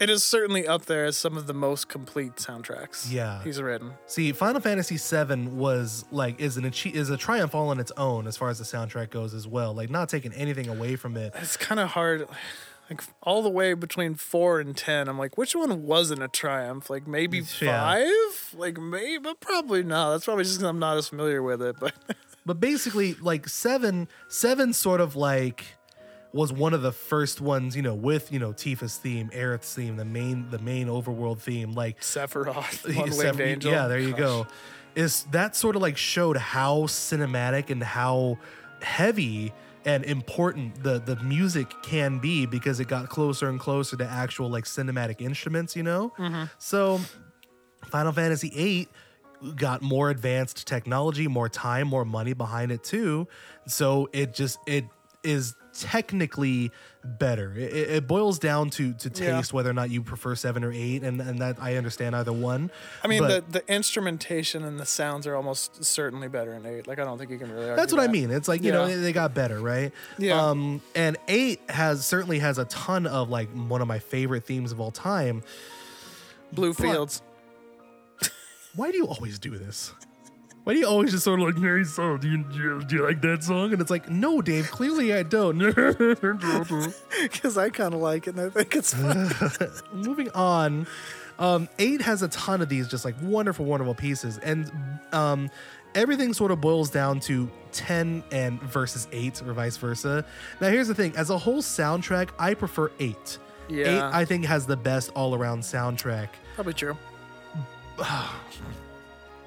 [0.00, 3.12] It is certainly up there as some of the most complete soundtracks.
[3.12, 3.40] Yeah.
[3.44, 3.92] he's written.
[4.06, 8.26] See, Final Fantasy VII was like is an is a triumph all on its own
[8.26, 9.72] as far as the soundtrack goes as well.
[9.74, 11.32] Like not taking anything away from it.
[11.36, 12.26] It's kind of hard.
[12.92, 16.90] Like all the way between four and ten, I'm like, which one wasn't a triumph?
[16.90, 17.80] Like maybe Yeah.
[17.80, 18.54] five?
[18.58, 20.10] Like maybe, but probably not.
[20.12, 21.76] That's probably just because I'm not as familiar with it.
[21.80, 21.94] But
[22.44, 25.64] But basically, like seven, seven sort of like
[26.32, 29.96] was one of the first ones, you know, with you know Tifa's theme, Aerith's theme,
[29.96, 33.70] the main the main overworld theme, like Sephiroth, one Seph- angel.
[33.70, 34.18] Yeah, there you Gosh.
[34.18, 34.46] go.
[34.96, 38.38] Is that sort of like showed how cinematic and how
[38.82, 39.52] heavy
[39.84, 44.50] and important the the music can be because it got closer and closer to actual
[44.50, 46.12] like cinematic instruments, you know?
[46.18, 46.44] Mm-hmm.
[46.58, 47.00] So
[47.86, 48.88] Final Fantasy VIII
[49.56, 53.26] got more advanced technology, more time, more money behind it too.
[53.66, 54.84] So it just it
[55.24, 56.70] is technically
[57.04, 57.52] better.
[57.56, 59.36] It, it- boils down to to Yeah.
[59.36, 62.32] taste whether or not you prefer seven or eight, and and that I understand either
[62.32, 62.70] one.
[63.02, 66.86] I mean, the the instrumentation and the sounds are almost certainly better in eight.
[66.86, 67.74] Like I don't think you can really.
[67.74, 68.30] that's what I mean.
[68.30, 69.92] It's like you know they got better, right?
[70.18, 70.40] Yeah.
[70.40, 74.70] Um, and eight has certainly has a ton of like one of my favorite themes
[74.72, 75.42] of all time.
[76.52, 77.22] Blue But- Fields.
[78.74, 79.92] Why do you always do this?
[80.64, 82.96] Why do you always just sort of like, hey, so do you, do you, do
[82.96, 83.72] you like that song?
[83.72, 85.58] And it's like, no, Dave, clearly I don't.
[87.22, 89.28] because I kind of like it and I think it's fun.
[89.92, 90.86] Moving on,
[91.40, 94.70] um, eight has a ton of these just like wonderful, wonderful pieces, and
[95.12, 95.50] um,
[95.96, 100.24] everything sort of boils down to ten and versus eight, or vice versa.
[100.60, 103.38] Now, here's the thing: as a whole soundtrack, I prefer eight.
[103.68, 104.10] Eight, Yeah.
[104.12, 106.28] I think, has the best all-around soundtrack.
[106.54, 106.96] Probably true.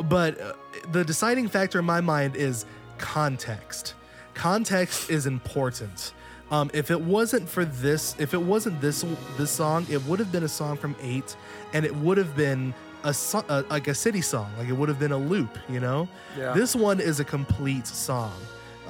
[0.09, 0.53] but uh,
[0.91, 2.65] the deciding factor in my mind is
[2.97, 3.93] context.
[4.33, 6.13] Context is important.
[6.51, 9.03] Um, if it wasn't for this, if it wasn't this
[9.37, 11.35] this song, it would have been a song from Eight,
[11.73, 12.73] and it would have been
[13.03, 14.51] a, so- a like a city song.
[14.57, 15.57] Like it would have been a loop.
[15.69, 16.07] You know,
[16.37, 16.53] Yeah.
[16.53, 18.33] this one is a complete song.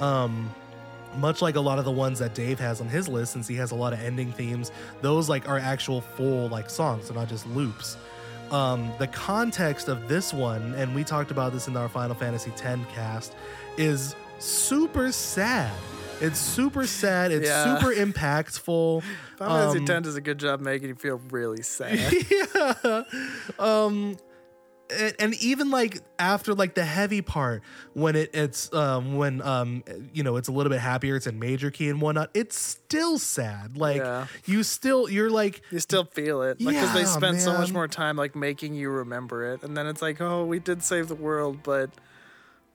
[0.00, 0.50] Um,
[1.16, 3.54] much like a lot of the ones that Dave has on his list, since he
[3.54, 4.70] has a lot of ending themes,
[5.00, 7.96] those like are actual full like songs, they're not just loops.
[8.50, 12.50] Um, the context of this one, and we talked about this in our Final Fantasy
[12.52, 13.34] X cast,
[13.76, 15.72] is super sad.
[16.20, 17.30] It's super sad.
[17.32, 17.78] It's Yeah.
[17.78, 19.02] super impactful.
[19.36, 22.14] Final Fantasy Um, Ten does a good job making you feel really sad.
[22.30, 23.02] yeah.
[23.58, 24.16] Um
[24.90, 27.62] and, and even like after like the heavy part
[27.94, 29.82] when it it's um when um
[30.12, 33.18] you know it's a little bit happier it's in major key and whatnot it's still
[33.18, 33.76] sad.
[33.76, 34.26] Like Yeah.
[34.46, 37.72] you still you're like you still feel it, like because they Yeah, spend so much
[37.72, 41.08] more time like making you remember it, and then it's like, oh, we did save
[41.08, 41.90] the world, but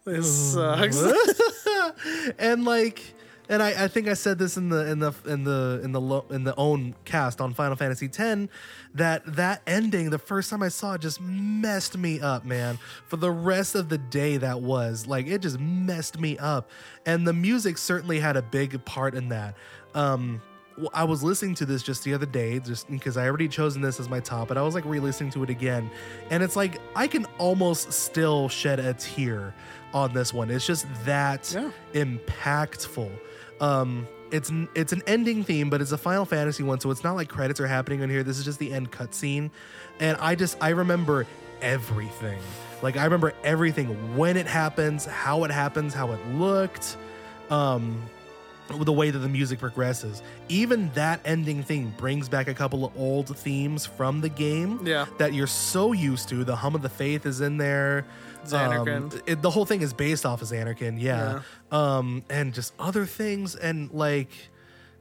[0.05, 1.01] this sucks.
[2.39, 3.13] and like
[3.51, 5.99] and I, I think I said this in the in the in the in the
[6.01, 8.47] lo, in the own cast on Final Fantasy X
[8.95, 12.79] that that ending the first time I saw it just messed me up, man.
[13.07, 16.71] For the rest of the day that was like it just messed me up,
[17.05, 19.55] and the music certainly had a big part in that.
[19.93, 20.41] Um,
[20.93, 23.99] I was listening to this just the other day, just because I already chosen this
[23.99, 25.91] as my top, but I was like re-listening to it again,
[26.29, 29.53] and it's like I can almost still shed a tear
[29.93, 30.49] on this one.
[30.49, 31.69] It's just that Yeah.
[31.93, 33.11] impactful.
[33.61, 37.13] Um, it's it's an ending theme, but it's a Final Fantasy one, so it's not
[37.15, 38.23] like credits are happening on here.
[38.23, 39.51] This is just the end cutscene,
[39.99, 41.25] and I just I remember
[41.61, 42.39] everything.
[42.81, 46.97] Like I remember everything when it happens, how it happens, how it looked.
[47.49, 48.01] Um,
[48.69, 50.23] the way that the music progresses.
[50.47, 55.07] Even that ending theme brings back a couple of old themes from the game Yeah.
[55.17, 56.45] that you're so used to.
[56.45, 58.05] The Hymn of the Fayth is in there.
[58.53, 61.41] Um, it- the whole thing is based off of Zanarkand, yeah.
[61.71, 63.55] Um, and just other things.
[63.55, 64.29] And like,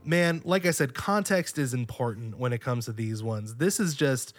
[0.05, 3.55] man, like I said, context is important when it comes to these ones.
[3.57, 4.35] This is just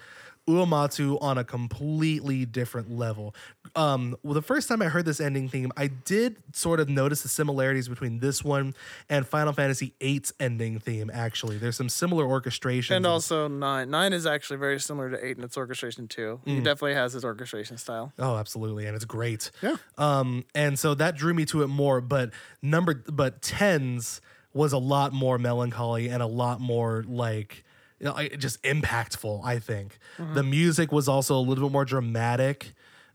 [0.48, 3.36] Uematsu on a completely different level.
[3.76, 7.22] Um, well, the first time I heard this ending theme, I did sort of notice
[7.22, 8.74] the similarities between this one
[9.10, 11.10] and Final Fantasy VIII's ending theme.
[11.14, 12.96] Actually, there's some similar orchestration.
[12.96, 13.90] And also nine.
[13.92, 16.42] Nine is actually very similar to eight in its orchestration too.
[16.46, 16.64] He Mm.
[16.64, 18.12] definitely has his orchestration style.
[18.20, 19.52] Oh, absolutely, and it's great.
[19.62, 19.78] Yeah.
[19.98, 22.02] Um, and so that drew me to it more.
[22.02, 22.32] But
[22.62, 24.22] number, but tens
[24.54, 27.64] was a lot more melancholy and a lot more like
[28.02, 29.46] you know, just impactful.
[29.46, 32.74] I think the music was also a little bit more dramatic.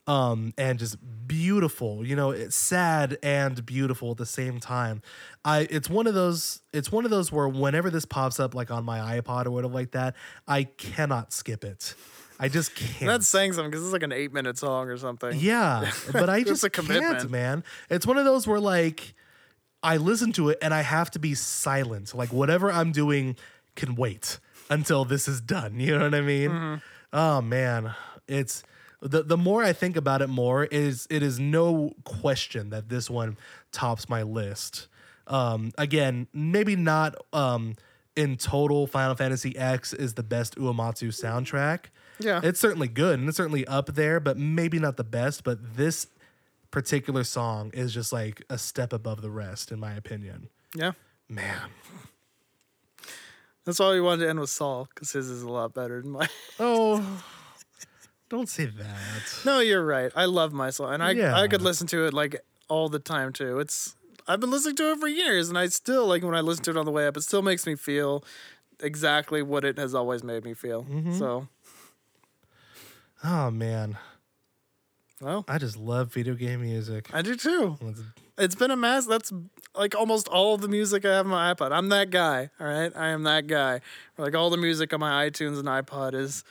[0.08, 5.02] Um, and just beautiful, you know, it's sad and beautiful at the same time.
[5.44, 8.70] I, it's one of those, it's one of those where whenever this pops up, like
[8.70, 10.14] on my iPod or whatever like that,
[10.46, 11.96] I cannot skip it.
[12.38, 13.06] I just can't.
[13.06, 15.36] That's saying something because it's like an eight minute song or something.
[15.40, 17.64] Yeah, but I just can't, man.
[17.90, 19.12] It's one of those where like
[19.82, 22.14] I listen to it and I have to be silent.
[22.14, 23.34] Like whatever I'm doing
[23.74, 24.38] can wait
[24.70, 25.78] until this is done.
[25.80, 26.50] You know what I mean?
[26.50, 26.74] Mm-hmm.
[27.12, 27.94] Oh man,
[28.26, 28.62] it's
[29.00, 33.08] the the more I think about it, more is it is no question that this
[33.08, 33.36] one
[33.72, 34.88] tops my list.
[35.26, 37.76] Um, again, maybe not um
[38.16, 38.86] in total.
[38.86, 41.86] Final Fantasy X is the best Uematsu soundtrack.
[42.18, 42.40] Yeah.
[42.42, 45.44] It's certainly good and it's certainly up there, but maybe not the best.
[45.44, 46.06] But this
[46.70, 50.48] particular song is just like a step above the rest, in my opinion.
[50.74, 50.92] Yeah.
[51.28, 51.70] Man.
[53.66, 56.12] That's why we wanted to end with Saul because his is a lot better than
[56.12, 56.28] mine.
[56.60, 57.22] Oh,
[58.30, 59.22] don't say that.
[59.44, 60.10] no, you're right.
[60.16, 61.36] I love my song, and I Yeah.
[61.38, 63.58] I could listen to it like all the time too.
[63.60, 63.94] It's
[64.26, 66.70] I've been listening to it for years, and I still like when I listen to
[66.70, 67.16] it on the way up.
[67.16, 68.24] It still makes me feel
[68.80, 70.84] exactly what it has always made me feel.
[70.84, 71.12] Mm-hmm.
[71.18, 71.48] So,
[73.24, 73.96] Oh man,
[75.20, 77.08] well, I just love video game music.
[77.12, 77.76] I do too.
[77.80, 78.02] It's-
[78.38, 79.06] It's been a mess.
[79.06, 79.32] That's
[79.74, 81.72] like almost all of the music I have on my iPod.
[81.72, 82.50] I'm that guy.
[82.60, 83.80] All right, I am that guy.
[84.18, 86.44] Like all the music on my iTunes and iPod is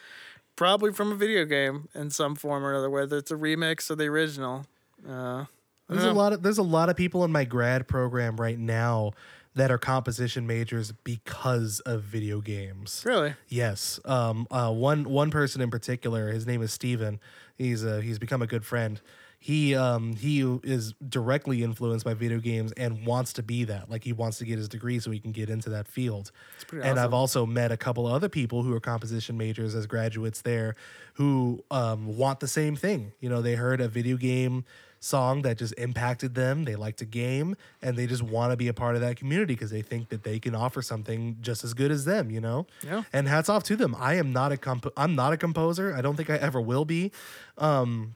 [0.56, 3.96] probably from a video game in some form or another, whether it's a remix or
[3.96, 4.66] the original.
[5.08, 5.46] Uh,
[5.90, 9.12] There's a lot of there's a lot of people in my grad program right now
[9.54, 13.04] that are composition majors because of video games.
[13.06, 13.36] really?
[13.48, 14.00] Yes.
[14.04, 17.20] Um, uh, one one person in particular, his name is Steven.
[17.58, 19.00] He's uh, he's become a good friend.
[19.46, 23.92] He um, he is directly influenced by video games and wants to be that.
[23.92, 26.32] Like he wants to get his degree so he can get into that field.
[26.68, 29.86] pretty and I've also met a couple of other people who are composition majors as
[29.86, 30.76] graduates there
[31.14, 33.12] who um, want the same thing.
[33.20, 34.66] You know, they heard a video game
[35.00, 36.64] song that just impacted them.
[36.64, 39.54] They like to game and they just want to be a part of that community
[39.54, 42.66] because they think that they can offer something just as good as them, you know?
[42.84, 43.04] Yeah.
[43.14, 43.96] And hats off to them.
[44.00, 45.94] I am not a comp- I'm not a composer.
[45.96, 47.12] I don't think I ever will be.
[47.60, 48.16] Um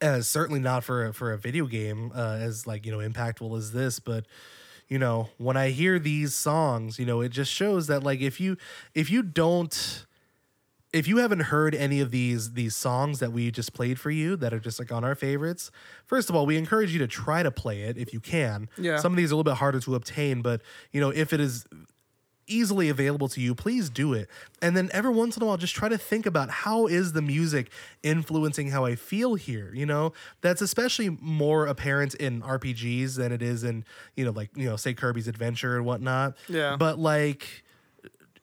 [0.00, 3.56] as certainly not for a, for a video game uh, as like, you know, impactful
[3.56, 4.26] as this, but
[4.88, 8.40] you know, when I hear these songs, you know, it just shows that like if
[8.40, 8.56] you
[8.94, 10.04] if you don't
[10.92, 14.36] if you haven't heard any of these these songs that we just played for you
[14.36, 15.70] that are just like on our favorites,
[16.06, 18.68] first of all, we encourage you to try to play it if you can.
[18.78, 18.98] Yeah.
[18.98, 20.60] Some of these are a little bit harder to obtain, but
[20.92, 21.66] you know, if it is
[22.46, 24.28] easily available to you, please do it.
[24.62, 27.22] And then every once in a while, just try to think about how is the
[27.22, 27.70] music
[28.02, 29.72] influencing how I feel here.
[29.74, 33.84] You know, that's especially more apparent in RPGs than it is in
[34.16, 36.36] you know, like you know, say Kirby's Adventure and whatnot.
[36.48, 36.76] Yeah.
[36.76, 37.63] But like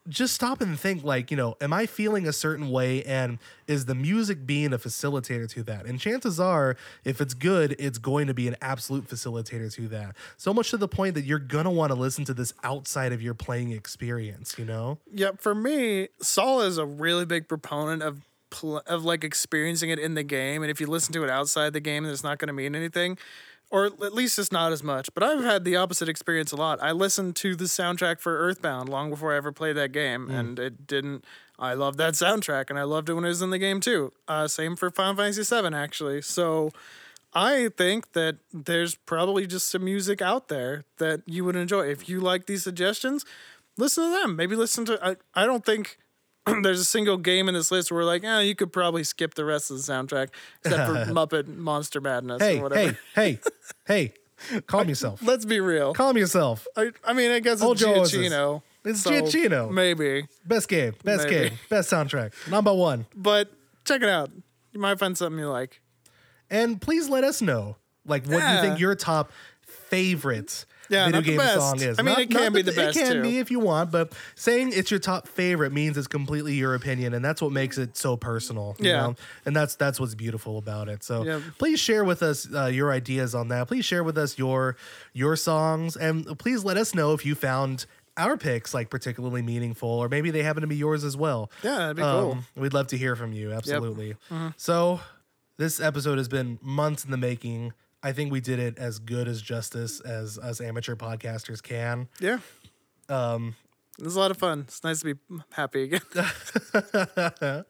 [0.08, 3.04] just stop and think like you know am i feeling a certain way?
[3.04, 5.86] And is the music being a facilitator to that?
[5.86, 10.16] And chances are if it's good it's going to be an absolute facilitator to that.
[10.38, 13.22] So much to the point that you're gonna want to listen to this outside of
[13.22, 15.00] your playing experience you know?
[15.14, 18.22] Yeah, for me, Saul is a really big proponent of
[18.52, 21.74] pl- of like experiencing it in the game, and if you listen to it outside
[21.74, 23.18] the game, it's not going to mean anything,
[23.72, 25.14] or at least it's not as much.
[25.14, 26.84] But I've had the opposite experience a lot.
[26.84, 30.60] I listened to the soundtrack for Earthbound long before I ever played that game, and
[30.60, 31.24] it didn't.
[31.58, 34.12] I loved that soundtrack, and I loved it when it was in the game too.
[34.28, 36.22] Uh, same for Final Fantasy VII, actually.
[36.22, 36.72] So.
[37.34, 41.88] I think that there's probably just some music out there that you would enjoy.
[41.88, 43.24] If you like these suggestions,
[43.78, 44.36] listen to them.
[44.36, 45.00] Maybe listen to.
[45.02, 45.98] I, I don't think
[46.64, 49.34] there's a single game in this list where we're like, eh, you could probably skip
[49.36, 50.30] the rest of the soundtrack
[50.66, 52.98] except for Muppet Monster Madness hey or whatever.
[53.16, 53.40] hey
[53.86, 54.14] hey
[54.52, 55.94] hey calm yourself Let's be real.
[55.94, 58.20] calm yourself I, I mean, I guess Hold it's horses.
[58.20, 58.62] Giacchino.
[58.84, 59.70] It's so Giacchino.
[59.70, 60.26] Maybe.
[60.46, 61.50] best game best Maybe.
[61.50, 63.52] game best soundtrack number one But
[63.86, 64.32] check it out.
[64.72, 65.80] You might find something you like.
[66.50, 69.32] and please let us know like what you think your top
[69.62, 71.56] favorite Yeah, video not game best.
[71.56, 71.98] song is.
[72.00, 73.22] I mean, it can be the best, It can too.
[73.24, 77.14] be if you want, but saying it's your top favorite means it's completely your opinion,
[77.14, 78.76] and that's what makes it so personal.
[78.80, 79.02] you Yeah.
[79.02, 79.16] know?
[79.46, 81.04] and that's that's what's beautiful about it.
[81.04, 81.40] So Yeah.
[81.58, 83.68] please share with us uh, your ideas on that.
[83.68, 84.76] Please share with us your
[85.14, 87.86] your songs, and please let us know if you found
[88.18, 91.50] our picks like particularly meaningful, or maybe they happen to be yours as well.
[91.64, 92.32] Yeah, that'd be cool.
[92.34, 93.54] Um, we'd love to hear from you.
[93.54, 94.16] Absolutely.
[94.58, 95.00] So,
[95.58, 97.72] this episode has been months in the making.
[98.04, 102.08] I think we did it as good as justice as us amateur podcasters can.
[102.20, 102.40] Yeah.
[103.10, 103.56] Um,
[104.00, 104.62] it was a lot of fun.
[104.62, 105.20] It's nice to be
[105.52, 106.02] happy again.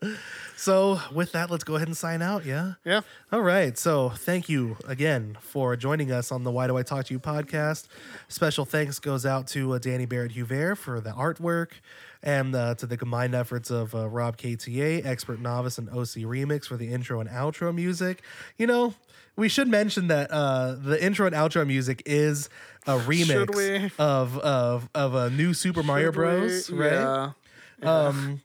[0.61, 2.45] So, with that, let's go ahead and sign out.
[2.45, 2.73] Yeah.
[2.85, 3.01] yeah.
[3.31, 3.75] All right.
[3.79, 7.19] So, thank you again for joining us on the Why Do I Talk to You
[7.19, 7.87] podcast.
[8.27, 11.69] Special thanks goes out to uh, Danny Barrett Huver for the artwork
[12.21, 16.67] and uh, to the combined efforts of uh, Rob KTA, Expert Novice, and OC Remix
[16.67, 18.21] for the intro and outro music.
[18.59, 18.93] You know,
[19.41, 22.47] we should mention that uh, the intro and outro music is
[22.87, 26.69] a remix of, of of a new Super Mario Should we- Bros.
[26.69, 26.91] Right?
[26.93, 27.31] Yeah.
[27.83, 28.41] Um,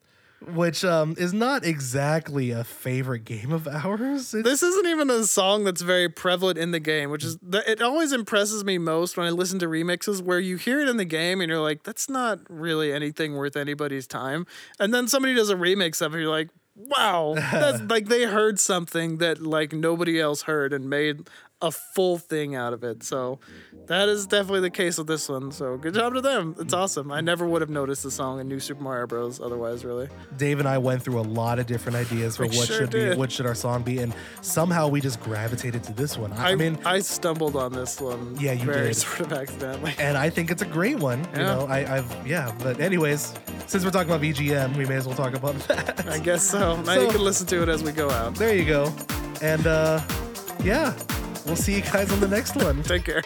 [0.63, 4.35] which um is not exactly a favorite game of ours.
[4.35, 7.69] It's, This isn't even a song that's very prevalent in the game, which is the,
[7.71, 10.99] it always impresses me most when I listen to remixes where you hear it in
[10.99, 14.47] the game and you're like, that's not really anything worth anybody's time.
[14.79, 18.61] And then somebody does a remix of it, you're like, wow, that's like they heard
[18.61, 21.29] something that like nobody else heard and made
[21.63, 23.03] a full thing out of it.
[23.03, 23.41] So
[23.87, 25.51] that is definitely the case with this one.
[25.53, 26.55] So good job to them.
[26.59, 27.11] It's awesome.
[27.11, 29.41] I never would have noticed the song in New Super Mario Bros.
[29.41, 30.09] Otherwise, really.
[30.37, 32.91] Dave and I went through a lot of different ideas for We what sure should
[32.91, 36.31] be what should our song be, and somehow we just gravitated to this one.
[36.35, 38.37] I, I, I mean, I stumbled on this one.
[38.39, 38.97] Yeah, you very did.
[38.97, 39.95] sort of accidentally.
[39.99, 41.21] and I think it's a great one.
[41.21, 41.55] You Yeah.
[41.55, 42.55] know, I, I've yeah.
[42.63, 43.33] But anyways,
[43.67, 46.07] since we're talking about VGM, we may as well talk about that.
[46.11, 46.77] I guess so.
[46.83, 48.35] Now So- you can listen to it as we go out.
[48.35, 48.93] there you go.
[49.41, 50.01] And uh,
[50.63, 50.95] yeah,
[51.47, 52.83] we'll see you guys on the next one.
[52.83, 53.23] Take care.